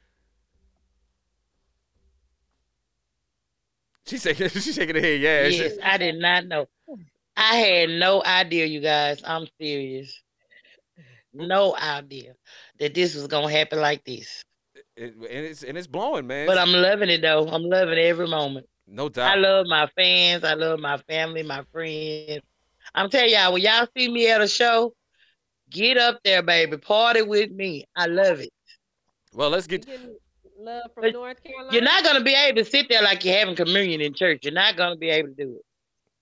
She's 4.07 4.21
shaking. 4.21 4.49
She's 4.49 4.73
shaking 4.75 4.95
her 4.95 5.01
head. 5.01 5.19
Yeah. 5.19 5.47
Yes, 5.47 5.73
she- 5.73 5.81
I 5.81 5.97
did 5.97 6.15
not 6.15 6.45
know. 6.47 6.67
I 7.37 7.55
had 7.57 7.89
no 7.89 8.23
idea, 8.23 8.65
you 8.65 8.79
guys. 8.79 9.21
I'm 9.25 9.47
serious. 9.59 10.21
No 11.35 11.75
idea 11.75 12.33
that 12.79 12.93
this 12.93 13.13
was 13.13 13.27
gonna 13.27 13.51
happen 13.51 13.79
like 13.81 14.03
this. 14.05 14.43
it- 14.95 15.13
and 15.15 15.23
it's 15.45 15.63
and 15.63 15.77
it's 15.77 15.87
blowing, 15.87 16.25
man. 16.27 16.47
But 16.47 16.57
I'm 16.57 16.71
loving 16.71 17.09
it 17.09 17.21
though. 17.21 17.47
I'm 17.47 17.63
loving 17.63 17.97
every 17.99 18.27
moment. 18.27 18.65
no 18.87 19.09
doubt. 19.09 19.31
I 19.31 19.35
love 19.35 19.65
my 19.67 19.87
fans. 19.97 20.43
I 20.43 20.53
love 20.53 20.79
my 20.79 20.97
family, 21.09 21.43
my 21.43 21.63
friends. 21.71 22.41
I'm 22.93 23.09
telling 23.09 23.31
y'all, 23.31 23.51
when 23.51 23.61
y'all 23.61 23.87
see 23.97 24.09
me 24.09 24.29
at 24.29 24.41
a 24.41 24.47
show, 24.47 24.93
get 25.69 25.97
up 25.97 26.19
there, 26.23 26.41
baby. 26.41 26.77
Party 26.77 27.21
with 27.23 27.51
me. 27.51 27.83
I 27.95 28.05
love 28.05 28.39
it. 28.39 28.49
well, 29.33 29.49
let's 29.49 29.67
get. 29.67 29.85
love 30.57 30.83
from 30.93 31.03
But 31.03 31.13
North 31.13 31.43
Carolina. 31.43 31.73
You're 31.73 31.81
not 31.83 32.03
gonna 32.05 32.23
be 32.23 32.33
able 32.33 32.63
to 32.63 32.69
sit 32.69 32.87
there 32.87 33.01
like 33.01 33.25
you're 33.25 33.37
having 33.37 33.55
communion 33.55 33.99
in 34.01 34.13
church. 34.13 34.39
You're 34.43 34.53
not 34.53 34.77
gonna 34.77 34.95
be 34.95 35.09
able 35.09 35.29
to 35.29 35.35
do 35.35 35.55
it. 35.59 35.65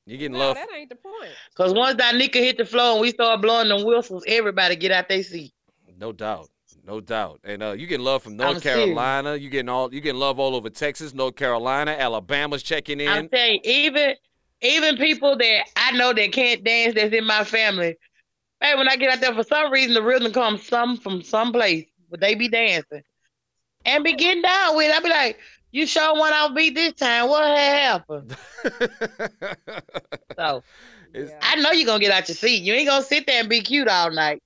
You're 0.05 0.17
getting 0.17 0.33
No, 0.33 0.39
love. 0.39 0.55
that 0.55 0.67
ain't 0.75 0.89
the 0.89 0.95
point. 0.95 1.31
Cause 1.55 1.73
once 1.73 1.95
that 1.97 2.15
nika 2.15 2.39
hit 2.39 2.57
the 2.57 2.65
floor 2.65 2.93
and 2.93 3.01
we 3.01 3.11
start 3.11 3.41
blowing 3.41 3.69
them 3.69 3.85
whistles, 3.85 4.23
everybody 4.27 4.75
get 4.75 4.91
out 4.91 5.07
their 5.07 5.23
seat. 5.23 5.53
No 5.97 6.11
doubt. 6.11 6.49
No 6.85 6.99
doubt. 6.99 7.39
And 7.45 7.63
uh, 7.63 7.71
you 7.71 7.87
getting 7.87 8.03
love 8.03 8.23
from 8.23 8.35
North 8.35 8.55
I'm 8.55 8.61
serious. 8.61 8.85
Carolina. 8.85 9.35
You 9.37 9.49
getting 9.49 9.69
all 9.69 9.93
you 9.93 10.01
getting 10.01 10.19
love 10.19 10.39
all 10.39 10.55
over 10.55 10.69
Texas, 10.69 11.13
North 11.13 11.35
Carolina, 11.37 11.91
Alabama's 11.91 12.61
checking 12.63 12.99
in. 12.99 13.07
I'm 13.07 13.29
telling 13.29 13.61
you, 13.63 13.71
even 13.71 14.15
even 14.61 14.97
people 14.97 15.37
that 15.37 15.63
I 15.77 15.91
know 15.93 16.11
that 16.11 16.31
can't 16.33 16.63
dance 16.63 16.95
that's 16.95 17.13
in 17.13 17.25
my 17.25 17.45
family. 17.45 17.95
Hey, 18.59 18.75
when 18.75 18.89
I 18.89 18.97
get 18.97 19.09
out 19.11 19.21
there, 19.21 19.33
for 19.33 19.43
some 19.43 19.71
reason 19.71 19.93
the 19.93 20.01
rhythm 20.03 20.31
comes 20.33 20.67
some 20.67 20.97
from 20.97 21.21
some 21.21 21.53
place, 21.53 21.85
but 22.09 22.19
they 22.19 22.35
be 22.35 22.49
dancing 22.49 23.03
and 23.85 24.03
be 24.03 24.13
getting 24.13 24.41
down 24.41 24.75
with. 24.75 24.89
it. 24.89 24.95
I 24.95 24.99
be 25.01 25.09
like, 25.09 25.37
"You 25.73 25.85
sure 25.85 26.17
one 26.17 26.31
off 26.31 26.55
beat 26.55 26.73
this 26.75 26.93
time? 26.93 27.27
What 27.27 27.43
happened?" 27.45 28.35
So 30.37 30.63
It's- 31.13 31.29
Yeah. 31.29 31.39
I 31.41 31.55
know 31.57 31.71
you're 31.71 31.85
gonna 31.85 31.99
get 31.99 32.11
out 32.11 32.27
your 32.27 32.35
seat. 32.35 32.63
You 32.63 32.73
ain't 32.73 32.87
gonna 32.87 33.03
sit 33.03 33.27
there 33.27 33.39
and 33.41 33.49
be 33.49 33.61
cute 33.61 33.87
all 33.87 34.09
night. 34.11 34.41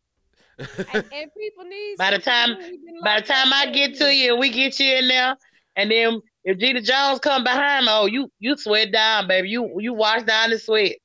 and, 0.59 0.67
and 0.93 1.31
people 1.37 1.63
need. 1.65 1.97
By 1.97 2.11
the 2.11 2.19
time- 2.19 2.55
to 2.57 2.69
do. 2.71 2.99
By 3.03 3.21
the 3.21 3.25
time 3.27 3.53
I 3.53 3.67
get 3.71 3.95
to 3.99 4.13
you 4.13 4.31
and 4.31 4.39
we 4.39 4.49
get 4.49 4.79
you 4.79 4.95
in 4.95 5.07
there, 5.07 5.37
and 5.75 5.89
then 5.91 6.19
if 6.43 6.57
Jeter 6.57 6.81
Jones 6.81 7.19
come 7.19 7.43
behind, 7.43 7.85
me, 7.85 7.91
oh, 7.93 8.05
you 8.07 8.29
you 8.39 8.57
sweat 8.57 8.91
down, 8.91 9.27
baby. 9.27 9.49
You 9.49 9.79
you 9.79 9.93
wash 9.93 10.23
down 10.23 10.49
the 10.49 10.57
sweat. 10.59 10.97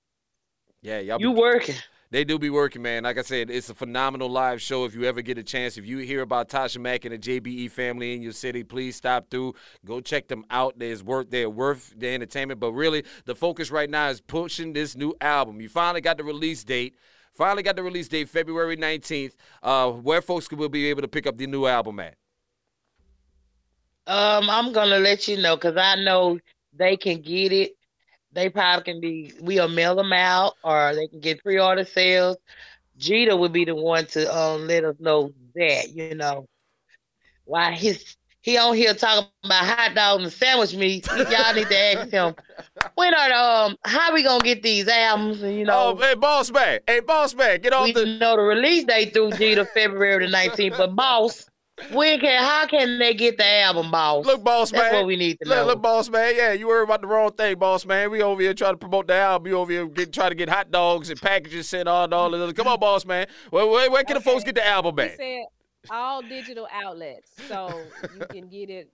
yeah, 0.80 0.98
y'all 1.00 1.20
You 1.20 1.32
be, 1.34 1.40
working. 1.40 1.76
They 2.12 2.24
do 2.24 2.38
be 2.38 2.50
working, 2.50 2.82
man. 2.82 3.04
Like 3.04 3.16
I 3.16 3.22
said, 3.22 3.48
it's 3.48 3.70
a 3.70 3.74
phenomenal 3.74 4.28
live 4.28 4.60
show. 4.60 4.84
If 4.84 4.94
you 4.94 5.04
ever 5.04 5.22
get 5.22 5.38
a 5.38 5.42
chance, 5.42 5.78
if 5.78 5.86
you 5.86 5.96
hear 5.98 6.20
about 6.20 6.50
Tasha 6.50 6.78
Mack 6.78 7.06
and 7.06 7.14
the 7.14 7.18
JBE 7.18 7.70
family 7.70 8.12
in 8.12 8.20
your 8.20 8.32
city, 8.32 8.62
please 8.62 8.96
stop 8.96 9.30
through. 9.30 9.54
Go 9.86 9.98
check 10.02 10.28
them 10.28 10.44
out. 10.50 10.78
There's 10.78 11.02
worth 11.02 11.30
they're 11.30 11.48
worth 11.48 11.94
the 11.96 12.08
entertainment. 12.08 12.60
But 12.60 12.72
really, 12.72 13.04
the 13.24 13.34
focus 13.34 13.70
right 13.70 13.88
now 13.88 14.10
is 14.10 14.20
pushing 14.20 14.74
this 14.74 14.94
new 14.94 15.14
album. 15.22 15.58
You 15.62 15.70
finally 15.70 16.02
got 16.02 16.18
the 16.18 16.24
release 16.24 16.62
date. 16.64 16.96
Finally 17.32 17.62
got 17.62 17.76
the 17.76 17.82
release 17.82 18.08
date, 18.08 18.28
February 18.28 18.76
19th. 18.76 19.32
Uh, 19.62 19.90
where 19.90 20.20
folks 20.20 20.52
will 20.52 20.68
be 20.68 20.90
able 20.90 21.00
to 21.00 21.08
pick 21.08 21.26
up 21.26 21.38
the 21.38 21.46
new 21.46 21.64
album 21.64 21.98
at. 21.98 22.16
Um, 24.06 24.50
I'm 24.50 24.74
gonna 24.74 24.98
let 24.98 25.28
you 25.28 25.38
know 25.38 25.56
because 25.56 25.78
I 25.78 25.94
know 25.94 26.38
they 26.74 26.98
can 26.98 27.22
get 27.22 27.52
it. 27.52 27.72
They 28.32 28.48
probably 28.50 28.84
can 28.84 29.00
be. 29.00 29.32
We'll 29.40 29.68
mail 29.68 29.94
them 29.96 30.12
out, 30.12 30.54
or 30.64 30.94
they 30.94 31.08
can 31.08 31.20
get 31.20 31.42
pre-order 31.42 31.84
sales. 31.84 32.36
Jeter 32.98 33.36
would 33.36 33.52
be 33.52 33.64
the 33.64 33.74
one 33.74 34.06
to 34.06 34.34
um 34.36 34.66
let 34.68 34.84
us 34.84 34.96
know 35.00 35.32
that. 35.54 35.90
You 35.90 36.06
know, 36.08 36.38
why 37.44 37.72
his 37.72 38.16
he 38.42 38.56
on 38.58 38.74
here 38.76 38.94
talking 38.94 39.26
about 39.26 39.42
hot 39.44 39.74
dogs 39.94 40.00
and 40.00 40.32
sandwich 40.32 40.54
meat. 40.54 40.86
Y'all 40.98 41.30
need 41.30 41.50
to 41.50 41.58
ask 41.60 41.88
him 41.90 42.34
when 42.94 43.14
are 43.14 43.28
the, 43.28 43.34
um 43.34 43.76
how 43.84 44.12
we 44.12 44.22
gonna 44.22 44.42
get 44.42 44.62
these 44.62 44.88
albums? 44.88 45.40
You 45.42 45.64
Oh, 45.68 45.94
know, 45.94 45.98
hey, 45.98 46.14
boss 46.14 46.50
man. 46.50 46.80
Hey, 46.86 47.00
boss 47.00 47.34
man, 47.34 47.60
get 47.60 47.72
off 47.72 47.92
we 47.92 47.92
the. 47.92 48.06
know 48.06 48.36
the 48.36 48.42
release 48.42 48.84
date 48.84 49.12
through 49.12 49.32
Jeter 49.32 49.64
February 49.64 50.24
the 50.24 50.30
19th. 50.30 50.76
But 50.76 50.94
boss, 50.94 51.48
when 51.90 52.20
can 52.20 52.42
how 52.42 52.66
can 52.66 52.98
they 52.98 53.14
get 53.14 53.36
the 53.36 53.60
album, 53.60 53.90
boss? 53.90 54.24
Look, 54.24 54.44
boss 54.44 54.70
That's 54.70 54.92
man. 54.92 54.94
what 54.94 55.06
we 55.06 55.16
need 55.16 55.38
to 55.42 55.48
know. 55.48 55.56
Look, 55.56 55.66
look, 55.66 55.82
boss 55.82 56.08
man. 56.08 56.34
Yeah, 56.36 56.52
you 56.52 56.68
worry 56.68 56.84
about 56.84 57.00
the 57.00 57.06
wrong 57.06 57.32
thing, 57.32 57.58
boss 57.58 57.84
man. 57.84 58.10
We 58.10 58.22
over 58.22 58.40
here 58.40 58.54
trying 58.54 58.74
to 58.74 58.78
promote 58.78 59.06
the 59.06 59.14
album. 59.14 59.50
You 59.50 59.58
over 59.58 59.72
here 59.72 59.86
get, 59.86 60.12
trying 60.12 60.30
to 60.30 60.36
get 60.36 60.48
hot 60.48 60.70
dogs 60.70 61.10
and 61.10 61.20
packages 61.20 61.68
sent 61.68 61.88
on 61.88 62.12
all 62.12 62.30
this 62.30 62.40
other. 62.40 62.52
Come 62.52 62.68
on, 62.68 62.78
boss 62.78 63.04
man. 63.04 63.26
Where, 63.50 63.66
where, 63.66 63.90
where 63.90 64.04
can 64.04 64.14
the 64.14 64.22
folks 64.22 64.44
get 64.44 64.54
the 64.54 64.66
album 64.66 64.96
He 64.98 65.04
at? 65.04 65.16
said 65.16 65.44
all 65.90 66.22
digital 66.22 66.68
outlets, 66.72 67.30
so 67.48 67.82
you 68.14 68.26
can 68.30 68.48
get 68.48 68.70
it 68.70 68.90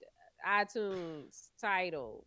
iTunes, 0.47 1.49
Tidal, 1.61 2.25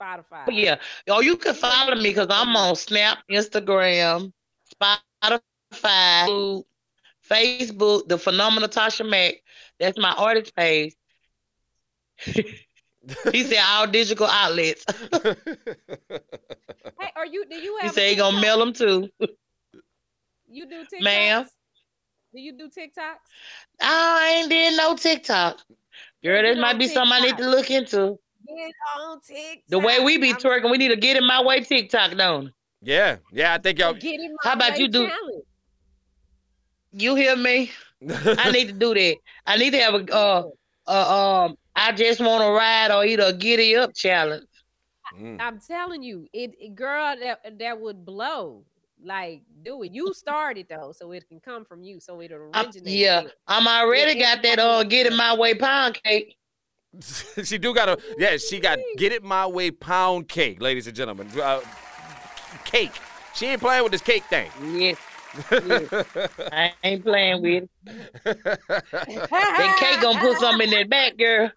Spotify. 0.00 0.44
Oh, 0.48 0.50
yeah. 0.50 0.76
Oh, 1.08 1.20
you 1.20 1.36
can 1.36 1.54
follow 1.54 1.94
me 1.94 2.02
because 2.02 2.28
I'm 2.30 2.54
on 2.56 2.76
Snap, 2.76 3.18
Instagram, 3.30 4.32
Spotify, 4.74 6.62
Facebook, 7.28 8.08
the 8.08 8.18
phenomenal 8.18 8.68
Tasha 8.68 9.08
Mack. 9.08 9.34
That's 9.78 9.98
my 9.98 10.12
artist 10.12 10.54
page. 10.56 10.94
he 12.24 13.44
said 13.44 13.58
all 13.64 13.86
digital 13.86 14.26
outlets. 14.26 14.84
Hey, 16.98 17.10
are 17.16 17.26
you? 17.26 17.44
Do 17.46 17.56
you 17.56 17.76
have? 17.82 17.90
a 17.90 17.94
said 17.94 18.10
he 18.10 18.16
gonna 18.16 18.40
mail 18.40 18.58
them 18.58 18.72
too. 18.72 19.08
You 20.48 20.66
do 20.66 20.82
TikToks? 20.84 21.02
Ma'am? 21.02 21.46
Do 22.34 22.40
you 22.40 22.52
do 22.56 22.68
TikToks? 22.68 23.16
I 23.80 24.38
ain't 24.38 24.48
did 24.48 24.76
no 24.76 24.96
TikTok. 24.96 25.58
Girl, 26.22 26.42
this 26.42 26.58
might 26.58 26.72
on 26.72 26.78
be 26.78 26.88
something 26.88 27.12
I 27.12 27.20
need 27.20 27.36
to 27.38 27.48
look 27.48 27.70
into. 27.70 28.18
Get 28.46 28.72
on 28.98 29.20
TikTok. 29.20 29.64
The 29.68 29.78
way 29.78 30.00
we 30.00 30.18
be 30.18 30.32
twerking, 30.34 30.70
we 30.70 30.78
need 30.78 30.88
to 30.88 30.96
get 30.96 31.16
in 31.16 31.26
my 31.26 31.42
way 31.42 31.60
TikTok, 31.60 32.16
don't 32.16 32.52
yeah, 32.82 33.16
yeah. 33.32 33.54
I 33.54 33.58
think 33.58 33.78
y'all. 33.78 33.94
Get 33.94 34.20
in 34.20 34.34
How 34.42 34.52
about 34.52 34.72
way 34.72 34.78
you 34.78 34.88
do- 34.88 35.06
challenge. 35.08 35.44
You 36.92 37.14
hear 37.14 37.36
me? 37.36 37.72
I 38.36 38.50
need 38.52 38.66
to 38.68 38.72
do 38.74 38.94
that. 38.94 39.16
I 39.46 39.56
need 39.56 39.70
to 39.70 39.78
have 39.78 39.94
a 39.94 40.12
uh, 40.14 40.42
uh 40.86 41.44
um 41.46 41.56
I 41.74 41.92
just 41.92 42.20
want 42.20 42.42
to 42.42 42.50
ride 42.50 42.90
or 42.90 43.04
either 43.04 43.24
a 43.24 43.32
giddy 43.32 43.76
up 43.76 43.94
challenge. 43.94 44.46
Mm. 45.18 45.40
I'm 45.40 45.60
telling 45.60 46.02
you, 46.02 46.26
it, 46.32 46.54
it- 46.60 46.74
girl 46.74 47.16
that 47.20 47.58
that 47.58 47.80
would 47.80 48.04
blow. 48.04 48.64
Like, 49.04 49.42
do 49.62 49.82
it. 49.82 49.92
You 49.92 50.14
started 50.14 50.66
though, 50.70 50.90
so 50.96 51.12
it 51.12 51.28
can 51.28 51.38
come 51.38 51.64
from 51.66 51.82
you. 51.82 52.00
So 52.00 52.20
it'll 52.22 52.50
I'm- 52.54 52.66
originate. 52.66 52.92
yeah, 52.94 53.22
there. 53.22 53.32
I'm 53.46 53.68
already 53.68 54.18
Yeah, 54.18 54.34
got 54.36 54.42
that 54.42 54.58
uh 54.58 54.82
get 54.84 55.06
in 55.06 55.16
my 55.16 55.34
way 55.36 55.54
pound 55.54 56.00
cake. 56.02 56.34
she 57.44 57.58
do 57.58 57.74
got 57.74 57.90
a. 57.90 57.98
Yeah, 58.18 58.38
she 58.38 58.58
got 58.58 58.78
get 58.96 59.12
it 59.12 59.22
my 59.22 59.46
way 59.46 59.70
pound 59.70 60.28
cake, 60.28 60.62
ladies 60.62 60.86
and 60.86 60.96
gentlemen. 60.96 61.28
Uh, 61.38 61.60
cake. 62.64 62.92
She 63.34 63.46
ain't 63.46 63.60
playing 63.60 63.82
with 63.82 63.92
this 63.92 64.00
cake 64.00 64.24
thing. 64.24 64.50
Yes, 64.74 64.96
I 65.50 66.72
ain't 66.82 67.04
playing 67.04 67.42
with 67.42 67.64
it. 67.64 67.70
That 69.06 69.76
cake 69.80 70.00
gonna 70.00 70.20
put 70.20 70.38
something 70.38 70.68
in 70.68 70.78
that 70.78 70.90
back, 70.90 71.16
girl. 71.16 71.50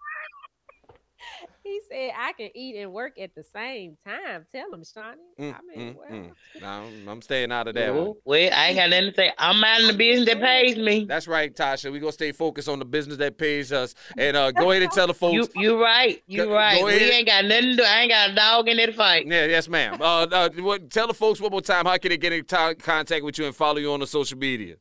He 1.70 1.82
said 1.91 2.11
I 2.17 2.34
can 2.34 2.49
eat 2.55 2.76
and 2.78 2.91
work 2.91 3.20
at 3.20 3.36
the 3.36 3.43
same 3.43 3.95
time. 4.03 4.45
Tell 4.51 4.74
him, 4.74 4.84
Shawnee. 4.84 5.17
Mm, 5.39 5.55
I 5.55 5.59
mean, 5.78 5.93
mm, 5.93 5.97
well, 5.97 6.09
mm. 6.09 6.32
Nah, 6.61 6.82
I'm, 6.82 7.07
I'm 7.07 7.22
staying 7.22 7.51
out 7.51 7.67
of 7.67 7.76
that 7.76 7.93
one. 7.93 8.07
Oh, 8.07 8.17
Well, 8.26 8.49
I 8.53 8.67
ain't 8.70 8.78
got 8.78 8.89
nothing 8.89 9.09
to 9.11 9.15
say. 9.15 9.32
I'm 9.38 9.59
minding 9.59 9.88
the 9.88 9.93
business 9.93 10.28
that 10.30 10.41
pays 10.41 10.78
me. 10.78 11.05
That's 11.05 11.28
right, 11.28 11.55
Tasha. 11.55 11.91
We're 11.91 11.99
gonna 11.99 12.11
stay 12.11 12.32
focused 12.32 12.67
on 12.67 12.80
the 12.80 12.86
business 12.86 13.17
that 13.17 13.38
pays 13.38 13.72
us. 13.72 13.93
And 14.17 14.36
uh, 14.36 14.51
go 14.51 14.72
ahead 14.72 14.82
and 14.84 14.91
tell 14.91 15.05
the 15.07 15.13
folks. 15.13 15.34
You 15.55 15.61
you 15.61 15.82
right. 15.82 16.22
You 16.26 16.45
Go- 16.45 16.53
right. 16.53 16.80
go 16.80 16.86
We 16.88 16.93
ain't 16.93 17.28
got 17.28 17.45
nothing 17.45 17.70
to 17.72 17.76
do. 17.76 17.84
I 17.84 18.01
ain't 18.01 18.11
got 18.11 18.30
a 18.32 18.36
dog 18.36 18.67
in 18.67 18.78
that 18.78 18.95
fight. 18.95 19.28
yeah, 19.28 19.45
yes, 19.45 19.70
ma'am. 19.70 20.01
Uh, 20.01 20.24
uh, 20.32 20.49
what, 20.57 20.89
tell 20.89 21.07
the 21.07 21.13
folks 21.13 21.39
one 21.39 21.51
more 21.51 21.61
time 21.61 21.86
how 21.86 21.97
can 21.97 22.09
they 22.09 22.17
get 22.17 22.34
in 22.34 22.43
t- 22.45 22.76
contact 22.80 23.24
with 23.24 23.38
you 23.38 23.45
and 23.45 23.55
follow 23.55 23.78
you 23.78 23.93
on 23.93 23.99
the 23.99 24.07
social 24.07 24.38
media? 24.38 24.76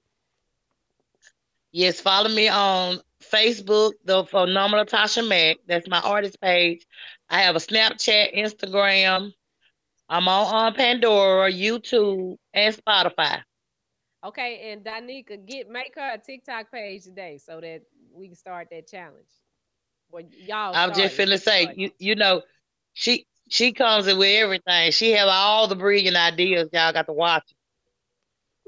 Yes, 1.73 2.01
follow 2.01 2.29
me 2.29 2.49
on 2.49 3.01
Facebook, 3.23 3.93
the 4.05 4.25
Phenomenal 4.25 4.85
Tasha 4.85 5.27
Mack. 5.27 5.59
That's 5.67 5.89
my 5.89 6.01
artist 6.01 6.41
page. 6.41 6.87
I 7.29 7.43
have 7.43 7.57
a 7.57 7.59
Snapchat, 7.59 8.37
Instagram. 8.37 9.33
I'm 10.09 10.29
on, 10.29 10.55
on 10.55 10.75
Pandora, 10.75 11.53
YouTube, 11.53 12.37
and 12.55 12.75
Spotify. 12.75 13.43
Okay, 14.25 14.73
and 14.73 14.85
Danica, 14.85 15.47
get 15.47 15.69
make 15.69 15.95
her 15.95 16.15
a 16.15 16.19
TikTok 16.19 16.73
page 16.73 17.05
today 17.05 17.39
so 17.39 17.61
that 17.61 17.83
we 18.13 18.27
can 18.27 18.37
start 18.37 18.69
that 18.71 18.89
challenge. 18.89 19.29
Well, 20.11 20.25
y'all. 20.47 20.75
I 20.75 20.87
was 20.87 20.97
just 20.97 21.19
it. 21.19 21.29
finna 21.29 21.41
say, 21.41 21.73
you 21.77 21.91
you 21.99 22.15
know, 22.17 22.43
she 22.95 23.27
she 23.49 23.73
comes 23.73 24.07
in 24.07 24.19
with 24.19 24.43
everything. 24.43 24.91
She 24.93 25.13
have 25.13 25.29
all 25.29 25.69
the 25.69 25.77
brilliant 25.77 26.17
ideas. 26.17 26.69
Y'all 26.73 26.93
got 26.93 27.07
to 27.07 27.13
watch. 27.13 27.55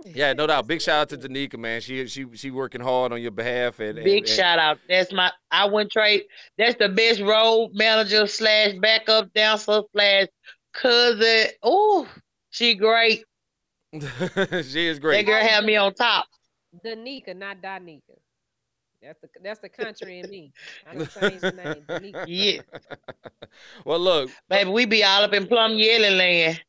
Yeah, 0.05 0.33
no 0.33 0.47
doubt. 0.47 0.67
Big 0.67 0.81
shout 0.81 1.13
out 1.13 1.21
to 1.21 1.29
Danica, 1.29 1.59
man. 1.59 1.81
She 1.81 2.07
she 2.07 2.27
she 2.35 2.51
working 2.51 2.81
hard 2.81 3.13
on 3.13 3.21
your 3.21 3.31
behalf. 3.31 3.81
And, 3.81 3.99
and- 3.99 4.05
Big 4.05 4.21
and- 4.25 4.29
shout 4.29 4.59
out. 4.59 4.79
That's 4.89 5.13
my 5.13 5.31
I 5.51 5.67
wouldn't 5.67 5.93
trade. 5.93 6.23
That's 6.59 6.77
the 6.79 6.89
best 6.89 7.21
role 7.21 7.71
manager 7.75 8.27
slash 8.27 8.75
backup 8.81 9.33
dancer 9.35 9.83
slash 9.93 10.27
cousin. 10.73 11.47
Oh, 11.63 12.09
she 12.51 12.75
great. 12.75 13.25
she 13.93 14.87
is 14.87 14.99
great. 14.99 15.17
That 15.19 15.25
great. 15.25 15.27
girl 15.27 15.43
had 15.43 15.65
me 15.65 15.77
on 15.77 15.95
top. 15.95 16.27
Danica, 16.85 17.37
not 17.37 17.61
Danica. 17.61 18.01
That's 19.03 19.19
the 19.21 19.29
that's 19.43 19.61
the 19.61 19.69
country 19.69 20.21
in 20.21 20.31
me. 20.31 20.53
I 20.89 20.95
don't 20.95 21.11
change 21.21 21.41
the 21.41 21.53
name. 21.53 21.85
Danica. 21.89 22.25
Yeah, 22.29 22.61
well, 23.85 23.99
look, 23.99 24.31
baby, 24.49 24.71
we 24.71 24.85
be 24.87 25.03
all 25.03 25.23
up 25.25 25.33
in 25.33 25.47
Plum 25.47 25.73
Yelling 25.73 26.19
Land, 26.19 26.63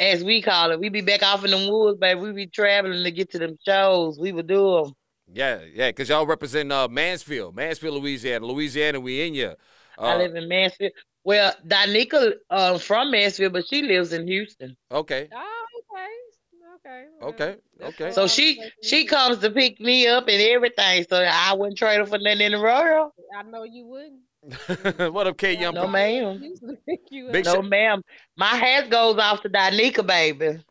as 0.00 0.24
we 0.24 0.42
call 0.42 0.72
it. 0.72 0.80
We 0.80 0.88
be 0.88 1.02
back 1.02 1.22
off 1.22 1.44
in 1.44 1.50
the 1.52 1.70
woods, 1.70 1.98
baby. 2.00 2.20
We 2.20 2.32
be 2.32 2.46
traveling 2.46 3.04
to 3.04 3.10
get 3.12 3.30
to 3.32 3.38
them 3.38 3.56
shows. 3.64 4.18
We 4.18 4.32
would 4.32 4.46
do 4.48 4.82
them. 4.82 4.92
yeah, 5.32 5.60
yeah, 5.72 5.90
because 5.90 6.08
y'all 6.08 6.26
represent 6.26 6.72
uh, 6.72 6.88
Mansfield, 6.88 7.54
Mansfield, 7.54 8.02
Louisiana, 8.02 8.46
Louisiana. 8.46 8.98
We 8.98 9.20
in 9.26 9.34
ya. 9.34 9.52
I 9.98 10.14
Uh, 10.14 10.18
live 10.18 10.34
in 10.34 10.48
Mansfield. 10.48 10.92
Well, 11.22 11.54
Danica 11.66 12.32
uh, 12.48 12.78
from 12.78 13.10
Mansfield, 13.10 13.52
but 13.52 13.68
she 13.68 13.82
lives 13.82 14.12
in 14.12 14.26
Houston. 14.26 14.76
okay, 14.90 15.28
Oh, 15.32 15.66
okay. 15.78 17.04
Okay. 17.22 17.50
okay, 17.50 17.56
okay. 17.82 18.10
So 18.12 18.26
she 18.26 18.58
she 18.82 19.04
comes 19.04 19.38
to 19.38 19.50
pick 19.50 19.78
me 19.80 20.06
up 20.06 20.28
and 20.28 20.40
everything. 20.40 21.04
So 21.08 21.16
I 21.22 21.52
wouldn't 21.52 21.76
trade 21.76 21.98
her 21.98 22.06
for 22.06 22.18
nothing 22.18 22.40
in 22.40 22.52
the 22.52 22.60
world. 22.60 23.12
I 23.36 23.42
know 23.42 23.64
you 23.64 23.86
wouldn't. 23.86 24.20
what 24.96 25.26
up, 25.26 25.36
K 25.36 25.58
Young? 25.58 25.74
No, 25.74 25.86
ma'am. 25.86 26.40
Usually 26.42 26.78
you 27.10 27.28
Big 27.30 27.46
up. 27.46 27.62
No, 27.62 27.62
ma'am. 27.62 28.02
My 28.36 28.56
hat 28.56 28.90
goes 28.90 29.18
off 29.18 29.42
to 29.42 29.50
Danica, 29.50 30.06
baby. 30.06 30.62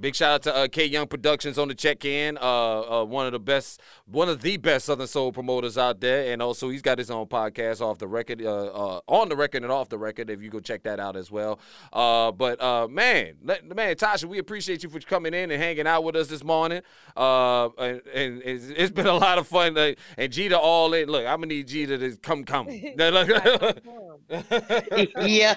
Big 0.00 0.14
shout 0.14 0.32
out 0.32 0.42
to 0.44 0.56
uh, 0.56 0.68
K 0.68 0.86
Young 0.86 1.06
Productions 1.06 1.58
on 1.58 1.68
the 1.68 1.74
check 1.74 2.06
in. 2.06 2.38
Uh, 2.38 2.40
uh, 3.02 3.04
one 3.04 3.26
of 3.26 3.32
the 3.32 3.38
best, 3.38 3.78
one 4.06 4.26
of 4.26 4.40
the 4.40 4.56
best 4.56 4.86
Southern 4.86 5.06
Soul 5.06 5.32
promoters 5.32 5.76
out 5.76 6.00
there, 6.00 6.32
and 6.32 6.40
also 6.40 6.70
he's 6.70 6.80
got 6.80 6.96
his 6.96 7.10
own 7.10 7.26
podcast 7.26 7.82
off 7.82 7.98
the 7.98 8.08
record, 8.08 8.40
uh, 8.40 8.64
uh, 8.68 9.00
on 9.06 9.28
the 9.28 9.36
record 9.36 9.64
and 9.64 9.70
off 9.70 9.90
the 9.90 9.98
record. 9.98 10.30
If 10.30 10.40
you 10.42 10.48
go 10.48 10.60
check 10.60 10.82
that 10.84 10.98
out 10.98 11.14
as 11.14 11.30
well. 11.30 11.58
Uh, 11.92 12.32
but 12.32 12.58
uh, 12.62 12.88
man, 12.88 13.34
let- 13.44 13.66
man, 13.66 13.94
Tasha, 13.96 14.24
we 14.24 14.38
appreciate 14.38 14.82
you 14.82 14.88
for 14.88 14.98
coming 15.00 15.34
in 15.34 15.50
and 15.50 15.62
hanging 15.62 15.86
out 15.86 16.04
with 16.04 16.16
us 16.16 16.28
this 16.28 16.42
morning. 16.42 16.80
Uh, 17.14 17.68
and, 17.78 18.00
and 18.14 18.42
it's, 18.46 18.68
it's 18.74 18.92
been 18.92 19.06
a 19.06 19.12
lot 19.12 19.36
of 19.36 19.46
fun. 19.46 19.76
Uh, 19.76 19.92
and 20.16 20.32
Jeter 20.32 20.56
all 20.56 20.94
in. 20.94 21.06
Look, 21.10 21.26
I'm 21.26 21.36
gonna 21.40 21.48
need 21.48 21.68
Jeter 21.68 21.98
to 21.98 22.16
come, 22.16 22.44
come. 22.44 22.66
Yeah. 25.22 25.54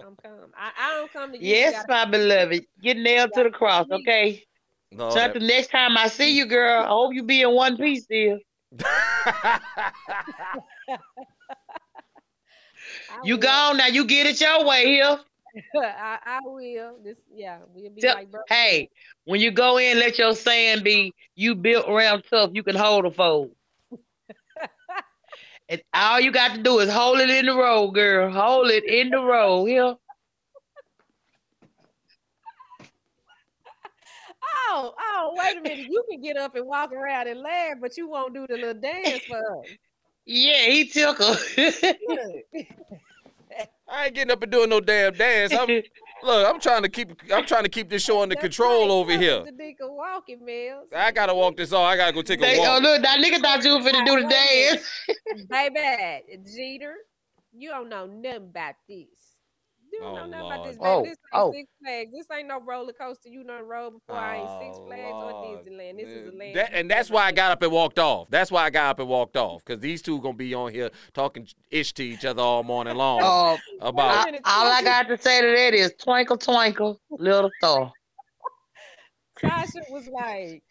come, 0.00 0.16
come. 0.22 0.32
I, 0.56 0.70
I 0.78 0.90
don't 0.96 1.12
come 1.12 1.32
to 1.32 1.38
you. 1.38 1.46
Yes, 1.54 1.84
my 1.88 2.04
beloved. 2.06 2.64
Get 2.82 2.96
nailed 3.02 3.32
to 3.34 3.42
the 3.44 3.50
cross, 3.50 3.86
okay? 3.90 4.44
No, 4.92 5.08
So 5.10 5.28
the 5.28 5.40
next 5.40 5.68
time 5.70 5.96
I 5.96 6.08
see 6.08 6.36
you, 6.36 6.46
girl, 6.46 6.82
I 6.84 6.88
hope 6.88 7.14
you 7.14 7.22
be 7.24 7.42
in 7.42 7.54
one 7.54 7.76
piece 7.76 8.06
here. 8.08 8.38
I 13.08 13.24
You 13.24 13.36
will. 13.36 13.40
gone 13.40 13.76
now. 13.78 13.86
You 13.86 14.04
get 14.06 14.26
it 14.26 14.40
your 14.40 14.64
way 14.64 14.86
here. 14.86 15.18
I, 15.74 16.18
I 16.24 16.40
will. 16.44 16.98
This, 17.02 17.18
yeah, 17.34 17.60
we'll 17.74 17.90
be 17.90 18.02
Tell- 18.02 18.14
like. 18.14 18.28
Hey, 18.48 18.90
when 19.24 19.40
you 19.40 19.50
go 19.50 19.78
in, 19.78 19.98
let 19.98 20.18
your 20.18 20.34
saying 20.34 20.82
be, 20.82 21.14
you 21.34 21.54
built 21.54 21.88
around 21.88 22.24
tough, 22.28 22.50
you 22.54 22.62
can 22.62 22.76
hold 22.76 23.04
a 23.06 23.10
fold. 23.10 23.54
and 25.68 25.82
all 25.94 26.20
you 26.20 26.32
got 26.32 26.54
to 26.56 26.62
do 26.62 26.78
is 26.80 26.90
hold 26.92 27.18
it 27.20 27.30
in 27.30 27.46
the 27.46 27.54
road, 27.54 27.92
girl. 27.92 28.30
Hold 28.30 28.70
it 28.70 28.84
in 28.84 29.10
the 29.10 29.20
road 29.22 29.66
here. 29.66 29.96
Oh, 34.74 34.94
oh, 34.98 35.34
wait 35.36 35.58
a 35.58 35.60
minute. 35.60 35.86
You 35.90 36.02
can 36.10 36.20
get 36.22 36.36
up 36.38 36.54
and 36.54 36.66
walk 36.66 36.92
around 36.92 37.28
and 37.28 37.40
laugh, 37.40 37.74
but 37.80 37.96
you 37.98 38.08
won't 38.08 38.32
do 38.32 38.46
the 38.48 38.54
little 38.54 38.80
dance 38.80 39.22
for 39.28 39.36
us. 39.36 39.66
Yeah, 40.24 40.62
he 40.66 40.86
took 40.88 41.18
her. 41.18 41.36
I 43.88 44.06
ain't 44.06 44.14
getting 44.14 44.30
up 44.32 44.42
and 44.42 44.50
doing 44.50 44.70
no 44.70 44.80
damn 44.80 45.12
dance. 45.12 45.52
I'm, 45.52 45.68
look, 46.22 46.48
I'm 46.48 46.58
trying 46.58 46.82
to 46.82 46.88
keep, 46.88 47.10
I'm 47.30 47.44
trying 47.44 47.64
to 47.64 47.68
keep 47.68 47.90
this 47.90 48.02
show 48.02 48.22
under 48.22 48.34
That's 48.34 48.44
control 48.44 48.84
right. 48.84 48.90
over 48.90 49.18
here. 49.18 49.44
The 49.44 49.52
nigga 49.52 49.90
walking, 49.90 50.42
Mills. 50.44 50.88
I 50.96 51.12
gotta 51.12 51.34
walk 51.34 51.58
this 51.58 51.72
off. 51.74 51.84
I 51.84 51.96
gotta 51.98 52.12
go 52.12 52.22
take 52.22 52.38
a 52.38 52.42
They- 52.42 52.58
oh, 52.60 52.62
walk. 52.62 52.82
look, 52.82 53.02
that 53.02 53.18
nigga 53.20 53.42
thought 53.42 53.62
you 53.62 53.72
were 53.74 53.80
finna 53.80 54.06
do 54.06 54.22
the 54.22 54.28
dance. 54.28 55.46
Baby, 55.50 56.40
Jeter, 56.56 56.94
you 57.52 57.68
don't 57.68 57.90
know 57.90 58.06
nothing 58.06 58.36
about 58.36 58.76
this. 58.88 59.31
You 59.92 60.00
don't 60.00 60.12
Oh, 60.12 60.14
know 60.14 60.26
nothing 60.26 60.46
about 60.46 60.64
this, 60.64 60.76
baby. 60.76 60.88
Lord. 60.88 61.04
this 61.04 61.18
ain't 61.34 61.42
Oh, 61.42 61.52
Six 61.52 61.70
Flags. 61.82 62.10
This 62.12 62.26
ain't 62.36 62.48
no 62.48 62.60
roller 62.60 62.92
coaster. 62.94 63.28
You 63.28 63.44
done 63.44 63.62
rode 63.66 63.92
before. 63.92 64.16
I 64.16 64.38
ain't 64.38 64.48
Six 64.48 64.78
Flags 64.86 65.12
or 65.12 65.32
Disneyland. 65.44 65.98
This 65.98 66.08
is 66.08 66.32
a 66.32 66.36
land. 66.36 66.56
That, 66.56 66.70
and 66.72 66.90
that's 66.90 67.10
why 67.10 67.24
I 67.26 67.32
got 67.32 67.52
up 67.52 67.62
and 67.62 67.70
walked 67.70 67.98
off. 67.98 68.28
That's 68.30 68.50
why 68.50 68.64
I 68.64 68.70
got 68.70 68.90
up 68.90 68.98
and 69.00 69.08
walked 69.08 69.36
off 69.36 69.62
because 69.64 69.80
these 69.80 70.00
two 70.00 70.20
gonna 70.22 70.34
be 70.34 70.54
on 70.54 70.72
here 70.72 70.90
talking 71.12 71.46
ish 71.70 71.92
to 71.94 72.02
each 72.04 72.24
other 72.24 72.40
all 72.40 72.62
morning 72.62 72.96
long 72.96 73.20
Oh, 73.22 73.58
about. 73.80 74.28
I, 74.28 74.38
all 74.44 74.72
I 74.72 74.82
got 74.82 75.08
to 75.08 75.18
say 75.18 75.40
to 75.42 75.46
that 75.46 75.74
is 75.74 75.94
twinkle, 76.02 76.38
twinkle, 76.38 76.98
little 77.10 77.50
star. 77.58 77.92
Tasha 79.38 79.90
was 79.90 80.08
like, 80.08 80.62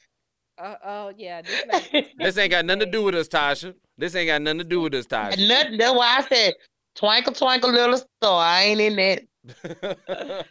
uh, 0.57 0.76
oh 0.84 1.13
yeah, 1.15 1.41
this, 1.41 1.63
like, 1.93 2.07
This 2.17 2.38
ain't 2.38 2.51
got 2.51 2.65
nothing 2.65 2.82
to 2.82 2.86
do 2.88 3.03
with 3.03 3.15
us, 3.15 3.28
Tasha. 3.28 3.76
This 3.97 4.15
ain't 4.15 4.28
got 4.28 4.41
nothing 4.41 4.59
to 4.59 4.63
do 4.63 4.82
with 4.82 4.95
us, 4.95 5.05
Tasha. 5.05 5.47
nothing, 5.47 5.78
that's 5.78 5.93
why 5.95 6.17
I 6.17 6.28
said 6.28 6.53
twinkle, 6.95 7.33
twinkle, 7.33 7.71
little 7.71 7.97
star. 7.97 8.43
I 8.43 8.63
ain't 8.63 8.81
in 8.81 8.95
that. 8.95 9.23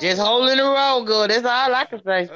Just 0.00 0.20
holding 0.20 0.56
the 0.56 0.64
road, 0.64 1.04
good. 1.04 1.30
That's 1.30 1.44
all 1.44 1.74
I 1.74 1.84
can 1.84 2.02
say. 2.02 2.28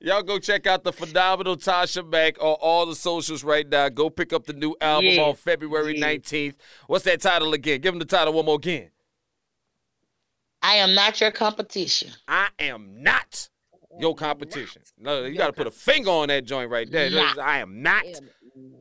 Y'all 0.00 0.22
go 0.22 0.38
check 0.38 0.66
out 0.66 0.84
the 0.84 0.92
phenomenal 0.92 1.56
Tasha 1.56 2.06
Mack 2.06 2.38
on 2.38 2.56
all 2.60 2.84
the 2.84 2.94
socials 2.94 3.42
right 3.42 3.66
now. 3.66 3.88
Go 3.88 4.10
pick 4.10 4.34
up 4.34 4.44
the 4.44 4.52
new 4.52 4.76
album 4.80 5.06
Yes, 5.06 5.18
on 5.18 5.34
February 5.34 5.98
yes. 5.98 6.04
19th. 6.04 6.54
What's 6.86 7.04
that 7.04 7.22
title 7.22 7.54
again? 7.54 7.80
Give 7.80 7.92
them 7.92 7.98
the 7.98 8.04
title 8.04 8.34
one 8.34 8.44
more 8.44 8.56
again. 8.56 8.90
I 10.60 10.76
am 10.76 10.94
not 10.94 11.20
your 11.20 11.30
competition. 11.30 12.10
I 12.28 12.48
am 12.58 13.02
not 13.02 13.48
your 13.98 14.14
competition. 14.14 14.82
No, 14.98 15.24
you 15.24 15.36
got 15.36 15.46
to 15.48 15.52
put 15.52 15.66
a 15.66 15.70
finger 15.70 16.10
on 16.10 16.28
that 16.28 16.44
joint 16.44 16.70
right 16.70 16.90
there. 16.90 17.10
Not. 17.10 17.38
I 17.38 17.58
am 17.58 17.82
not. 17.82 18.04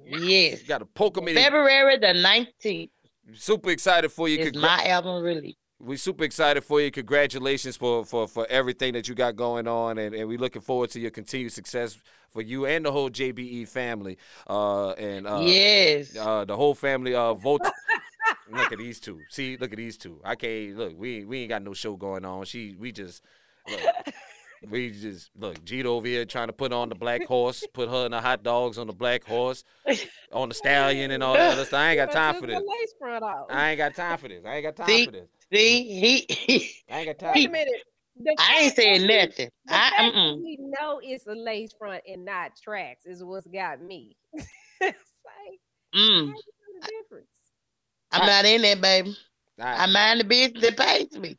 Yes. 0.05 0.61
You 0.61 0.67
got 0.67 0.79
to 0.79 0.85
poke 0.85 1.15
them 1.15 1.27
in. 1.27 1.35
February 1.35 1.97
the 1.97 2.07
19th 2.07 2.89
Super 3.33 3.69
excited 3.69 4.11
for 4.11 4.27
you. 4.27 4.51
Congra- 4.51 4.61
my 4.61 4.85
album 4.85 5.23
release. 5.23 5.55
we 5.79 5.97
super 5.97 6.23
excited 6.23 6.61
for 6.63 6.81
you. 6.81 6.91
Congratulations 6.91 7.77
for 7.77 8.03
for 8.05 8.27
for 8.27 8.45
everything 8.49 8.93
that 8.93 9.07
you 9.07 9.15
got 9.15 9.35
going 9.35 9.67
on, 9.67 9.97
and, 9.97 10.13
and 10.13 10.27
we 10.27 10.37
looking 10.37 10.61
forward 10.61 10.89
to 10.91 10.99
your 10.99 11.11
continued 11.11 11.53
success 11.53 11.97
for 12.31 12.41
you 12.41 12.65
and 12.65 12.85
the 12.85 12.91
whole 12.91 13.09
JBE 13.09 13.67
family. 13.69 14.17
Uh, 14.47 14.91
and 14.91 15.25
uh, 15.25 15.41
yes. 15.41 16.17
uh, 16.17 16.43
the 16.45 16.55
whole 16.55 16.75
family. 16.75 17.15
Uh, 17.15 17.33
vote. 17.33 17.61
look 18.51 18.71
at 18.71 18.77
these 18.77 18.99
two. 18.99 19.21
See, 19.29 19.55
look 19.57 19.71
at 19.71 19.77
these 19.77 19.97
two. 19.97 20.19
I 20.23 20.35
can't 20.35 20.75
look. 20.77 20.93
We 20.97 21.23
we 21.23 21.41
ain't 21.41 21.49
got 21.49 21.63
no 21.63 21.73
show 21.73 21.95
going 21.95 22.25
on. 22.25 22.45
She 22.45 22.75
we 22.77 22.91
just. 22.91 23.23
Look, 23.69 23.79
we 24.69 24.91
just 24.91 25.31
look 25.37 25.63
Jeter 25.63 25.89
over 25.89 26.07
here 26.07 26.25
trying 26.25 26.47
to 26.47 26.53
put 26.53 26.71
on 26.73 26.89
the 26.89 26.95
black 26.95 27.25
horse, 27.25 27.65
put 27.73 27.89
her 27.89 28.05
and 28.05 28.13
the 28.13 28.21
hot 28.21 28.43
dogs 28.43 28.77
on 28.77 28.87
the 28.87 28.93
black 28.93 29.23
horse, 29.23 29.63
on 30.31 30.49
the 30.49 30.55
stallion 30.55 31.11
and 31.11 31.23
all 31.23 31.33
that 31.33 31.53
other 31.53 31.65
stuff. 31.65 31.79
I 31.79 31.91
ain't 31.91 31.97
got 31.97 32.11
time 32.11 32.39
for 32.39 32.47
this. 32.47 32.55
Lace 32.57 32.93
front 32.99 33.23
off. 33.23 33.47
I 33.49 33.71
ain't 33.71 33.77
got 33.77 33.95
time 33.95 34.17
for 34.17 34.27
this. 34.27 34.43
I 34.45 34.55
ain't 34.55 34.63
got 34.63 34.75
time 34.75 34.87
See? 34.87 35.05
for 35.05 35.11
this. 35.11 35.27
See, 35.51 35.83
he, 35.83 36.25
he 36.33 36.71
I 36.89 36.99
ain't 36.99 37.07
got 37.07 37.19
time. 37.19 37.33
Wait 37.35 37.49
a 37.49 37.51
minute. 37.51 37.81
The 38.15 38.35
I 38.39 38.59
ain't 38.63 38.75
saying 38.75 39.07
nothing. 39.07 39.49
The 39.65 39.73
I 39.73 39.77
fact 39.77 39.95
that 39.97 40.13
mm-mm. 40.13 40.37
we 40.43 40.57
know 40.59 40.99
it's 41.03 41.25
a 41.27 41.33
lace 41.33 41.73
front 41.77 42.03
and 42.07 42.23
not 42.25 42.51
tracks 42.61 43.05
is 43.05 43.23
what's 43.23 43.47
got 43.47 43.81
me. 43.81 44.15
it's 44.33 44.47
like, 44.81 45.59
Mm. 45.95 46.27
you 46.27 46.33
the 46.81 46.87
difference? 46.87 47.27
I'm 48.11 48.25
not 48.25 48.45
in 48.45 48.61
there, 48.61 48.75
baby. 48.75 49.15
I 49.59 49.85
Nah, 49.85 49.93
mind 49.93 50.19
the 50.19 50.23
business 50.23 50.61
that 50.63 50.77
pays 50.77 51.19
me. 51.19 51.37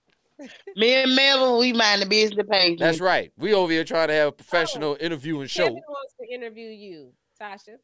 Me 0.76 0.95
and 0.95 1.14
Melvin, 1.14 1.59
we 1.59 1.72
mind 1.72 2.03
the 2.03 2.07
business 2.07 2.37
that 2.37 2.51
pays 2.51 2.78
that's 2.78 3.01
right. 3.01 3.32
We 3.37 3.55
over 3.55 3.72
here 3.72 3.85
trying 3.85 4.09
to 4.09 4.14
have 4.14 4.28
a 4.28 4.32
professional 4.32 4.97
interviewing 5.01 5.47
show. 5.47 5.64
Kevin 5.64 5.82
wants 5.89 6.14
to 6.20 6.35
interview 6.35 6.68
you, 6.68 7.12
Tasha. 7.41 7.76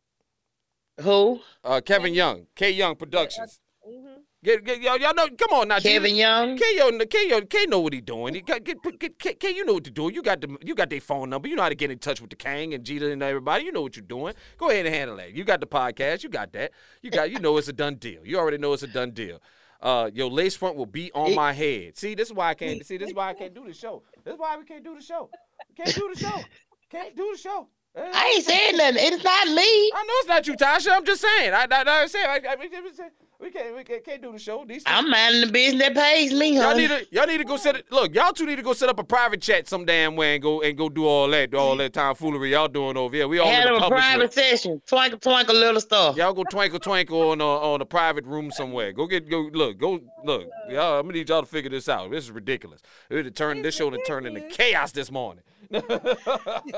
Who? 1.01 1.41
Uh, 1.63 1.81
Kevin 1.81 2.13
Young, 2.15 2.47
K 2.55 2.71
Young 2.71 2.97
Productions. 2.97 3.61
hmm 3.85 4.07
Get, 4.43 4.65
get, 4.65 4.81
y'all, 4.81 4.97
y'all 4.97 5.13
know. 5.13 5.29
Come 5.29 5.51
on 5.53 5.69
now, 5.69 5.79
Gina. 5.79 5.97
Kevin 5.97 6.17
Young? 6.17 6.57
K 6.57 6.65
yo, 6.75 6.99
K 7.05 7.29
yo, 7.29 7.43
K 7.43 7.67
know 7.67 7.81
what 7.81 7.93
he 7.93 8.01
doing. 8.01 8.33
He 8.33 8.41
got, 8.41 8.65
get, 8.65 8.79
get, 8.99 9.19
K, 9.19 9.35
K, 9.35 9.51
you 9.51 9.67
know 9.67 9.75
what 9.75 9.85
to 9.85 9.91
do. 9.91 10.11
You 10.11 10.23
got 10.23 10.41
the, 10.41 10.57
you 10.63 10.75
got 10.75 10.89
their 10.89 11.03
phone 11.03 11.29
number. 11.29 11.47
You 11.47 11.57
know 11.57 11.63
how 11.63 11.69
to 11.69 11.75
get 11.75 11.91
in 11.91 11.99
touch 11.99 12.23
with 12.23 12.31
the 12.31 12.37
Kang 12.37 12.73
and 12.73 12.83
Jeter 12.83 13.13
and 13.13 13.23
everybody. 13.23 13.65
You 13.65 13.73
know 13.73 13.83
what 13.83 13.97
you're 13.97 14.03
doing. 14.03 14.33
Go 14.57 14.71
ahead 14.71 14.87
and 14.87 14.95
handle 14.95 15.19
that. 15.19 15.35
You 15.35 15.45
got 15.45 15.61
the 15.61 15.67
podcast. 15.67 16.23
You 16.23 16.31
got 16.31 16.53
that. 16.55 16.73
You 17.03 17.11
got, 17.11 17.31
you 17.31 17.39
know 17.39 17.59
it's 17.59 17.69
a 17.69 17.73
done 17.75 17.97
deal. 17.97 18.25
You 18.25 18.39
already 18.39 18.57
know 18.57 18.73
it's 18.73 18.83
a 18.83 18.87
done 18.87 19.11
deal. 19.11 19.43
Uh, 19.83 20.11
your 20.12 20.31
lace 20.31 20.55
front 20.57 20.76
will 20.76 20.85
be 20.87 21.11
on 21.12 21.35
my 21.35 21.53
head. 21.53 21.97
See, 21.97 22.14
this 22.14 22.28
is 22.28 22.35
why 22.35 22.51
I 22.51 22.55
can't. 22.55 22.85
See, 22.85 22.99
this 22.99 23.09
is 23.09 23.14
why 23.14 23.31
I 23.31 23.35
can't 23.35 23.55
do 23.55 23.66
the 23.66 23.72
show. 23.72 24.03
This 24.24 24.35
is 24.35 24.39
why 24.39 24.57
we 24.59 24.64
can't 24.64 24.85
do 24.85 24.95
the 24.95 25.03
show. 25.03 25.31
Can't 25.76 25.95
do 25.95 26.11
the 26.12 26.20
show. 26.20 26.41
Can't 26.91 27.16
do 27.16 27.31
the 27.33 27.39
show. 27.39 27.68
I 27.97 28.35
ain't 28.37 28.45
saying 28.45 28.76
nothing. 28.76 28.97
It's 28.99 29.24
not 29.24 29.49
me. 29.49 29.62
I 29.62 30.05
know 30.07 30.14
it's 30.18 30.28
not 30.28 30.47
you, 30.47 30.55
Tasha. 30.55 30.93
I'm 30.93 31.05
just 31.05 31.22
saying. 31.22 31.55
I, 31.55 31.66
I, 31.70 32.03
I 32.03 32.07
say, 32.07 32.24
I, 32.24 32.41
I, 32.51 32.57
we 32.57 32.68
can't, 32.68 32.85
we 33.41 33.51
can't, 33.51 33.74
we 33.76 33.84
can't, 33.84 34.05
can't 34.05 34.22
do 34.22 34.32
the 34.32 34.38
show. 34.38 34.64
These 34.66 34.82
things- 34.82 34.84
I'm 34.86 35.11
minding 35.11 35.41
the 35.47 35.53
business 35.53 35.82
that 35.82 35.95
pays 35.95 36.32
me, 36.32 36.57
Y'all 36.57 36.76
need 36.76 36.88
to 36.88 37.07
y'all 37.11 37.26
need 37.26 37.38
to 37.38 37.45
go 37.45 37.57
set 37.57 37.76
it. 37.76 37.86
Look, 37.91 38.14
y'all 38.14 38.32
two 38.32 38.47
need 38.47 38.57
to 38.57 38.62
go 38.62 38.72
set 38.72 38.88
up 38.88 38.99
a 38.99 39.05
private 39.05 39.41
chat 39.41 39.68
some 39.68 39.84
damn 39.84 40.16
way 40.16 40.34
and 40.34 40.43
go 40.43 40.61
and 40.62 40.76
go 40.76 40.88
do 40.88 41.07
all 41.07 41.28
that, 41.28 41.51
do 41.51 41.57
all 41.59 41.76
that 41.76 41.93
tomfoolery 41.93 42.53
y'all 42.53 42.68
doing 42.68 42.97
over 42.97 43.14
here. 43.16 43.26
We 43.28 43.38
all 43.38 43.49
Had 43.49 43.66
in 43.68 43.74
the 43.74 43.84
a 43.86 43.88
private 43.88 44.22
with- 44.24 44.32
session. 44.34 44.80
Twinkle, 44.86 45.18
twinkle, 45.18 45.55
little 45.55 45.80
stuff. 45.80 46.16
Y'all 46.16 46.32
go 46.32 46.45
twinkle 46.45 46.78
twinkle 46.80 47.30
on 47.30 47.41
a 47.41 47.45
on 47.47 47.80
a 47.80 47.86
private 47.86 48.24
room 48.26 48.51
somewhere. 48.51 48.93
Go 48.93 49.07
get 49.07 49.28
go 49.28 49.49
look 49.53 49.78
go 49.78 50.01
look. 50.24 50.47
Y'all, 50.68 50.99
I'm 51.01 51.07
gonna 51.07 51.14
need 51.18 51.28
y'all 51.28 51.41
to 51.43 51.47
figure 51.49 51.70
this 51.70 51.88
out. 51.88 52.11
This 52.11 52.24
is 52.24 52.30
ridiculous. 52.30 52.80
It 53.09 53.22
to 53.22 53.30
turn 53.30 53.62
this 53.62 53.74
show 53.76 53.91
to 53.91 53.99
turn 54.07 54.26
into 54.26 54.41
chaos 54.49 54.93
this 54.93 55.11
morning. 55.11 55.43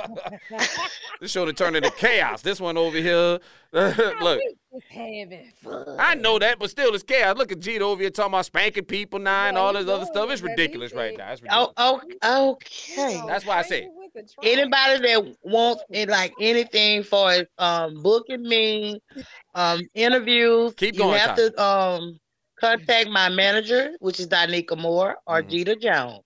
this 1.20 1.30
show 1.30 1.45
to 1.45 1.53
turn 1.53 1.76
into 1.76 1.90
chaos. 1.93 2.43
This 2.43 2.61
one 2.61 2.76
over 2.76 2.97
here. 2.99 3.38
look, 3.72 4.38
We 4.38 4.55
just 4.72 4.86
having 4.90 5.53
fun. 5.62 5.97
I 5.99 6.14
know 6.14 6.38
that, 6.38 6.59
but 6.59 6.70
still 6.70 6.95
it's 6.95 7.03
chaos. 7.03 7.36
Look 7.36 7.53
at 7.53 7.61
Jeter 7.61 7.84
over 7.84 8.01
here 8.03 8.11
talking 8.11 8.32
about 8.34 8.47
spanking 8.47 8.84
people 8.84 9.18
now 9.18 9.47
and 9.47 9.57
Yeah, 9.57 9.62
all 9.62 9.72
this 9.72 9.88
other 9.88 10.05
stuff. 10.05 10.30
It's 10.30 10.43
ridiculous 10.43 10.93
right 10.93 11.12
He- 11.12 11.16
now. 11.16 11.32
It's 11.32 11.43
ridiculous. 11.43 11.72
Oh, 11.78 12.01
oh, 12.22 12.51
okay. 12.53 13.20
That's 13.26 13.47
why 13.47 13.59
I 13.59 13.62
say- 13.62 13.88
With 13.95 14.12
the 14.12 14.22
track. 14.22 14.47
Anybody 14.47 14.99
that 15.09 15.36
wants 15.43 15.82
it, 15.90 16.09
like 16.09 16.32
anything 16.40 17.03
for 17.03 17.34
um 17.59 18.03
booking 18.03 18.43
me, 18.43 19.01
um 19.55 19.80
interviews, 19.95 20.74
Keep 20.76 20.97
going. 20.99 21.12
you 21.12 21.16
going, 21.16 21.20
have 21.20 21.36
Ty. 21.36 21.49
to 21.49 21.62
um 21.62 22.18
contact 22.61 23.09
my 23.09 23.28
manager, 23.30 23.93
which 24.01 24.20
is 24.20 24.28
Danica 24.28 24.76
Moore 24.78 25.16
or 25.26 25.43
Mhm. 25.43 25.49
Jeter 25.49 25.76
Jones. 25.76 26.20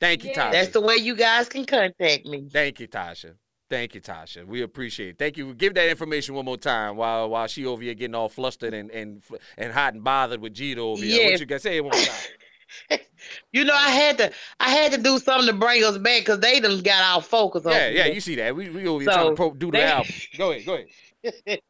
Thank 0.00 0.24
you, 0.24 0.30
Yeah. 0.30 0.48
Tasha. 0.48 0.52
That's 0.52 0.68
the 0.70 0.80
way 0.80 0.96
you 0.96 1.14
guys 1.16 1.48
can 1.48 1.64
contact 1.64 2.24
me. 2.26 2.48
Thank 2.52 2.80
you, 2.80 2.88
Tasha. 2.88 3.34
Thank 3.70 3.94
you, 3.94 4.00
Tasha. 4.00 4.46
We 4.46 4.62
appreciate 4.62 5.10
it. 5.10 5.18
Thank 5.18 5.36
you. 5.36 5.52
Give 5.54 5.74
that 5.74 5.88
information 5.90 6.34
one 6.34 6.44
more 6.46 6.56
time 6.56 6.96
while 6.96 7.28
while 7.28 7.46
she 7.48 7.66
over 7.66 7.82
here 7.82 7.94
getting 7.94 8.14
all 8.14 8.28
flustered 8.28 8.72
and 8.74 8.90
and 8.90 9.22
and 9.58 9.72
hot 9.72 9.94
and 9.94 10.02
bothered 10.02 10.40
with 10.40 10.54
Jeter 10.54 10.80
over 10.80 11.02
here. 11.02 11.32
What 11.32 11.40
you 11.40 11.46
got? 11.46 11.60
Say 11.60 11.76
it 11.76 11.84
one 11.84 11.92
more 11.96 12.04
time. 12.04 12.98
You 13.52 13.64
know, 13.64 13.74
I 13.74 13.90
had 13.90 14.18
to 14.18 14.30
I 14.60 14.70
had 14.70 14.92
to 14.92 14.98
do 14.98 15.18
something 15.18 15.48
to 15.48 15.52
bring 15.58 15.82
us 15.84 15.98
back 15.98 16.20
because 16.20 16.38
they 16.40 16.60
done 16.60 16.80
got 16.82 17.02
our 17.02 17.20
focus 17.22 17.66
on 17.66 17.72
yeah, 17.72 17.88
yeah. 17.88 18.06
You 18.06 18.20
see 18.20 18.36
that? 18.36 18.54
We 18.54 18.68
we 18.70 18.86
over 18.86 19.00
here 19.02 19.10
So, 19.10 19.16
trying 19.16 19.28
to 19.30 19.34
pro- 19.34 19.54
do 19.54 19.66
the 19.70 19.78
they- 19.78 19.84
album. 19.84 20.12
Go 20.36 20.52
ahead. 20.52 20.66
Go 20.66 20.74
ahead. 21.24 21.60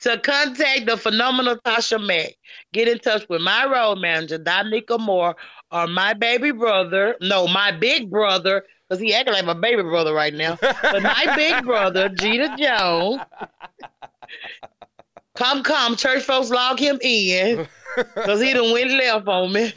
to 0.00 0.18
contact 0.20 0.86
the 0.86 0.96
phenomenal 0.96 1.56
Tasha 1.56 2.04
Mack, 2.04 2.34
get 2.72 2.88
in 2.88 2.98
touch 2.98 3.28
with 3.28 3.40
my 3.40 3.66
road 3.66 3.96
manager, 3.96 4.38
Dominica 4.38 4.98
Moore, 4.98 5.34
or 5.70 5.86
my 5.86 6.14
baby 6.14 6.50
brother. 6.52 7.16
No, 7.20 7.48
my 7.48 7.72
big 7.72 8.10
brother, 8.10 8.64
because 8.88 9.00
he 9.00 9.12
acting 9.14 9.34
like 9.34 9.44
my 9.44 9.54
baby 9.54 9.82
brother 9.82 10.12
right 10.14 10.34
now. 10.34 10.56
But 10.60 11.02
my 11.02 11.32
big 11.36 11.64
brother, 11.64 12.08
Jeter 12.08 12.54
Jones. 12.56 13.20
Come, 15.36 15.62
come, 15.62 15.96
church 15.96 16.22
folks 16.24 16.50
log 16.50 16.78
him 16.78 16.98
in. 17.00 17.66
Because 17.96 18.40
he 18.40 18.52
done 18.52 18.72
went 18.72 18.90
left 18.92 19.26
on 19.28 19.52
me. 19.52 19.72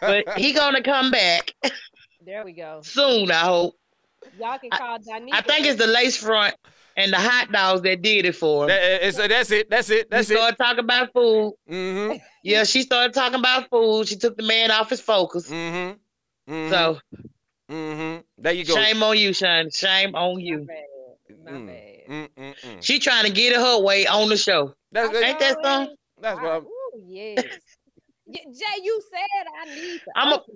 But 0.00 0.38
he 0.38 0.52
gonna 0.52 0.82
come 0.82 1.10
back 1.10 1.52
There 2.24 2.44
we 2.44 2.52
go. 2.52 2.80
soon, 2.82 3.30
I 3.30 3.40
hope. 3.40 3.74
Y'all 4.38 4.58
can 4.58 4.70
I- 4.72 4.78
call 4.78 4.98
Danica. 4.98 5.28
I 5.32 5.40
think 5.42 5.66
it's 5.66 5.78
the 5.78 5.86
lace 5.86 6.16
front 6.16 6.54
and 6.96 7.12
the 7.12 7.16
hot 7.18 7.50
dogs 7.52 7.82
that 7.82 8.02
did 8.02 8.24
it 8.26 8.34
for 8.36 8.64
him. 8.64 8.68
That- 8.68 9.04
it's- 9.06 9.16
that's 9.28 9.50
it. 9.50 9.70
That's 9.70 9.90
it. 9.90 10.10
That's 10.10 10.28
we 10.28 10.34
it. 10.36 10.38
started 10.38 10.56
talking 10.58 10.78
about 10.80 11.12
food. 11.12 11.54
Mm-hmm. 11.70 12.16
Yeah, 12.42 12.64
she 12.64 12.82
started 12.82 13.12
talking 13.14 13.38
about 13.38 13.68
food. 13.70 14.06
She 14.08 14.16
took 14.16 14.36
the 14.36 14.42
man 14.42 14.70
off 14.70 14.90
his 14.90 15.00
focus. 15.00 15.50
Mm-hmm. 15.50 16.52
mm-hmm. 16.52 16.70
So 16.70 16.98
Mm-hmm. 17.70 18.20
There 18.38 18.52
you 18.52 18.64
go. 18.64 18.74
shame 18.74 19.02
on 19.02 19.16
you, 19.16 19.32
Sean. 19.32 19.70
Shame 19.70 20.14
on 20.14 20.38
you. 20.38 20.58
My 20.58 20.60
you. 20.60 20.66
bad. 20.66 21.44
My 21.44 21.50
Mm, 21.52 21.66
bad. 21.66 22.28
mm, 22.36 22.54
mm. 22.62 22.82
She 22.82 22.98
trying 22.98 23.24
to 23.24 23.30
get 23.32 23.52
it 23.54 23.58
her 23.58 23.80
way 23.80 24.06
on 24.06 24.28
the 24.28 24.36
show. 24.36 24.74
That's, 24.92 25.14
Ain't 25.16 25.38
that 25.38 25.56
Always. 25.56 25.64
something? 25.66 25.96
that's 26.20 26.40
what 26.40 26.50
I- 26.52 26.56
I'm. 26.56 26.64
ooh, 26.64 27.02
yes. 27.06 27.44
Y- 28.26 28.36
Jay, 28.46 28.82
you 28.82 29.02
said 29.10 29.46
I 29.62 29.74
need 29.74 29.98
to 30.00 30.10
I'm 30.16 30.28
a- 30.32 30.36
up. 30.36 30.46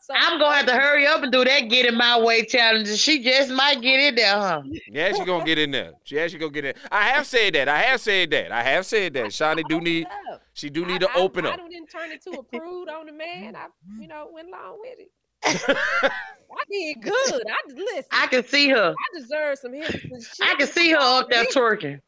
So 0.00 0.14
I'm 0.16 0.38
gonna 0.38 0.56
have 0.56 0.66
to 0.66 0.72
hurry 0.74 1.06
up 1.06 1.22
and 1.22 1.30
do 1.30 1.44
that 1.44 1.68
get 1.68 1.84
in 1.84 1.94
my 1.94 2.18
way 2.18 2.44
challenge. 2.44 2.88
She 2.98 3.22
just 3.22 3.50
might 3.50 3.82
get 3.82 4.00
in 4.00 4.14
there, 4.14 4.34
huh? 4.34 4.62
Yeah, 4.90 5.12
she 5.12 5.24
gonna 5.26 5.44
get 5.44 5.58
in 5.58 5.70
there. 5.70 5.92
She 6.04 6.18
actually 6.18 6.38
gonna 6.38 6.52
get 6.52 6.64
in. 6.64 6.74
I 6.90 7.02
have 7.08 7.26
said 7.26 7.52
that. 7.54 7.68
I 7.68 7.82
have 7.82 8.00
said 8.00 8.30
that. 8.30 8.50
I 8.50 8.62
have 8.62 8.86
said 8.86 9.12
that. 9.14 9.32
Shawnee 9.32 9.62
do 9.68 9.80
need. 9.80 10.06
Up. 10.32 10.40
She 10.54 10.70
do 10.70 10.84
I- 10.84 10.88
need 10.88 11.00
to 11.00 11.10
I, 11.10 11.14
open 11.16 11.44
I, 11.44 11.50
up. 11.50 11.60
I 11.60 11.68
didn't 11.68 11.88
turn 11.88 12.10
it 12.12 12.22
to 12.22 12.30
a 12.38 12.42
prude 12.42 12.88
on 12.88 13.06
the 13.06 13.12
man. 13.12 13.54
I, 13.56 13.66
you 14.00 14.08
know, 14.08 14.28
went 14.32 14.48
along 14.48 14.78
with 14.80 14.98
it. 14.98 15.10
I 16.10 16.64
did 16.70 17.02
good. 17.02 17.42
I 17.46 17.72
listen. 17.74 18.04
I 18.10 18.26
can 18.28 18.44
see 18.46 18.70
her. 18.70 18.94
I 18.98 19.18
deserve 19.20 19.58
some 19.58 19.74
Henderson. 19.74 20.20
I 20.42 20.54
can 20.54 20.66
see 20.66 20.90
her 20.92 20.98
up 20.98 21.28
there 21.28 21.44
twerking. 21.44 22.00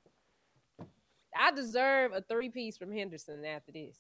I 1.39 1.53
deserve 1.53 2.13
a 2.13 2.23
three 2.23 2.49
piece 2.49 2.77
from 2.79 2.91
Henderson 2.91 3.45
after 3.45 3.71
this. 3.73 3.97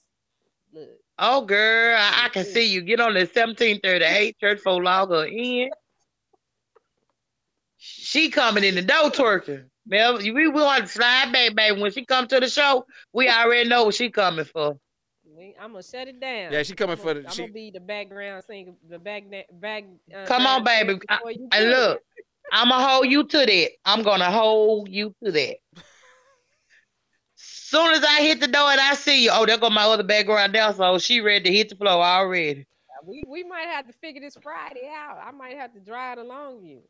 Look, 0.73 0.89
Oh, 1.19 1.45
girl, 1.45 1.97
I, 1.99 2.25
I 2.25 2.29
can 2.31 2.45
see 2.45 2.67
you. 2.73 2.81
Get 2.81 2.99
on 3.01 3.13
the 3.13 3.21
1738 3.21 4.39
church 4.39 4.61
for 4.61 4.83
log 4.83 5.13
in. 5.29 5.71
She 7.77 8.31
coming 8.31 8.65
in 8.65 8.75
the 8.75 8.83
door 8.83 9.11
twerking. 9.11 9.65
Mel, 9.87 10.19
we 10.19 10.31
we 10.33 10.49
want 10.49 10.83
to 10.83 10.89
slide 10.89 11.33
back, 11.33 11.55
baby. 11.55 11.81
When 11.81 11.91
she 11.91 12.05
come 12.05 12.27
to 12.29 12.41
the 12.41 12.49
show, 12.49 12.87
we 13.13 13.29
already 13.29 13.69
know 13.69 13.85
what 13.85 13.95
she 13.95 14.11
coming 14.11 14.45
for. 14.45 14.79
I'm 15.61 15.73
gonna 15.73 15.83
shut 15.83 16.09
it 16.09 16.21
down. 16.21 16.53
Yeah, 16.53 16.63
she 16.63 16.75
coming 16.75 16.93
I'm 16.93 16.99
for 16.99 17.15
gonna, 17.15 17.21
the. 17.21 17.27
I'm 17.29 17.35
She, 17.35 17.43
gonna 17.43 17.53
be 17.53 17.71
the 17.71 17.81
background 17.81 18.45
singer, 18.45 18.73
the 18.89 18.99
back 18.99 19.25
back. 19.53 19.85
Uh, 20.15 20.27
Come 20.27 20.47
on, 20.47 20.65
baby. 20.65 20.95
singer 20.95 21.01
before 21.09 21.33
And 21.53 21.71
look, 21.71 22.01
I'ma 22.53 22.89
hold 22.89 23.07
you 23.11 23.25
to 23.25 23.39
that. 23.39 23.71
I'm 23.85 24.03
gonna 24.03 24.31
hold 24.31 24.89
you 24.89 25.15
to 25.25 25.31
that. 25.33 25.57
Soon 27.71 27.93
as 27.93 28.03
I 28.03 28.23
hit 28.23 28.41
the 28.41 28.49
door 28.49 28.69
and 28.73 28.81
I 28.81 28.95
see 28.95 29.23
you, 29.23 29.31
oh, 29.33 29.47
there 29.47 29.57
go 29.57 29.71
my 29.71 29.85
other 29.85 30.03
background 30.03 30.55
dancer. 30.55 30.79
So 30.79 30.99
she 30.99 31.21
ready 31.21 31.45
to 31.49 31.57
hit 31.57 31.69
the 31.69 31.77
floor 31.77 32.03
already. 32.03 32.67
we 33.07 33.23
we 33.29 33.45
might 33.45 33.69
have 33.69 33.87
to 33.87 33.93
figure 33.93 34.21
this 34.21 34.37
Friday 34.43 34.91
out. 34.93 35.19
I 35.25 35.31
might 35.31 35.57
have 35.57 35.73
to 35.75 35.81
drive 35.81 36.19
along 36.19 36.65
you. 36.65 36.83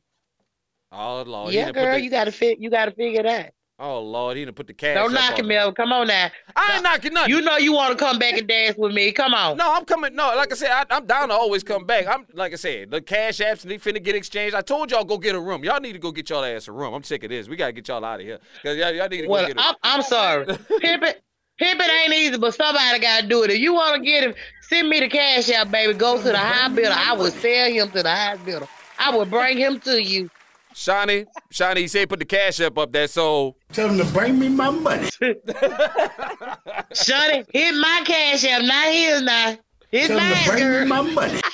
oh 0.90 1.22
Lord, 1.22 1.52
he 1.52 1.56
yeah, 1.56 1.66
done 1.66 1.74
girl, 1.74 1.94
the- 1.96 2.00
you 2.00 2.08
gotta 2.10 2.32
fit. 2.32 2.60
You 2.60 2.70
gotta 2.70 2.92
figure 2.92 3.22
that. 3.24 3.52
Oh 3.82 4.00
Lord, 4.00 4.36
he 4.36 4.44
done 4.44 4.52
put 4.52 4.66
the 4.66 4.74
cash. 4.74 4.94
Don't 4.94 5.14
knock 5.14 5.38
her. 5.38 5.42
Mel. 5.42 5.72
Come 5.72 5.90
on 5.90 6.06
now. 6.06 6.30
I 6.54 6.74
ain't 6.74 6.82
knocking 6.82 7.14
nothing. 7.14 7.30
You 7.30 7.40
know 7.40 7.56
you 7.56 7.72
want 7.72 7.98
to 7.98 8.04
come 8.04 8.18
back 8.18 8.34
and 8.34 8.46
dance 8.46 8.76
with 8.76 8.92
me. 8.92 9.10
Come 9.10 9.32
on. 9.32 9.56
No, 9.56 9.72
I'm 9.72 9.86
coming. 9.86 10.14
No, 10.14 10.34
like 10.36 10.52
I 10.52 10.54
said, 10.54 10.70
I, 10.70 10.84
I'm 10.90 11.06
down 11.06 11.28
to 11.28 11.34
always 11.34 11.64
come 11.64 11.86
back. 11.86 12.06
I'm 12.06 12.26
like 12.34 12.52
I 12.52 12.56
said, 12.56 12.90
the 12.90 13.00
cash 13.00 13.38
apps 13.38 13.62
they 13.62 13.78
finna 13.78 14.02
get 14.04 14.14
exchanged. 14.14 14.54
I 14.54 14.60
told 14.60 14.90
y'all 14.90 15.04
go 15.04 15.16
get 15.16 15.34
a 15.34 15.40
room. 15.40 15.64
Y'all 15.64 15.80
need 15.80 15.94
to 15.94 15.98
go 15.98 16.12
get 16.12 16.28
y'all 16.28 16.44
ass 16.44 16.68
a 16.68 16.72
room. 16.72 16.92
I'm 16.92 17.02
sick 17.02 17.24
of 17.24 17.30
this. 17.30 17.48
We 17.48 17.56
gotta 17.56 17.72
get 17.72 17.88
y'all 17.88 18.04
out 18.04 18.20
of 18.20 18.26
here 18.26 18.38
because 18.56 18.76
y'all, 18.76 18.92
y'all 18.92 19.08
need 19.08 19.22
to 19.22 19.26
go 19.26 19.32
Well, 19.32 19.46
get 19.46 19.56
a 19.56 19.60
I'm, 19.62 19.74
I'm 19.82 20.02
sorry. 20.02 20.44
Pimpin', 20.46 21.14
pimpin' 21.58 22.04
ain't 22.04 22.12
easy, 22.12 22.36
but 22.36 22.54
somebody 22.54 22.98
gotta 22.98 23.26
do 23.26 23.44
it. 23.44 23.50
If 23.50 23.60
you 23.60 23.72
want 23.72 23.96
to 23.96 24.02
get 24.02 24.24
him, 24.24 24.34
send 24.68 24.90
me 24.90 25.00
the 25.00 25.08
cash 25.08 25.50
out, 25.52 25.70
baby. 25.70 25.94
Go 25.94 26.18
to 26.18 26.22
the 26.22 26.36
high 26.36 26.68
bidder. 26.68 26.94
I 26.94 27.14
will 27.14 27.30
sell 27.30 27.70
him 27.70 27.90
to 27.92 28.02
the 28.02 28.10
high 28.10 28.36
bidder. 28.36 28.68
I 28.98 29.16
will 29.16 29.24
bring 29.24 29.56
him 29.56 29.80
to 29.80 30.02
you. 30.02 30.28
Shawnee. 30.74 31.24
Shawnee, 31.50 31.80
he 31.80 31.88
said 31.88 32.08
put 32.10 32.18
the 32.18 32.24
cash 32.26 32.60
up 32.60 32.76
up 32.78 32.92
there. 32.92 33.08
So 33.08 33.56
Tell 33.72 33.88
them 33.88 33.98
to 34.04 34.12
bring 34.12 34.38
me 34.38 34.48
my 34.48 34.70
money. 34.70 35.08
Sonny, 36.92 37.44
hit 37.52 37.72
my 37.74 38.02
cash 38.04 38.44
app, 38.44 38.62
not 38.62 38.86
his 38.92 39.22
now. 39.22 39.56
His 39.90 40.08
Tell 40.08 40.18
them 40.18 40.28
to 40.28 40.34
mine, 40.34 40.48
bring 40.48 40.70
me 40.80 40.86
my 40.86 41.00
money. 41.02 41.40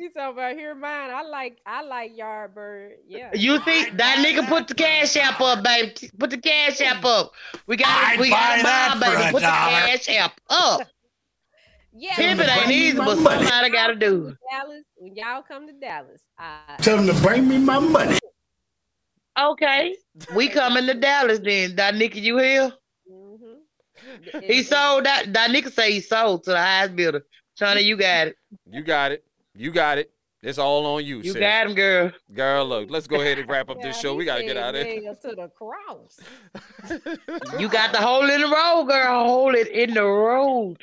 She 0.00 0.08
talking 0.08 0.32
about 0.36 0.54
here 0.56 0.74
mine. 0.74 1.10
I 1.12 1.22
like 1.22 1.58
I 1.64 1.82
like 1.82 2.10
Yardbird. 2.18 2.94
Yeah. 3.06 3.30
You 3.34 3.62
see, 3.62 3.88
that 3.90 4.24
nigga 4.26 4.48
put 4.48 4.66
the 4.66 4.74
cash 4.74 5.16
app 5.16 5.40
up, 5.40 5.62
baby. 5.62 5.94
Put 6.18 6.30
the 6.30 6.38
cash 6.38 6.80
app 6.80 7.04
up. 7.04 7.30
We 7.68 7.76
got 7.76 7.86
I'd 7.88 8.18
we 8.18 8.28
got 8.30 8.40
buy 8.40 8.56
a 8.58 8.62
that 8.64 8.98
baby. 9.00 9.28
a 9.28 9.30
Put 9.30 9.42
dollar. 9.42 9.70
the 9.70 9.86
cash 9.98 10.08
app 10.08 10.40
up. 10.50 10.88
Yeah, 11.94 12.14
Pimping 12.16 12.46
when 12.46 12.58
ain't 12.58 12.70
easy, 12.72 12.96
but 12.96 13.04
come 13.16 13.24
to 13.24 13.46
somebody 13.46 13.70
gotta 13.70 13.94
do. 13.94 14.34
Dallas, 14.50 14.82
when 14.96 15.14
y'all 15.14 15.42
come 15.42 15.66
to 15.66 15.74
Dallas, 15.74 16.22
I, 16.38 16.76
Tell 16.78 16.96
them 16.96 17.06
to 17.06 17.22
bring 17.22 17.46
me 17.46 17.58
my 17.58 17.78
money. 17.78 18.18
Okay. 19.38 19.96
We 20.34 20.48
coming 20.48 20.86
to 20.86 20.94
Dallas 20.94 21.38
then. 21.40 21.74
Donica, 21.74 22.18
you 22.18 22.38
here? 22.38 22.72
mhm. 23.10 24.42
He 24.42 24.62
sold 24.62 25.04
that. 25.04 25.32
Donica 25.32 25.70
say 25.70 25.92
he 25.92 26.00
sold 26.00 26.44
to 26.44 26.50
the 26.50 26.58
highest 26.60 26.96
bidder. 26.96 27.24
Shawna, 27.58 27.82
you 27.84 27.96
got 27.96 28.28
it. 28.28 28.36
You 28.70 28.82
got 28.82 29.12
it. 29.12 29.24
You 29.54 29.70
got 29.70 29.98
it. 29.98 30.10
It's 30.42 30.58
all 30.58 30.84
on 30.86 31.04
you, 31.04 31.18
You 31.18 31.32
sis. 31.32 31.40
got 31.40 31.66
him, 31.68 31.74
girl. 31.74 32.10
Girl, 32.34 32.66
look, 32.66 32.90
let's 32.90 33.06
go 33.06 33.20
ahead 33.20 33.38
and 33.38 33.48
wrap 33.48 33.70
up 33.70 33.80
this 33.80 33.98
show. 34.00 34.14
We 34.16 34.24
gotta 34.24 34.42
get 34.42 34.56
out 34.56 34.74
of 34.74 34.84
here. 34.84 35.14
to 35.22 35.34
the 35.36 35.48
cross. 35.56 36.18
You 37.60 37.68
got 37.68 37.92
the 37.92 37.98
hole 37.98 38.28
in 38.28 38.40
the 38.40 38.48
road, 38.48 38.86
girl. 38.88 39.24
Hold 39.24 39.54
it 39.54 39.68
in 39.68 39.94
the 39.94 40.02
road. 40.04 40.78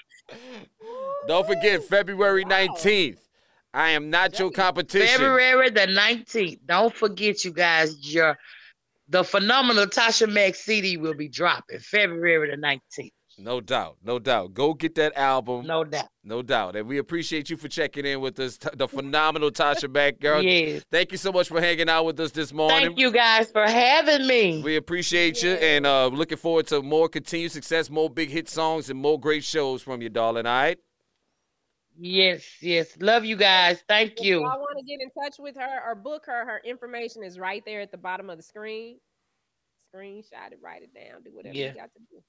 Don't 1.28 1.46
forget, 1.46 1.84
February 1.84 2.46
19th. 2.46 3.18
I 3.74 3.92
am 3.92 4.10
not 4.10 4.40
your 4.40 4.52
competition. 4.52 5.08
February 5.08 5.70
the 5.70 5.82
19th. 5.82 6.60
Don't 6.66 6.94
forget, 6.94 7.46
you 7.46 7.54
guys, 7.54 7.96
your 8.14 8.38
the 9.08 9.24
phenomenal 9.24 9.88
Tasha 9.88 10.32
Mack 10.32 10.56
CD 10.56 10.98
will 10.98 11.16
be 11.16 11.28
dropping 11.28 11.80
February 11.80 12.52
the 12.52 12.58
19th. 12.58 13.12
No 13.40 13.62
doubt. 13.62 13.98
No 14.04 14.20
doubt. 14.20 14.54
Go 14.54 14.74
get 14.74 14.96
that 14.96 15.16
album. 15.16 15.66
No, 15.66 15.86
doubt. 15.86 16.10
No 16.24 16.42
doubt. 16.42 16.76
And 16.76 16.88
we 16.88 16.98
appreciate 16.98 17.50
you 17.50 17.56
for 17.56 17.70
checking 17.70 18.06
in 18.06 18.20
with 18.20 18.38
us. 18.40 18.58
The 18.58 18.88
phenomenal 18.88 19.50
Tasha 19.50 19.90
Mack, 19.90 20.20
girl. 20.20 20.42
Yes. 20.44 20.84
Thank 20.92 21.14
you 21.14 21.18
so 21.18 21.32
much 21.32 21.48
for 21.48 21.62
hanging 21.62 21.90
out 21.90 22.04
with 22.06 22.20
us 22.20 22.32
this 22.32 22.52
morning. 22.52 22.88
Thank 22.88 23.00
you 23.00 23.12
guys 23.12 23.50
for 23.50 23.66
having 23.66 24.28
me. 24.28 24.62
We 24.62 24.76
appreciate 24.76 25.42
you 25.42 25.52
and 25.52 25.86
uh, 25.86 26.08
looking 26.08 26.38
forward 26.38 26.68
to 26.68 26.82
more 26.82 27.08
continued 27.08 27.54
success, 27.54 27.90
more 27.90 28.10
big 28.10 28.30
hit 28.30 28.50
songs, 28.50 28.90
and 28.90 29.00
more 29.00 29.18
great 29.20 29.46
shows 29.46 29.82
from 29.82 30.02
you, 30.02 30.10
darling. 30.10 30.46
All 30.46 30.52
right? 30.52 30.78
Yes, 32.02 32.44
yes. 32.62 32.96
Love 33.00 33.26
you 33.26 33.36
guys. 33.36 33.84
Thank 33.88 34.14
If 34.20 34.26
you. 34.26 34.40
y'all 34.42 34.60
want 34.60 34.78
to 34.80 34.86
get 34.86 35.02
in 35.02 35.10
touch 35.22 35.36
with 35.38 35.56
her 35.58 35.82
or 35.86 35.96
book 35.96 36.24
her, 36.28 36.46
her 36.46 36.62
information 36.64 37.24
is 37.24 37.38
right 37.38 37.62
there 37.66 37.82
at 37.82 37.92
the 37.92 37.98
bottom 37.98 38.30
of 38.30 38.38
the 38.38 38.44
screen. 38.44 39.00
Screenshot 39.94 40.52
it, 40.52 40.60
write 40.62 40.84
it 40.84 40.94
down, 40.94 41.24
do 41.24 41.32
whatever 41.34 41.56
Yeah. 41.56 41.70
you 41.70 41.74
got 41.76 41.92
to 41.94 42.00
do. 42.12 42.22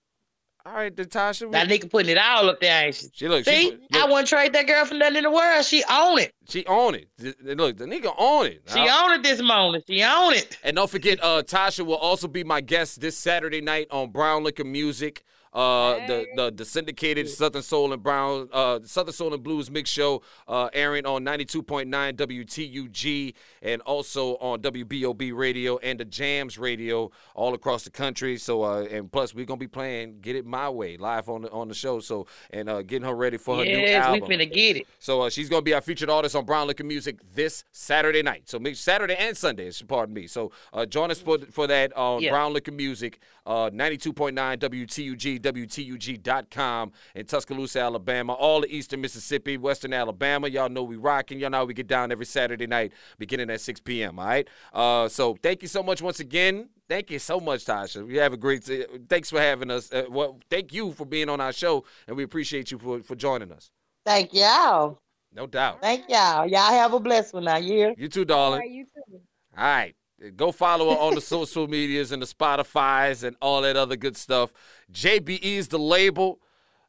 All 0.67 0.75
right, 0.75 0.95
then, 0.95 1.07
Tasha. 1.07 1.47
we- 1.47 1.53
That 1.53 1.69
nigga 1.69 1.91
putting 1.91 2.11
it 2.11 2.19
all 2.19 2.51
up 2.51 2.61
there, 2.61 2.85
ain't 2.87 2.95
she? 2.95 3.07
She 3.15 3.29
look. 3.29 3.45
See, 3.47 3.51
She, 3.63 3.71
put- 3.71 3.97
I 3.97 4.01
look, 4.03 4.11
wouldn't 4.11 4.29
trade 4.29 4.53
that 4.53 4.67
girl 4.67 4.85
for 4.85 4.95
nothing 4.95 5.17
in 5.17 5.23
the 5.25 5.31
world. 5.31 5.65
She 5.65 5.83
own 5.91 6.19
it. 6.19 6.35
she 6.49 6.67
own 6.67 6.95
it. 6.97 7.09
Th- 7.19 7.35
th- 7.39 7.57
Look, 7.57 7.79
the 7.79 7.87
nigga 7.87 8.13
own 8.19 8.47
it. 8.47 8.63
She 8.71 8.79
Uh, 8.81 9.05
own 9.05 9.13
it 9.13 9.23
this 9.23 9.41
morning. 9.41 9.83
She 9.89 10.03
own 10.03 10.35
it. 10.35 10.59
And 10.63 10.77
don't 10.77 10.91
forget, 10.91 11.19
uh, 11.23 11.43
Tasha 11.43 11.87
will 11.87 11.97
also 11.97 12.29
be 12.29 12.45
my 12.45 12.61
guest 12.61 13.01
this 13.01 13.17
Saturday 13.17 13.61
night 13.63 13.87
on 13.91 14.11
Brown 14.11 14.43
Liquor 14.45 14.65
Music. 14.65 15.23
Uh, 15.53 16.07
the, 16.07 16.27
the 16.37 16.51
the 16.53 16.65
syndicated 16.65 17.29
Southern 17.29 17.63
Soul 17.63 17.93
and 17.93 18.01
Brown 18.03 18.49
uh 18.53 18.79
Southern 18.85 19.13
Soul 19.13 19.35
and 19.35 19.43
Blues 19.43 19.69
mix 19.69 19.91
show 19.91 20.23
uh 20.47 20.69
airing 20.73 21.07
on 21.07 21.25
92.9 21.25 21.89
WTUG 22.15 23.35
and 23.63 23.83
also 23.83 24.37
on 24.37 24.61
WBOB 24.61 25.35
radio 25.37 25.77
and 25.79 25.99
the 25.99 26.05
Jams 26.05 26.57
radio 26.57 27.11
all 27.35 27.55
across 27.55 27.83
the 27.83 27.91
country. 27.91 28.37
So 28.37 28.63
uh 28.63 28.83
and 28.91 29.11
plus 29.11 29.35
we're 29.35 29.45
gonna 29.45 29.59
be 29.59 29.67
playing 29.67 30.21
Get 30.21 30.37
It 30.37 30.47
My 30.47 30.71
Way 30.71 30.97
live 30.97 31.29
on 31.29 31.43
the 31.43 31.51
on 31.51 31.67
the 31.69 31.75
show. 31.75 31.99
So 32.01 32.27
and 32.51 32.69
uh 32.69 32.83
getting 32.83 33.09
her 33.09 33.15
ready 33.15 33.37
for 33.37 33.57
her 33.57 33.65
new 33.65 33.71
Yes, 33.79 34.07
we 34.13 34.21
album. 34.21 34.31
finna 34.31 34.53
get 34.53 34.77
it. 34.77 34.87
So 35.01 35.23
uh, 35.23 35.31
she's 35.31 35.49
gonna 35.49 35.63
be 35.63 35.75
our 35.75 35.81
featured 35.81 36.11
artist 36.11 36.37
on 36.37 36.45
Brown 36.45 36.69
Liquor 36.69 36.85
Music 36.85 37.19
this 37.35 37.65
Saturday 37.73 38.23
night. 38.23 38.49
So 38.49 38.59
make 38.61 38.77
Saturday 38.77 39.17
and 39.17 39.37
Sunday, 39.37 39.71
pardon 39.89 40.15
me. 40.15 40.27
So 40.29 40.53
uh, 40.73 40.87
join 40.87 41.11
us 41.11 41.21
for 41.21 41.39
for 41.51 41.67
that 41.67 41.93
on 41.97 42.23
Yeah. 42.23 42.31
Brown 42.31 42.53
Liquor 42.53 42.73
Music, 42.73 43.19
uh, 43.47 43.71
92.9 43.71 44.59
WTUG, 44.59 45.40
WTUG.com 45.41 46.93
in 47.15 47.27
Tuscaloosa, 47.27 47.81
Alabama, 47.81 48.33
all 48.33 48.61
the 48.61 48.75
Eastern 48.75 49.01
Mississippi, 49.01 49.57
Western 49.57 49.93
Alabama. 49.93 50.49
Y'all 50.49 50.69
know 50.69 50.83
we 50.83 50.97
rocking. 50.97 51.39
Y'all 51.39 51.51
know 51.51 51.65
we 51.65 51.75
get 51.75 51.87
down 51.87 52.13
every 52.13 52.27
Saturday 52.27 52.67
night, 52.67 52.93
beginning 53.19 53.51
at 53.51 53.61
6 53.61 53.81
p.m. 53.81 54.19
All 54.19 54.27
right. 54.27 54.49
Uh, 54.73 55.09
so 55.09 55.37
thank 55.43 55.63
you 55.63 55.69
so 55.69 55.83
much 55.83 56.03
once 56.03 56.21
again. 56.21 56.69
Thank 56.89 57.11
you 57.11 57.19
so 57.21 57.39
much, 57.39 57.65
Tasha. 57.65 58.05
We 58.07 58.17
have 58.17 58.33
a 58.33 58.37
great. 58.37 58.69
thanks 59.09 59.31
for 59.31 59.41
having 59.41 59.71
us. 59.71 59.93
Uh, 59.93 60.05
well, 60.11 60.41
thank 60.51 60.73
you 60.73 60.93
for 60.93 61.05
being 61.05 61.29
on 61.29 61.41
our 61.41 61.53
show, 61.53 61.85
and 62.09 62.17
we 62.17 62.25
appreciate 62.25 62.71
you 62.73 62.79
for 62.79 63.01
for 63.03 63.15
joining 63.15 63.53
us. 63.53 63.71
Thank 64.05 64.35
y'all. 64.35 64.99
No 65.33 65.47
doubt. 65.47 65.81
Thank 65.81 66.09
y'all. 66.09 66.47
Y'all 66.47 66.73
have 66.73 66.93
a 66.93 66.99
blessed 66.99 67.35
one 67.35 67.45
now. 67.45 67.59
You 67.59 67.73
hear? 67.73 67.95
You 67.97 68.09
too, 68.09 68.25
darling. 68.25 68.61
right, 68.61 68.71
you 68.71 68.85
too. 68.85 69.21
All 69.57 69.65
right. 69.65 69.95
Go 70.37 70.53
follow 70.53 70.91
her 70.91 70.99
on 70.99 71.15
the 71.15 71.21
social 71.21 71.67
medias 71.67 72.13
and 72.13 72.21
the 72.21 72.27
Spotify's 72.27 73.25
and 73.25 73.37
all 73.41 73.63
that 73.63 73.77
other 73.77 73.97
good 73.97 74.17
stuff. 74.17 74.53
JBE 74.93 75.41
is 75.43 75.69
the 75.69 75.79
label. 75.79 76.41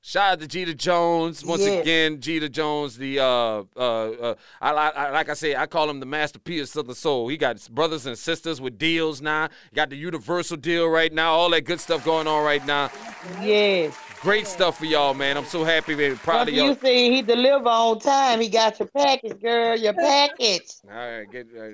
Shout 0.04 0.34
out 0.34 0.40
to 0.40 0.48
Jeter 0.48 0.74
Jones 0.74 1.46
once 1.46 1.62
Yes. 1.62 1.82
again. 1.84 2.20
Jeter 2.20 2.50
Jones, 2.50 2.98
the 2.98 3.20
uh, 3.20 3.24
uh, 3.24 3.62
uh, 3.80 4.36
I, 4.60 4.72
I, 4.72 5.10
like 5.12 5.30
I 5.30 5.36
say, 5.36 5.56
I 5.56 5.68
call 5.68 5.88
him 5.90 6.00
the 6.00 6.08
Master 6.08 6.40
P 6.40 6.60
of 6.60 6.68
Southern 6.68 6.96
Soul. 6.96 7.28
He 7.28 7.38
got 7.38 7.64
brothers 7.70 8.08
and 8.08 8.18
sisters 8.18 8.60
with 8.60 8.80
deals 8.80 9.22
now. 9.22 9.48
He 9.70 9.76
got 9.76 9.92
the 9.92 9.96
Universal 9.98 10.58
deal 10.58 10.88
right 10.90 11.14
now. 11.14 11.34
All 11.34 11.52
that 11.52 11.62
good 11.66 11.80
stuff 11.80 12.04
going 12.04 12.26
on 12.28 12.44
right 12.44 12.66
now. 12.66 12.90
Yes. 13.44 13.96
Great 14.22 14.48
stuff 14.48 14.80
for 14.80 14.86
y'all, 14.86 15.14
man. 15.14 15.38
I'm 15.38 15.46
so 15.46 15.64
happy 15.64 15.94
and 16.04 16.18
proud 16.18 16.50
of 16.50 16.56
y'all. 16.56 16.70
you 16.70 16.78
see 16.82 17.12
he 17.14 17.22
deliver 17.22 17.70
on 17.70 18.00
time, 18.00 18.42
he 18.42 18.50
got 18.50 18.80
your 18.80 18.88
package, 18.90 19.40
girl. 19.40 19.78
Your 19.78 19.94
package. 20.10 20.72
All 20.90 20.96
right, 20.96 21.32
get. 21.32 21.48
Uh, 21.56 21.68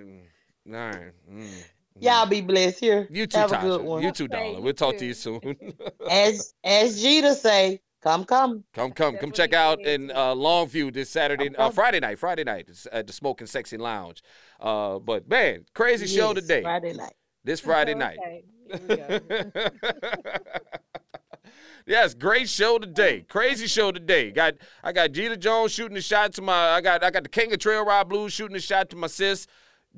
right. 0.67 1.11
Mm. 1.31 1.63
Y'all 1.99 2.27
be 2.27 2.41
blessed 2.41 2.79
here. 2.79 3.07
You 3.09 3.25
too, 3.25 3.37
have 3.39 3.51
a 3.51 3.55
Tasha. 3.55 3.61
good 3.61 3.81
one. 3.81 4.03
You 4.03 4.11
too, 4.11 4.25
Okay, 4.25 4.35
darling. 4.37 4.63
We'll 4.63 4.73
talk 4.73 4.97
to 4.97 5.05
you 5.05 5.13
soon. 5.13 5.41
As 6.11 6.53
as 6.63 7.01
Jeter 7.01 7.33
say, 7.33 7.81
come 8.03 8.23
come. 8.23 8.63
Come, 8.73 8.91
come, 8.91 9.17
come 9.17 9.31
check 9.31 9.53
out 9.53 9.79
in 9.81 10.11
uh, 10.11 10.35
Longview 10.35 10.93
this 10.93 11.09
Saturday, 11.09 11.55
uh. 11.55 11.71
Friday 11.71 11.99
night, 11.99 12.19
Friday 12.19 12.43
night 12.43 12.69
at 12.91 13.07
the 13.07 13.13
Smoking 13.13 13.47
Sexy 13.47 13.77
Lounge. 13.77 14.21
Uh, 14.59 14.99
but 14.99 15.27
man, 15.27 15.65
crazy 15.73 16.05
show 16.05 16.33
today. 16.33 16.61
Friday 16.61 16.93
night. 16.93 17.13
This 17.43 17.61
Friday 17.61 17.95
night. 17.95 18.17
Okay, 18.19 18.43
here 18.87 19.19
we 19.31 19.49
go. 19.49 19.67
yes, 21.87 22.13
great 22.13 22.49
show 22.49 22.77
today. 22.77 23.21
Crazy 23.27 23.67
show 23.67 23.91
today. 23.91 24.31
Got 24.31 24.55
I 24.83 24.91
got 24.91 25.11
Jeter 25.13 25.35
Jones 25.37 25.71
shooting 25.71 25.97
a 25.97 26.01
shot 26.01 26.33
to 26.33 26.41
my. 26.41 26.71
I 26.71 26.81
got 26.81 27.03
I 27.03 27.09
got 27.09 27.23
the 27.23 27.29
King 27.29 27.51
of 27.53 27.59
Trail 27.59 27.85
Ride 27.85 28.07
Blues 28.09 28.33
shooting 28.33 28.55
a 28.57 28.59
shot 28.59 28.89
to 28.91 28.95
my 28.95 29.07
sis. 29.07 29.47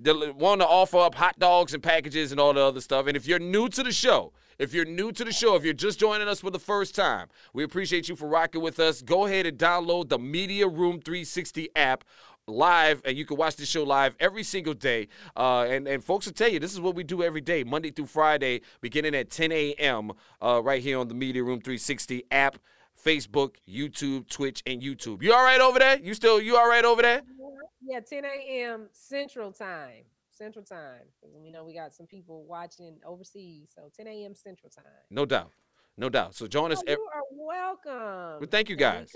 Want 0.04 0.62
to 0.62 0.68
offer 0.68 0.98
up 0.98 1.16
hot 1.16 1.38
dogs 1.40 1.74
and 1.74 1.84
packages 1.84 2.32
and 2.32 2.40
all 2.40 2.54
the 2.54 2.62
other 2.62 2.82
stuff. 2.82 3.08
And 3.08 3.18
if 3.18 3.28
you're 3.28 3.40
new 3.40 3.68
to 3.70 3.84
the 3.84 3.92
show, 3.92 4.34
if 4.58 4.74
you're 4.74 4.86
new 4.86 5.12
to 5.12 5.24
the 5.24 5.32
show, 5.32 5.56
if 5.56 5.64
you're 5.64 5.74
just 5.74 6.00
joining 6.00 6.28
us 6.28 6.42
for 6.42 6.52
the 6.52 6.60
first 6.60 6.96
time, 6.96 7.28
we 7.54 7.64
appreciate 7.64 8.08
you 8.08 8.16
for 8.16 8.28
rocking 8.28 8.62
with 8.62 8.80
us. 8.80 9.02
Go 9.02 9.26
ahead 9.26 9.46
and 9.46 9.58
download 9.58 10.10
the 10.10 10.20
Media 10.20 10.68
Room 10.68 11.00
360 11.00 11.70
app 11.76 12.04
live 12.48 13.02
and 13.06 13.18
you 13.18 13.26
can 13.26 13.38
watch 13.38 13.56
this 13.56 13.70
show 13.70 13.84
live 13.84 14.16
every 14.20 14.44
single 14.44 14.74
day 14.74 15.08
uh, 15.38 15.68
and, 15.70 15.88
and 15.88 16.04
folks 16.04 16.26
will 16.26 16.34
tell 16.34 16.50
you 16.50 16.60
this 16.60 16.74
is 16.74 16.82
what 16.82 16.96
we 16.96 17.04
do 17.04 17.22
every 17.22 17.42
day 17.42 17.64
monday 17.64 17.92
through 17.92 18.08
friday 18.08 18.60
beginning 18.82 19.14
at 19.14 19.30
10 19.30 19.52
a.m 19.52 20.12
uh, 20.42 20.60
right 20.64 20.82
here 20.82 20.98
on 20.98 21.08
the 21.08 21.14
media 21.14 21.44
room 21.44 21.62
360 21.62 22.24
app 22.32 22.58
facebook 23.06 23.56
youtube 23.70 24.28
twitch 24.30 24.64
and 24.66 24.82
youtube 24.82 25.22
you 25.22 25.32
all 25.32 25.44
right 25.44 25.62
over 25.62 25.78
there 25.78 26.00
you 26.00 26.16
still 26.16 26.42
you 26.42 26.58
all 26.58 26.68
right 26.68 26.86
over 26.86 27.04
there 27.04 27.22
Yeah, 27.90 28.02
10 28.02 28.24
a.m. 28.26 28.88
Central 28.92 29.52
Time. 29.52 30.04
Central 30.30 30.64
Time. 30.64 31.02
We 31.42 31.50
know 31.50 31.64
we 31.66 31.74
got 31.74 31.92
some 31.94 32.06
people 32.06 32.44
watching 32.48 32.98
overseas, 33.06 33.72
so 33.76 33.90
10 33.98 34.08
a.m. 34.08 34.36
Central 34.36 34.70
Time. 34.70 34.86
no 35.10 35.26
doubt 35.26 35.52
no 35.98 36.08
doubt 36.08 36.34
so 36.34 36.48
join 36.48 36.72
us 36.72 36.80
Oh, 36.88 36.92
ev- 36.92 36.98
you 36.98 37.08
are 37.14 37.24
welcome. 37.32 38.40
Well, 38.42 38.48
thank 38.50 38.70
you, 38.70 38.76
guys. 38.78 39.12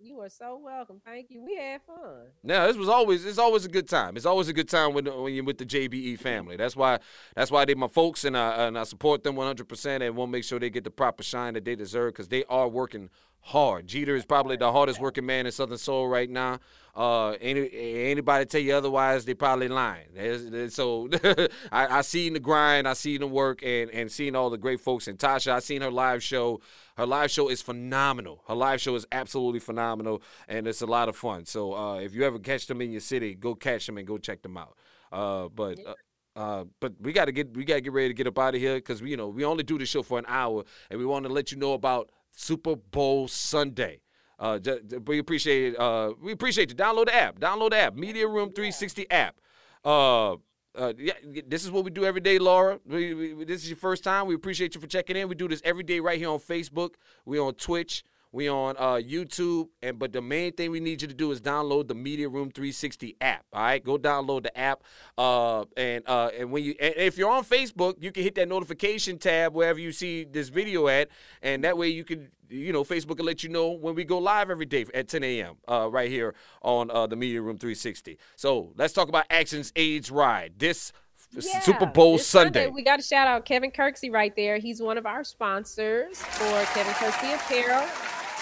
You 0.00 0.20
are 0.20 0.28
so 0.28 0.60
welcome. 0.62 1.00
Thank 1.04 1.26
you. 1.30 1.42
We 1.42 1.56
had 1.56 1.80
fun. 1.82 2.26
Yeah, 2.44 2.68
this 2.68 2.76
was 2.76 2.88
always 2.88 3.24
it's 3.24 3.38
always 3.38 3.64
a 3.64 3.68
good 3.68 3.88
time. 3.88 4.16
It's 4.16 4.26
always 4.26 4.46
a 4.46 4.52
good 4.52 4.68
time 4.68 4.94
when 4.94 5.06
when 5.06 5.34
you're 5.34 5.42
with 5.42 5.58
the 5.58 5.66
JBE 5.66 6.20
family. 6.20 6.56
That's 6.56 6.76
why 6.76 7.00
that's 7.34 7.50
why 7.50 7.64
they're 7.64 7.74
my 7.74 7.88
folks 7.88 8.22
and 8.24 8.36
I 8.36 8.66
and 8.68 8.78
I 8.78 8.84
support 8.84 9.24
them 9.24 9.34
100 9.34 9.68
percent 9.68 10.04
and 10.04 10.14
want 10.14 10.28
to 10.28 10.32
make 10.32 10.44
sure 10.44 10.60
they 10.60 10.70
get 10.70 10.84
the 10.84 10.90
proper 10.92 11.24
shine 11.24 11.54
that 11.54 11.64
they 11.64 11.74
deserve 11.74 12.12
because 12.12 12.28
they 12.28 12.44
are 12.44 12.68
working 12.68 13.10
hard. 13.48 13.86
Jeter 13.86 14.14
is 14.16 14.24
probably 14.24 14.56
the 14.56 14.70
hardest 14.72 15.00
working 15.00 15.26
man 15.26 15.46
in 15.46 15.52
Southern 15.52 15.78
Soul 15.78 16.08
right 16.08 16.28
now. 16.30 16.58
Uh, 16.94 17.30
any 17.40 17.70
anybody 18.10 18.44
tell 18.44 18.60
you 18.60 18.74
otherwise, 18.74 19.24
they 19.24 19.32
probably 19.34 19.68
lying. 19.68 20.08
There's- 20.14 20.44
there's- 20.46 20.74
so 20.74 21.08
I, 21.70 21.98
I 21.98 22.00
seen 22.00 22.32
the 22.32 22.40
grind, 22.40 22.88
I 22.88 22.94
seen 22.94 23.20
the 23.20 23.26
work, 23.28 23.62
and 23.62 23.90
and 23.90 24.10
seeing 24.10 24.34
all 24.34 24.50
the 24.50 24.58
great 24.58 24.80
folks. 24.80 25.06
And 25.06 25.16
Tasha, 25.18 25.52
I 25.52 25.60
seen 25.60 25.82
her 25.82 25.90
live 25.90 26.22
show. 26.22 26.60
Her 26.96 27.06
live 27.06 27.30
show 27.30 27.48
is 27.48 27.62
phenomenal. 27.62 28.42
Her 28.48 28.54
live 28.56 28.80
show 28.80 28.96
is 28.96 29.06
absolutely 29.12 29.60
phenomenal, 29.60 30.22
and 30.48 30.66
it's 30.66 30.82
a 30.82 30.86
lot 30.86 31.08
of 31.08 31.14
fun. 31.16 31.44
So 31.44 31.72
uh, 31.74 31.98
if 32.00 32.14
you 32.14 32.24
ever 32.24 32.38
catch 32.40 32.66
them 32.66 32.80
in 32.80 32.90
your 32.90 33.00
city, 33.00 33.34
go 33.34 33.54
catch 33.54 33.86
them 33.86 33.96
and 33.98 34.06
go 34.06 34.18
check 34.18 34.42
them 34.42 34.56
out. 34.56 34.76
Uh, 35.12 35.48
but. 35.48 35.78
Uh, 35.86 35.94
uh, 36.36 36.64
but 36.78 36.92
we 37.00 37.12
gotta 37.12 37.32
get 37.32 37.52
we 37.56 37.64
gotta 37.64 37.80
get 37.80 37.92
ready 37.92 38.06
to 38.08 38.14
get 38.14 38.28
up 38.28 38.38
out 38.38 38.54
of 38.54 38.60
here 38.60 38.76
because 38.76 39.02
we 39.02 39.10
you 39.10 39.16
know 39.16 39.26
we 39.28 39.44
only 39.44 39.64
do 39.64 39.76
the 39.76 39.84
show 39.84 40.04
for 40.04 40.20
an 40.20 40.24
hour 40.28 40.62
and 40.88 41.00
we 41.00 41.04
want 41.04 41.26
to 41.26 41.32
let 41.32 41.50
you 41.50 41.58
know 41.58 41.72
about 41.72 42.10
Super 42.32 42.76
Bowl 42.76 43.28
Sunday. 43.28 44.00
Uh, 44.38 44.58
we 45.06 45.18
appreciate 45.18 45.76
uh, 45.76 46.12
we 46.22 46.32
appreciate 46.32 46.70
you. 46.70 46.76
Download 46.76 47.06
the 47.06 47.14
app. 47.14 47.40
Download 47.40 47.70
the 47.70 47.78
app. 47.78 47.94
Media 47.96 48.26
Room 48.26 48.50
360 48.50 49.10
app. 49.10 49.36
Uh, 49.84 50.34
uh, 50.74 50.92
yeah, 50.96 51.14
this 51.46 51.64
is 51.64 51.70
what 51.70 51.84
we 51.84 51.90
do 51.90 52.04
every 52.04 52.20
day, 52.20 52.38
Laura. 52.38 52.78
We, 52.86 53.14
we, 53.14 53.44
this 53.44 53.62
is 53.62 53.68
your 53.68 53.76
first 53.76 54.04
time. 54.04 54.26
We 54.26 54.34
appreciate 54.34 54.74
you 54.76 54.80
for 54.80 54.86
checking 54.86 55.16
in. 55.16 55.28
We 55.28 55.34
do 55.34 55.48
this 55.48 55.60
every 55.64 55.82
day 55.82 55.98
right 55.98 56.18
here 56.18 56.30
on 56.30 56.38
Facebook. 56.38 56.90
We 57.24 57.38
on 57.40 57.54
Twitch. 57.54 58.04
We 58.30 58.48
on 58.48 58.76
uh, 58.78 58.94
YouTube, 58.94 59.68
and 59.82 59.98
but 59.98 60.12
the 60.12 60.20
main 60.20 60.52
thing 60.52 60.70
we 60.70 60.80
need 60.80 61.00
you 61.00 61.08
to 61.08 61.14
do 61.14 61.32
is 61.32 61.40
download 61.40 61.88
the 61.88 61.94
Media 61.94 62.28
Room 62.28 62.50
360 62.50 63.16
app. 63.20 63.44
All 63.52 63.62
right, 63.62 63.82
go 63.82 63.96
download 63.96 64.42
the 64.42 64.58
app. 64.58 64.82
Uh, 65.16 65.64
and 65.76 66.06
uh, 66.06 66.30
and 66.38 66.50
when 66.50 66.62
you 66.62 66.74
and 66.78 66.94
if 66.96 67.16
you're 67.16 67.30
on 67.30 67.44
Facebook, 67.44 67.94
you 68.00 68.12
can 68.12 68.22
hit 68.22 68.34
that 68.34 68.48
notification 68.48 69.18
tab 69.18 69.54
wherever 69.54 69.78
you 69.78 69.92
see 69.92 70.24
this 70.24 70.50
video 70.50 70.88
at, 70.88 71.08
and 71.42 71.64
that 71.64 71.78
way 71.78 71.88
you 71.88 72.04
can 72.04 72.28
you 72.50 72.72
know 72.72 72.84
Facebook 72.84 73.18
will 73.18 73.24
let 73.24 73.42
you 73.42 73.48
know 73.48 73.70
when 73.70 73.94
we 73.94 74.04
go 74.04 74.18
live 74.18 74.50
every 74.50 74.66
day 74.66 74.84
at 74.94 75.08
10 75.08 75.24
a.m. 75.24 75.56
Uh, 75.66 75.88
right 75.90 76.10
here 76.10 76.34
on 76.62 76.90
uh, 76.90 77.06
the 77.06 77.16
Media 77.16 77.40
Room 77.40 77.56
360. 77.56 78.18
So 78.36 78.72
let's 78.76 78.92
talk 78.92 79.08
about 79.08 79.24
Actions 79.30 79.72
AIDS 79.74 80.10
Ride 80.10 80.54
this 80.58 80.92
Yeah, 81.32 81.60
Super 81.60 81.86
Bowl 81.86 82.16
this 82.16 82.26
Sunday. 82.26 82.68
We 82.68 82.82
got 82.82 82.96
to 82.96 83.02
shout 83.02 83.28
out 83.28 83.44
Kevin 83.44 83.70
Kirksey 83.70 84.10
right 84.12 84.34
there. 84.34 84.58
He's 84.58 84.80
one 84.80 84.96
of 84.96 85.06
our 85.06 85.24
sponsors 85.24 86.18
for 86.22 86.64
Kevin 86.74 86.92
Kirksey 86.94 87.34
Apparel. 87.34 87.86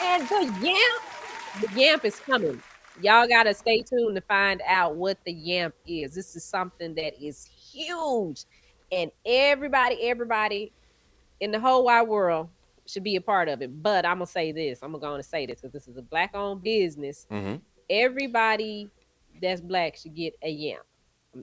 And 0.03 0.28
the 0.28 0.66
Yamp, 0.66 1.03
the 1.61 1.80
Yamp 1.80 2.05
is 2.05 2.16
coming. 2.20 2.62
Y'all 3.03 3.26
got 3.26 3.45
to 3.45 3.55
stay 3.55 3.82
tuned 3.82 4.14
to 4.14 4.20
find 4.22 4.62
out 4.66 4.95
what 4.97 5.18
the 5.24 5.32
Yamp 5.32 5.74
is. 5.87 6.14
This 6.14 6.37
is 6.37 6.45
something 6.45 6.95
that 6.95 7.20
is 7.22 7.45
huge. 7.45 8.45
And 8.93 9.11
everybody, 9.24 10.09
everybody 10.09 10.72
in 11.41 11.51
the 11.51 11.61
whole 11.61 11.84
wide 11.84 12.07
world 12.07 12.49
should 12.87 13.03
be 13.03 13.16
a 13.16 13.20
part 13.20 13.49
of 13.49 13.62
it. 13.62 13.82
But 13.82 14.07
I'm 14.07 14.18
going 14.18 14.26
to 14.26 14.32
say 14.32 14.53
this. 14.53 14.78
I'm 14.82 14.99
going 14.99 15.20
to 15.20 15.28
say 15.28 15.45
this 15.45 15.61
because 15.61 15.72
this 15.72 15.89
is 15.89 15.97
a 15.97 16.03
black 16.03 16.34
owned 16.34 16.62
business. 16.62 17.26
Mhm. 17.30 17.61
Everybody 17.91 18.89
that's 19.43 19.61
black 19.61 19.97
should 19.97 20.14
get 20.14 20.34
a 20.43 20.49
Yamp. 20.49 20.82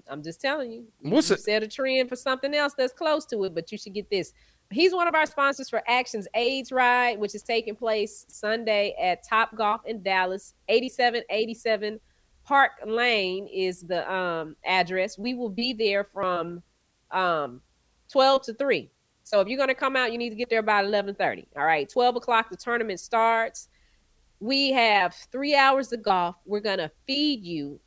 I'm- 0.10 0.24
just 0.24 0.42
telling 0.42 0.72
you. 0.72 0.88
What's 1.02 1.30
you 1.30 1.36
it- 1.36 1.42
set 1.42 1.64
a 1.64 1.68
trend 1.68 2.10
for 2.10 2.16
something 2.16 2.54
else 2.54 2.74
that's 2.78 2.94
close 2.94 3.26
to 3.28 3.44
it, 3.44 3.54
but 3.54 3.72
you 3.72 3.78
should 3.78 3.94
get 3.94 4.10
this. 4.10 4.34
He's 4.72 4.94
one 4.94 5.08
of 5.08 5.14
our 5.16 5.26
sponsors 5.26 5.70
for 5.70 5.84
Actions 5.88 6.28
AIDS 6.34 6.72
Ride, 6.72 7.20
which 7.20 7.36
is 7.36 7.44
taking 7.44 7.76
place 7.76 8.26
Sunday 8.30 8.96
at 9.00 9.24
Top 9.28 9.56
Golf 9.56 9.82
in 9.86 10.02
Dallas. 10.02 10.54
8787 10.70 12.00
Park 12.44 12.72
Lane 12.86 13.48
is 13.48 13.82
the 13.82 14.12
um, 14.12 14.56
address. 14.66 15.18
We 15.18 15.34
will 15.34 15.50
be 15.50 15.74
there 15.74 16.04
from 16.04 16.64
um, 17.12 17.62
12 18.12 18.42
to 18.44 18.54
3. 18.54 18.90
So 19.24 19.40
if 19.40 19.48
you're 19.48 19.58
going 19.58 19.70
to 19.70 19.76
come 19.76 19.96
out, 19.96 20.12
you 20.12 20.18
need 20.18 20.32
to 20.32 20.36
get 20.36 20.50
there 20.50 20.60
about 20.60 20.86
11:30. 20.86 21.46
All 21.56 21.66
right, 21.66 21.88
12 21.88 22.18
o'clock 22.18 22.50
the 22.50 22.58
tournament 22.58 23.00
starts. 23.00 23.70
We 24.40 24.72
have 24.74 25.16
three 25.32 25.56
hours 25.56 25.94
of 25.94 26.04
golf. 26.04 26.36
We're 26.46 26.60
gonna 26.60 26.92
feed 27.08 27.46
you, 27.46 27.80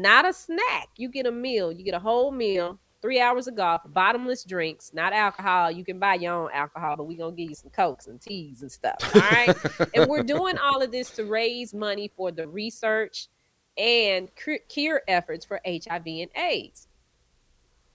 not 0.00 0.28
a 0.28 0.32
snack. 0.32 0.88
You 0.96 1.08
get 1.08 1.26
a 1.26 1.32
meal. 1.32 1.72
You 1.72 1.84
get 1.84 1.94
a 1.94 1.98
whole 1.98 2.30
meal. 2.30 2.78
Three 3.02 3.20
hours 3.20 3.46
of 3.48 3.54
golf, 3.54 3.82
bottomless 3.86 4.44
drinks, 4.44 4.92
not 4.94 5.12
alcohol. 5.12 5.70
You 5.70 5.84
can 5.84 5.98
buy 5.98 6.14
your 6.14 6.32
own 6.32 6.50
alcohol, 6.54 6.96
but 6.96 7.04
we're 7.04 7.18
gonna 7.18 7.36
give 7.36 7.50
you 7.50 7.54
some 7.54 7.70
cokes 7.70 8.06
and 8.06 8.18
teas 8.18 8.62
and 8.62 8.72
stuff. 8.72 8.96
All 9.14 9.20
right. 9.20 9.54
and 9.94 10.08
we're 10.08 10.22
doing 10.22 10.56
all 10.56 10.80
of 10.80 10.90
this 10.90 11.10
to 11.10 11.24
raise 11.26 11.74
money 11.74 12.10
for 12.16 12.32
the 12.32 12.48
research 12.48 13.28
and 13.76 14.34
cure- 14.36 14.60
cure 14.70 15.02
efforts 15.06 15.44
for 15.44 15.60
HIV 15.66 16.06
and 16.06 16.30
AIDS 16.34 16.88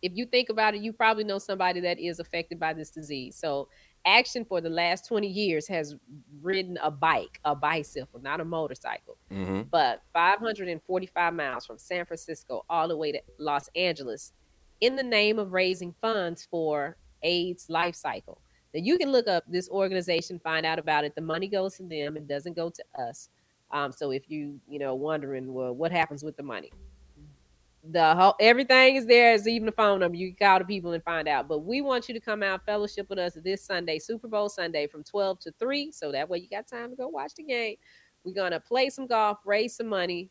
if 0.01 0.15
you 0.15 0.25
think 0.25 0.49
about 0.49 0.75
it, 0.75 0.81
you 0.81 0.93
probably 0.93 1.23
know 1.23 1.39
somebody 1.39 1.79
that 1.81 1.99
is 1.99 2.19
affected 2.19 2.59
by 2.59 2.73
this 2.73 2.89
disease. 2.89 3.35
So, 3.35 3.67
Action 4.05 4.45
for 4.45 4.61
the 4.61 4.69
last 4.69 5.07
20 5.07 5.27
years 5.27 5.67
has 5.67 5.95
ridden 6.41 6.77
a 6.81 6.89
bike, 6.89 7.39
a 7.43 7.53
bicycle, 7.55 8.19
not 8.21 8.39
a 8.39 8.45
motorcycle, 8.45 9.17
Mm-hmm. 9.31 9.63
but 9.69 10.01
545 10.13 11.33
miles 11.33 11.65
from 11.65 11.77
San 11.77 12.05
Francisco 12.05 12.65
all 12.69 12.87
the 12.87 12.97
way 12.97 13.11
to 13.11 13.21
Los 13.37 13.69
Angeles 13.75 14.33
in 14.81 14.95
the 14.95 15.03
name 15.03 15.37
of 15.37 15.51
raising 15.53 15.93
funds 16.01 16.47
for 16.49 16.95
AIDS/LifeCycle. 17.23 18.37
Now, 18.73 18.79
you 18.81 18.97
can 18.97 19.11
look 19.11 19.27
up 19.27 19.43
this 19.47 19.69
organization, 19.69 20.39
find 20.39 20.65
out 20.65 20.79
about 20.79 21.03
it. 21.03 21.15
The 21.15 21.21
money 21.21 21.47
goes 21.47 21.75
to 21.77 21.83
them, 21.83 22.15
it 22.17 22.27
doesn't 22.27 22.55
go 22.55 22.69
to 22.69 22.83
us. 22.97 23.29
Um, 23.71 23.91
so, 23.91 24.11
if 24.11 24.29
you, 24.29 24.59
you 24.67 24.79
know, 24.79 24.95
wondering, 24.95 25.53
well, 25.53 25.73
what 25.73 25.91
happens 25.91 26.23
with 26.23 26.37
the 26.37 26.43
money? 26.43 26.71
The 27.83 28.15
whole 28.15 28.35
everything 28.41 28.95
is 28.97 29.05
there 29.05 29.33
is 29.33 29.47
even 29.47 29.65
the 29.65 29.71
phone 29.71 30.01
number 30.01 30.17
you 30.17 30.33
can 30.33 30.47
call 30.47 30.59
the 30.59 30.65
people 30.65 30.91
and 30.91 31.03
find 31.03 31.27
out 31.27 31.47
but 31.47 31.59
we 31.59 31.81
want 31.81 32.09
you 32.09 32.13
to 32.13 32.19
come 32.19 32.43
out 32.43 32.65
fellowship 32.65 33.09
with 33.09 33.17
us 33.17 33.37
this 33.43 33.63
sunday 33.63 33.97
super 33.97 34.27
bowl 34.27 34.49
sunday 34.49 34.85
from 34.85 35.03
12 35.03 35.39
to 35.39 35.51
3 35.57 35.91
so 35.91 36.11
that 36.11 36.29
way 36.29 36.39
you 36.39 36.49
got 36.49 36.67
time 36.67 36.89
to 36.89 36.95
go 36.95 37.07
watch 37.07 37.33
the 37.35 37.43
game 37.43 37.75
we're 38.25 38.33
gonna 38.33 38.59
play 38.59 38.89
some 38.89 39.07
golf 39.07 39.37
raise 39.45 39.75
some 39.75 39.87
money 39.87 40.29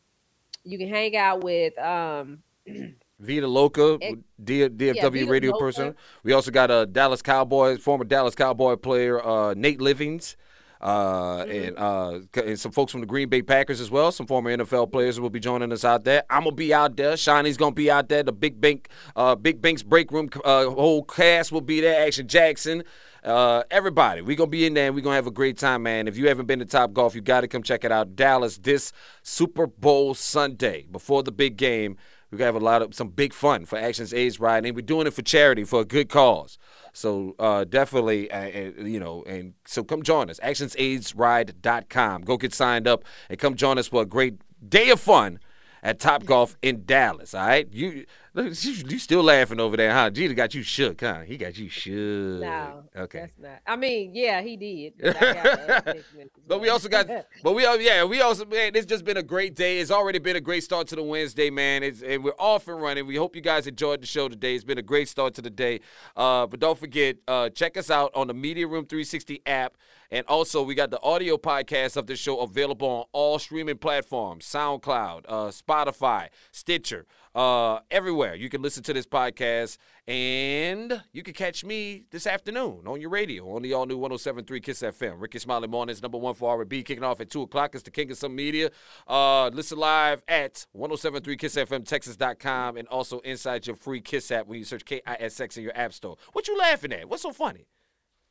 you 0.63 0.77
can 0.77 0.89
hang 0.89 1.15
out 1.15 1.43
with 1.43 1.77
um 1.79 2.39
Vita 3.19 3.47
Loca, 3.47 3.97
D- 3.97 4.69
DFW 4.69 5.11
Vita 5.11 5.25
radio 5.25 5.51
Loca. 5.51 5.59
person. 5.61 5.95
We 6.23 6.31
also 6.31 6.51
got 6.51 6.71
a 6.71 6.85
Dallas 6.85 7.21
Cowboys, 7.21 7.79
former 7.79 8.05
Dallas 8.05 8.33
Cowboy 8.33 8.77
player, 8.77 9.21
uh, 9.21 9.53
Nate 9.55 9.81
Livings. 9.81 10.37
Uh, 10.81 11.43
Mm-hmm. 11.43 11.51
and 11.67 11.77
uh, 11.77 12.41
and 12.45 12.59
some 12.59 12.71
folks 12.71 12.91
from 12.93 13.01
the 13.01 13.07
Green 13.07 13.27
Bay 13.27 13.41
Packers 13.41 13.81
as 13.81 13.91
well. 13.91 14.11
Some 14.13 14.27
former 14.27 14.55
NFL 14.55 14.91
players 14.91 15.19
will 15.19 15.29
be 15.29 15.39
joining 15.39 15.71
us 15.73 15.83
out 15.83 16.05
there. 16.05 16.23
I'm 16.29 16.43
gonna 16.45 16.55
be 16.55 16.73
out 16.73 16.95
there. 16.95 17.17
Shawnee's 17.17 17.57
gonna 17.57 17.75
be 17.75 17.91
out 17.91 18.07
there. 18.07 18.23
The 18.23 18.31
Big 18.31 18.61
Bank, 18.61 18.87
uh, 19.15 19.35
Big 19.35 19.61
Bank's 19.61 19.83
break 19.83 20.09
room, 20.11 20.29
uh, 20.45 20.69
whole 20.69 21.03
cast 21.03 21.51
will 21.51 21.59
be 21.61 21.81
there. 21.81 22.05
Action 22.05 22.27
Jackson, 22.29 22.83
uh, 23.25 23.63
everybody. 23.69 24.21
we're 24.21 24.37
gonna 24.37 24.49
be 24.49 24.65
in 24.65 24.73
there 24.73 24.87
and 24.87 24.95
we 24.95 25.01
gonna 25.01 25.15
have 25.15 25.27
a 25.27 25.31
great 25.31 25.57
time, 25.57 25.83
man. 25.83 26.07
If 26.07 26.15
you 26.15 26.29
haven't 26.29 26.45
been 26.45 26.59
to 26.59 26.65
Top 26.65 26.93
Golf, 26.93 27.13
you 27.13 27.19
got 27.21 27.41
to 27.41 27.49
come 27.49 27.61
check 27.63 27.83
it 27.83 27.91
out. 27.91 28.15
Dallas 28.15 28.57
this 28.57 28.93
Super 29.21 29.67
Bowl 29.67 30.13
Sunday 30.13 30.85
before 30.91 31.23
the 31.23 31.31
big 31.33 31.57
game. 31.57 31.97
We 32.31 32.37
got 32.37 32.43
to 32.43 32.53
have 32.53 32.61
a 32.61 32.65
lot 32.65 32.83
of 32.83 32.93
some 32.93 33.09
big 33.09 33.33
fun 33.33 33.65
for 33.65 33.77
Actions 33.79 34.13
AIDS 34.13 34.39
Ride, 34.39 34.63
and 34.65 34.75
we're 34.75 34.83
doing 34.83 35.07
it 35.07 35.13
for 35.15 35.23
charity 35.23 35.63
for 35.63 35.81
a 35.81 35.85
good 35.85 36.09
cause. 36.09 36.59
So 36.99 37.33
uh, 37.39 37.63
definitely, 37.63 38.29
uh, 38.29 38.71
you 38.83 38.99
know, 38.99 39.23
and 39.23 39.53
so 39.65 39.85
come 39.85 40.03
join 40.03 40.29
us. 40.29 40.37
ActionsAIDSRide.com. 40.41 42.23
Go 42.23 42.35
get 42.35 42.53
signed 42.53 42.89
up 42.89 43.05
and 43.29 43.39
come 43.39 43.55
join 43.55 43.77
us 43.77 43.87
for 43.87 44.01
a 44.01 44.05
great 44.05 44.35
day 44.67 44.89
of 44.89 44.99
fun 44.99 45.39
at 45.81 45.97
Top 46.01 46.25
Golf 46.25 46.57
in 46.61 46.83
Dallas. 46.85 47.33
All 47.33 47.47
right, 47.47 47.71
you 47.71 48.05
look, 48.33 48.63
you, 48.63 48.71
you 48.87 48.99
still 48.99 49.23
laughing 49.23 49.59
over 49.59 49.75
there, 49.77 49.91
huh? 49.93 50.09
Jeter 50.09 50.33
got 50.33 50.53
you 50.53 50.61
shook, 50.63 51.01
huh? 51.01 51.21
He 51.21 51.37
got 51.37 51.57
you 51.57 51.69
shook. 51.69 52.41
no 52.41 52.83
Okay. 52.95 53.19
that's 53.21 53.37
not 53.39 53.59
i 53.67 53.75
mean 53.75 54.11
yeah 54.13 54.41
he 54.41 54.57
did 54.57 54.93
but, 54.99 55.15
I 55.17 55.33
got 55.33 55.43
the 55.43 55.51
other 55.63 55.81
pigment 55.93 56.31
as 56.37 56.43
But 56.47 56.61
we 56.61 56.69
also 56.69 56.89
got, 56.89 57.07
but 57.43 57.53
we, 57.53 57.65
al- 57.65 57.79
yeah, 57.79 58.03
we 58.03 58.21
also, 58.21 58.45
man, 58.45 58.71
it's 58.75 58.85
just 58.85 59.05
been 59.05 59.17
a 59.17 59.23
great 59.23 59.55
day. 59.55 59.79
It's 59.79 59.91
already 59.91 60.19
been 60.19 60.35
a 60.35 60.41
great 60.41 60.63
start 60.63 60.87
to 60.87 60.95
the 60.95 61.03
Wednesday, 61.03 61.49
man. 61.49 61.83
It's, 61.83 62.01
and 62.01 62.23
we're 62.23 62.31
off 62.39 62.67
and 62.67 62.81
running. 62.81 63.05
We 63.05 63.15
hope 63.15 63.35
you 63.35 63.41
guys 63.41 63.67
enjoyed 63.67 64.01
the 64.01 64.07
show 64.07 64.27
today. 64.29 64.55
It's 64.55 64.63
been 64.63 64.77
a 64.79 64.81
great 64.83 65.07
start 65.07 65.35
to 65.35 65.41
the 65.41 65.49
day. 65.51 65.81
Uh, 66.17 66.47
but 66.47 66.59
don't 66.59 66.77
forget, 66.77 67.17
uh, 67.27 67.49
check 67.49 67.77
us 67.77 67.89
out 67.91 68.11
on 68.15 68.27
the 68.27 68.33
Media 68.33 68.67
Room 68.67 68.85
360 68.85 69.41
app. 69.45 69.75
And 70.11 70.25
also, 70.27 70.63
we 70.63 70.73
got 70.73 70.89
the 70.89 71.01
audio 71.01 71.37
podcast 71.37 71.95
of 71.95 72.07
the 72.07 72.15
show 72.15 72.39
available 72.39 72.87
on 72.87 73.05
all 73.11 73.37
streaming 73.37 73.77
platforms 73.77 74.45
SoundCloud, 74.45 75.25
uh, 75.27 75.47
Spotify, 75.49 76.29
Stitcher, 76.51 77.05
uh, 77.35 77.79
everywhere. 77.91 78.33
You 78.33 78.49
can 78.49 78.61
listen 78.61 78.81
to 78.83 78.93
this 78.93 79.05
podcast. 79.05 79.77
And 80.07 81.03
you 81.11 81.21
can 81.21 81.35
catch 81.35 81.63
me 81.63 82.05
this 82.09 82.25
afternoon 82.25 82.87
on 82.87 82.99
your 82.99 83.11
radio 83.11 83.55
on 83.55 83.61
the 83.61 83.73
all 83.73 83.85
new 83.85 83.97
1073 83.97 84.59
Kiss 84.59 84.81
FM. 84.81 85.21
Rickey 85.21 85.37
Smiley 85.37 85.67
Mornings, 85.67 86.01
number 86.01 86.17
one 86.17 86.33
for 86.33 86.49
R&B, 86.49 86.81
kicking 86.81 87.03
off 87.03 87.21
at 87.21 87.29
2 87.29 87.43
o'clock. 87.43 87.75
It's 87.75 87.83
the 87.83 87.91
King 87.91 88.09
of 88.09 88.17
Some 88.17 88.35
Media. 88.35 88.71
Uh, 89.07 89.49
listen 89.49 89.77
live 89.77 90.23
at 90.27 90.65
1073 90.71 91.83
Texas.com 91.83 92.77
and 92.77 92.87
also 92.87 93.19
inside 93.19 93.67
your 93.67 93.75
free 93.75 94.01
Kiss 94.01 94.31
app 94.31 94.47
when 94.47 94.57
you 94.57 94.65
search 94.65 94.83
KISX 94.83 95.57
in 95.57 95.63
your 95.63 95.77
app 95.77 95.93
store. 95.93 96.17
What 96.33 96.47
you 96.47 96.57
laughing 96.57 96.93
at? 96.93 97.07
What's 97.07 97.21
so 97.21 97.31
funny? 97.31 97.67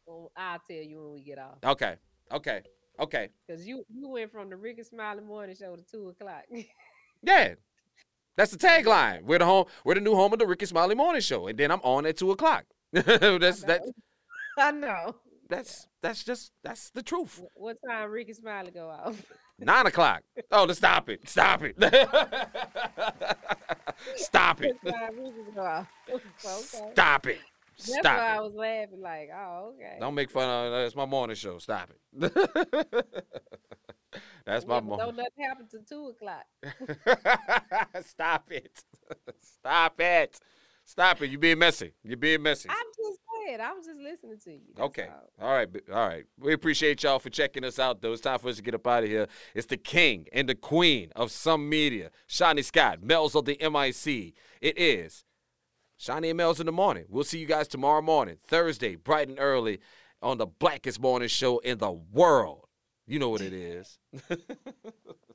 Well, 0.09 0.33
i'll 0.37 0.59
tell 0.67 0.77
you 0.77 1.03
when 1.03 1.13
we 1.15 1.23
get 1.23 1.39
off 1.39 1.59
Okay, 1.65 1.97
okay, 2.33 2.63
okay. 2.99 3.29
because 3.47 3.67
you 3.67 3.85
you 3.89 4.09
went 4.09 4.33
from 4.33 4.49
the 4.51 4.57
rickey 4.57 4.83
smiley 4.83 5.23
morning 5.23 5.55
show 5.55 5.77
to 5.77 5.83
two 5.83 6.09
o'clock 6.09 6.45
Yeah. 7.23 7.55
That's 8.37 8.53
the 8.53 8.59
tagline. 8.59 9.23
We're 9.25 9.41
the 9.41 9.47
home. 9.47 9.65
We're 9.85 9.95
the 9.95 10.01
new 10.01 10.15
home 10.15 10.33
of 10.33 10.39
the 10.39 10.47
Rickey 10.47 10.67
Smiley 10.67 10.95
Morning 10.95 11.21
Show, 11.21 11.49
and 11.49 11.59
then 11.59 11.73
I'm 11.73 11.81
on 11.83 12.07
at 12.07 12.17
two 12.17 12.31
o'clock. 12.31 12.67
that's 12.93 13.63
that. 13.65 13.81
i 14.59 14.71
know 14.71 15.17
That's 15.49 15.89
that's 16.03 16.23
just 16.23 16.53
that's 16.63 16.91
the 16.91 17.03
truth. 17.03 17.43
What 17.55 17.79
time 17.85 18.11
rickey 18.13 18.35
smiley 18.35 18.71
go 18.71 18.89
off 18.89 19.21
Nine 19.61 19.87
o'clock. 19.87 20.23
Oh, 20.53 20.67
to 20.67 20.75
stop 20.75 21.09
it. 21.09 21.29
Stop 21.29 21.63
it. 21.65 21.75
stop 24.17 24.63
it. 24.63 24.77
What 24.83 24.95
time 24.95 25.17
Rickey 25.19 25.51
go 25.53 25.63
off? 25.63 25.89
okay 26.09 26.91
Stop 26.93 27.27
it. 27.27 27.39
That's 27.79 27.91
why 27.91 28.01
Stop 28.01 28.19
I 28.19 28.37
it. 28.37 28.43
was 28.43 28.55
laughing, 28.55 29.01
like, 29.01 29.31
oh, 29.35 29.73
okay. 29.75 29.97
Don't 30.01 30.15
make 30.15 30.31
fun 30.31 30.49
of 30.49 30.73
It's 30.87 30.97
my 30.97 31.07
morning 31.07 31.37
show. 31.37 31.59
Stop 31.59 31.91
it. 31.91 32.35
That's 34.45 34.67
my 34.67 34.77
Yeah, 34.77 34.81
but 34.81 34.85
morning. 34.85 35.07
don't 35.07 35.17
nothing 35.17 35.45
happen 35.45 35.69
to 35.69 35.79
two 35.89 36.09
o'clock. 36.09 36.47
Stop 38.05 38.51
it. 38.51 38.83
Stop 39.41 40.01
it. 40.01 40.41
Stop 40.85 41.23
it. 41.23 41.31
You're 41.31 41.39
being 41.39 41.59
messy. 41.59 41.93
You're 42.03 42.17
being 42.17 42.43
messy. 42.43 42.69
I'm 42.71 42.77
just 42.97 43.21
saying. 43.47 43.61
I 43.61 43.73
was 43.75 43.85
just 43.87 44.01
listening 44.01 44.39
to 44.45 44.53
you. 44.53 44.61
that's 44.75 44.87
Okay. 44.89 45.07
all. 45.39 45.47
all 45.49 45.55
right. 45.55 45.69
All 45.93 46.09
right. 46.09 46.25
We 46.39 46.55
appreciate 46.55 47.03
y'all 47.03 47.19
for 47.19 47.29
checking 47.29 47.63
us 47.65 47.79
out, 47.79 48.01
though. 48.01 48.13
It's 48.13 48.23
time 48.23 48.39
for 48.39 48.49
us 48.49 48.57
to 48.57 48.63
get 48.63 48.75
up 48.75 48.87
out 48.87 49.05
of 49.05 49.11
here. 49.11 49.27
It's 49.55 49.67
the 49.67 49.77
king 49.77 50.27
and 50.33 50.49
the 50.49 50.55
queen 50.55 51.13
of 51.15 51.31
some 51.31 51.69
media, 51.69 52.11
Shawnee 52.27 52.63
Scott, 52.63 53.03
Mel's 53.03 53.35
of 53.35 53.45
the 53.45 53.59
MIC. 53.61 54.33
It 54.63 54.79
is 54.79 55.25
And 56.07 56.37
Mel's 56.37 56.61
in 56.61 56.67
the 56.67 56.73
morning. 56.73 57.05
We'll 57.09 57.25
see 57.25 57.39
you 57.39 57.47
guys 57.47 57.69
tomorrow 57.69 58.01
morning, 58.01 58.37
Thursday, 58.47 58.95
bright 58.95 59.29
and 59.29 59.39
early, 59.39 59.81
on 60.23 60.39
the 60.39 60.47
blackest 60.47 61.01
morning 61.01 61.29
show 61.29 61.59
in 61.59 61.79
the 61.79 61.91
world. 61.91 62.67
You 63.07 63.19
know 63.19 63.31
what 63.31 63.41
it 63.41 63.53
is. 63.53 63.99